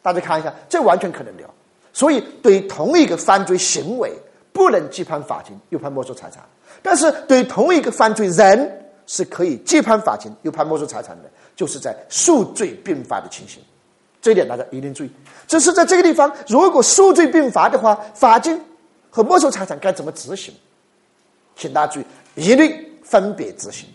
[0.01, 1.43] 大家看一下，这完全可能的。
[1.91, 4.13] 所以，对同一个犯罪行为，
[4.53, 6.41] 不能既判罚金又判没收财产；
[6.81, 13.61] 但是，对同一个犯罪人，是可以既判罚金又判没收财产的，就是在数罪并罚的情形。
[14.21, 15.11] 这一点大家一定注意。
[15.47, 18.61] 只是在这个地方，如果数罪并罚的话，罚金
[19.09, 20.53] 和没收财产该怎么执行？
[21.55, 22.05] 请大家注意，
[22.35, 23.89] 一律分别执行。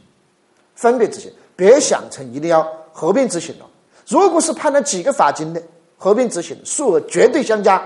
[0.83, 3.67] 分别执行，别想成一定要合并执行了。
[4.09, 5.63] 如果是判了几个罚金的，
[5.97, 7.81] 合并执行，数额绝对相加，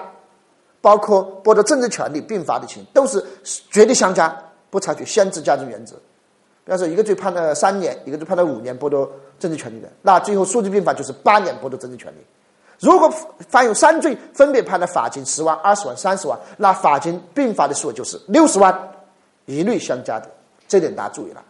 [0.80, 3.22] 包括剥夺政治权利并罚的情，都是
[3.70, 4.34] 绝对相加，
[4.70, 5.94] 不采取限制加重原则。
[6.64, 9.06] 比方说，一个罪判了三年，一个罪判了五年剥夺
[9.38, 12.16] 政治权利的，那最后数罪并罚就是八年剥夺政治权利。
[12.80, 13.12] 如果
[13.50, 18.74] 犯有三罪，分别判了罚金十万、二十万、三十万，那罚金并罚的数额就是六十万，
[19.44, 20.30] 一律相加的。
[20.66, 21.44] 这点大家注意了。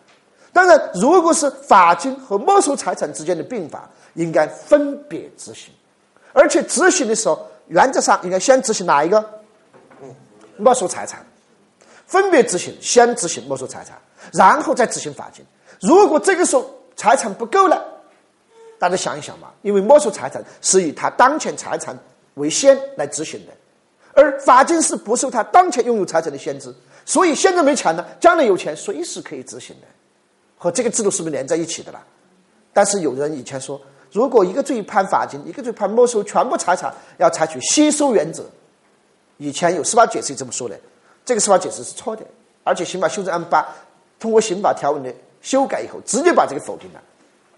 [0.57, 5.71] 当然，如果是罚金和没收财产之间的并罚，应该分别执行，
[6.33, 9.23] 而且执行的时候，原则上应该先执行哪一个？
[10.57, 11.23] 没收财产，
[12.07, 13.99] 分别执行，先执行没收财产，
[14.33, 15.45] 然后再执行罚金。
[15.83, 16.65] 如果这个时候
[16.97, 17.85] 财产不够了，
[18.79, 21.95] 大家想一想嘛，因为没收财产是以他当前财产
[22.37, 23.53] 为先来执行的，
[24.15, 26.75] 而罚金是不受他当前拥有财产的限制，
[27.05, 29.87] 所以现在没钱了，将来有钱随时可以执行的。
[30.57, 32.03] 和这个制度是不是连在一起的了？
[32.73, 33.81] 但是有人以前说，
[34.13, 38.45] 如果一个罪判罚金，一个罪判没收全部财产，要采取吸收原则。
[39.39, 40.79] 以前有司法解释这么说的，
[41.25, 42.23] 这个司法解释是错的。
[42.65, 43.67] 而且刑法修正案八
[44.19, 45.11] 通过刑法条文的
[45.41, 47.01] 修改以后，直接把这个否定了。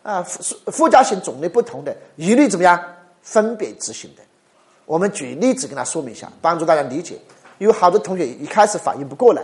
[0.05, 2.81] 啊，附附加刑种类不同的，一律怎么样
[3.23, 4.23] 分别执行的？
[4.87, 7.19] 我们举例子跟他说明一下，帮助大家理解。
[7.59, 9.43] 有好多同学一开始反应不过来。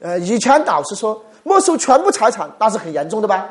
[0.00, 1.24] 呃，以前老师说。
[1.42, 3.48] 没收全部财产，那是很严重的吧？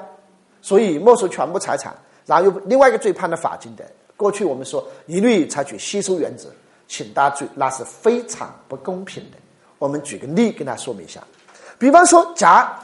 [0.61, 1.95] 所以没收全部财产，
[2.25, 3.85] 然后又另外一个罪判了罚金的。
[4.17, 6.49] 过去我们说一律采取吸收原则，
[6.87, 9.37] 请大家注意，那是非常不公平的。
[9.77, 11.23] 我们举个例跟大家说明一下，
[11.77, 12.77] 比方说，甲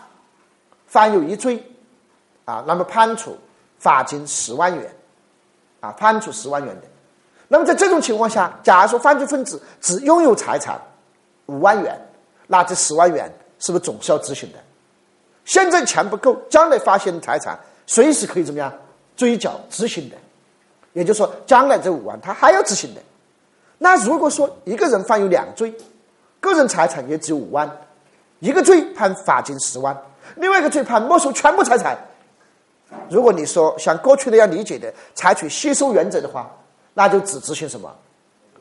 [0.88, 1.61] 犯有一罪，
[2.45, 3.38] 啊，那么判处
[3.77, 4.95] 罚金十万元，
[5.82, 6.88] 啊，判处十万元的。
[7.49, 10.82] 那么在这种情况下，假如说犯罪分子只拥有财产
[11.48, 11.99] 五万元，
[12.48, 13.30] 那这十万元
[13.60, 14.60] 是不是总是要执行的？
[15.45, 17.57] 现在钱不够，将来发现财产
[17.88, 18.73] 随时可以怎么样
[19.15, 20.15] 追缴执行的，
[20.93, 23.01] 也就是说，将来这五万他还要执行的。
[23.77, 25.73] 那如果说一个人犯有两罪，
[26.39, 27.69] 个人财产也只有五万，
[28.39, 29.95] 一个罪判罚金十万，
[30.35, 31.97] 另外一个罪判没收全部财产。
[33.09, 36.49] 如果你说像过去那样理解的，采取吸收原则的话，
[36.93, 37.93] 那就只执行什么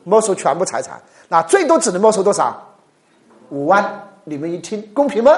[0.03, 2.75] 没收全部财产，那最多只能没收多少
[3.49, 4.07] 五万？
[4.23, 5.31] 你们一听公平吗？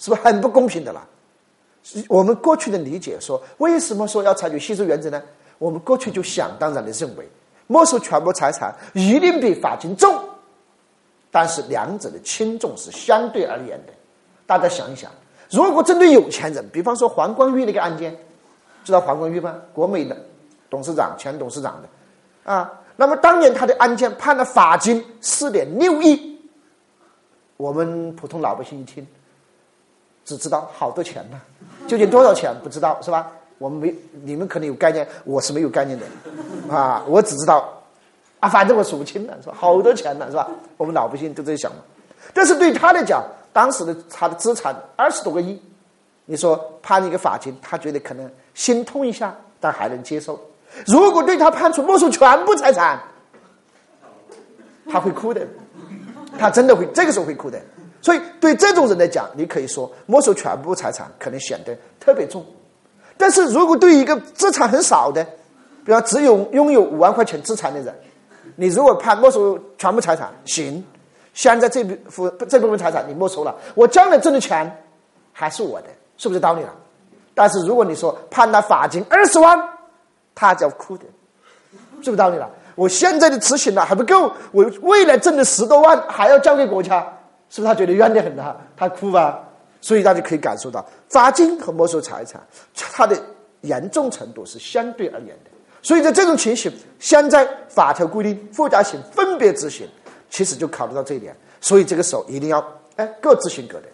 [0.00, 1.06] 是不是很不公平的啦？
[2.08, 5.22] 我们过去的理解说，为什么说要采取吸收原则呢？
[5.58, 7.28] 我们过去就想当然的认为，
[7.66, 10.18] 没收全部财产一定比罚金重，
[11.30, 13.92] 但是两者的轻重是相对而言的。
[14.46, 15.10] 大家想一想，
[15.50, 18.16] 如果针对有钱人，比方说黄光裕那个案件，
[18.84, 19.56] 知道黄光裕吗？
[19.74, 20.16] 国美的
[20.70, 26.40] 董事长、前董事长的啊，那么当年他的案件判了罚金四点六亿，
[27.58, 29.06] 我们普通老百姓一听。
[30.30, 31.40] 只知道好多钱呢，
[31.88, 33.32] 究竟多少钱不知道是吧？
[33.58, 33.92] 我们没，
[34.22, 36.06] 你们可能有概念，我是没有概念的，
[36.72, 37.68] 啊，我只知道，
[38.38, 39.54] 啊，反正我数不清了，是吧？
[39.58, 40.48] 好多钱呢，是吧？
[40.76, 41.78] 我们老百姓都在想嘛。
[42.32, 45.60] 但是对他来讲，当时的他的资产二十多个亿，
[46.26, 50.40] 你说判一个罚金，他觉得可能心痛一下，但还能接受。
[50.86, 53.00] 如果对他判处没收全部财产，
[54.88, 55.44] 他会哭的，
[56.38, 57.60] 他真的会，这个时候会哭的。
[58.02, 62.44] 所以，对这种人来讲，你可以说没收全部财产可能显得特别重。
[63.18, 65.22] 但是如果对一个资产很少的，
[65.84, 67.94] 比方只有拥有五万块钱资产的人，
[68.56, 70.82] 你如果判没收全部财产，行，
[71.34, 74.82] 现在这部分这部分财产你没收了，我将来挣的钱
[75.32, 76.70] 还是我的，是不是道理了？
[77.34, 79.58] 但是如果你说判他罚金二十万，
[80.34, 81.04] 他就要哭的，
[82.02, 82.48] 是不是道理了？
[82.76, 87.06] 我现在的执行了还不够，我未来挣的十多万还要交给国家。
[87.50, 88.56] 是不是他觉得冤得很呐？
[88.76, 89.46] 他哭吧？
[89.82, 92.40] 所以大家可以感受到，罚金和没收财产，
[92.74, 93.20] 它的
[93.62, 95.50] 严重程度是相对而言的。
[95.82, 99.88] 所以在这种情形，现在法条规定附加刑分别执行，
[100.28, 101.34] 其实就考虑到这一点。
[101.60, 102.62] 所以这个时候一定要
[102.96, 103.86] 哎各执行各的，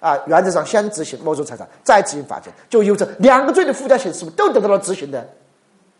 [0.00, 5.20] 啊，原则上先执行没收财产，再执行罚金，就有着两个罪的附加刑是不是都得到了执行的？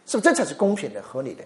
[0.05, 1.45] 是不是这才是公平的、合理的？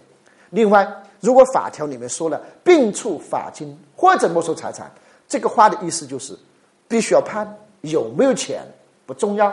[0.51, 0.87] 另外，
[1.21, 4.91] 如果法条里面说了并处罚金或者没收财产，
[5.33, 6.39] 这个话的意思就是
[6.87, 8.61] 必须要判，有没有钱
[9.07, 9.51] 不重要，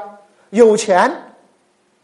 [0.49, 1.09] 有钱。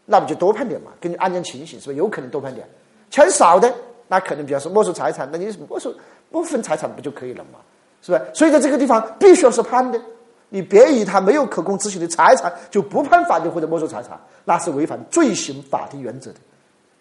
[0.06, 0.92] 那不就多判点嘛？
[0.98, 2.66] 根据案件情形，是不是有可能多判点？
[3.10, 3.70] 钱少的，
[4.08, 5.94] 那可能比方说没收财产，那你没收
[6.30, 7.58] 部分财产不就可以了嘛？
[8.00, 8.18] 是吧？
[8.32, 10.00] 所以在这个地方必须要是判的，
[10.48, 16.38] 你别以他没有可供执行的财产就不判法定或者没收财产，那是违反罪刑法定原则的。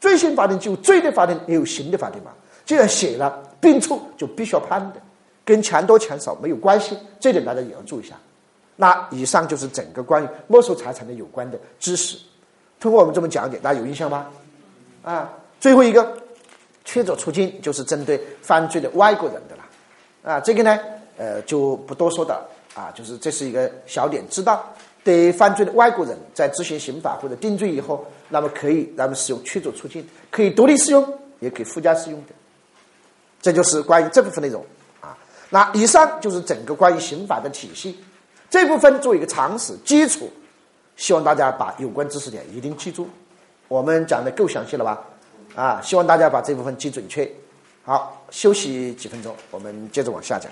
[0.01, 2.31] 罪刑法定就罪的法定也有刑的法定嘛。
[2.65, 4.99] 既然写了并处，就必须要判的，
[5.45, 8.15] 跟钱多钱少没有关系，这点大家也要注意一下。
[8.75, 12.17] 那以上就是整个关于没收财产的有关的知识。
[12.79, 14.27] 通过我们这么讲解，大家有印象吗？
[15.03, 15.31] 啊，
[15.61, 16.17] 最后一个
[16.83, 20.33] 驱逐出境就是针对犯罪的外国人的了。
[20.33, 20.77] 啊，这个呢，
[21.15, 22.43] 呃，就不多说的
[22.73, 24.67] 啊，就是这是一个小点，知道
[25.03, 32.33] 对犯罪的外国人在执行刑法或者定罪以后，那么可以咱们使用驱逐出境，可以独立适用，也可以附加适用的。
[33.41, 34.65] 这就是关于这部分内容。
[35.49, 37.99] 那以上就是整个关于刑法的体系，
[38.49, 40.31] 这部分做一个常识基础。
[40.95, 43.07] 希望大家把有关知识点一定记住，
[43.67, 45.01] 我们讲的够详细了吧？
[45.53, 47.29] 啊，希望大家把这部分记准确。
[47.83, 50.49] 好，休息几分钟，我们接着往下讲。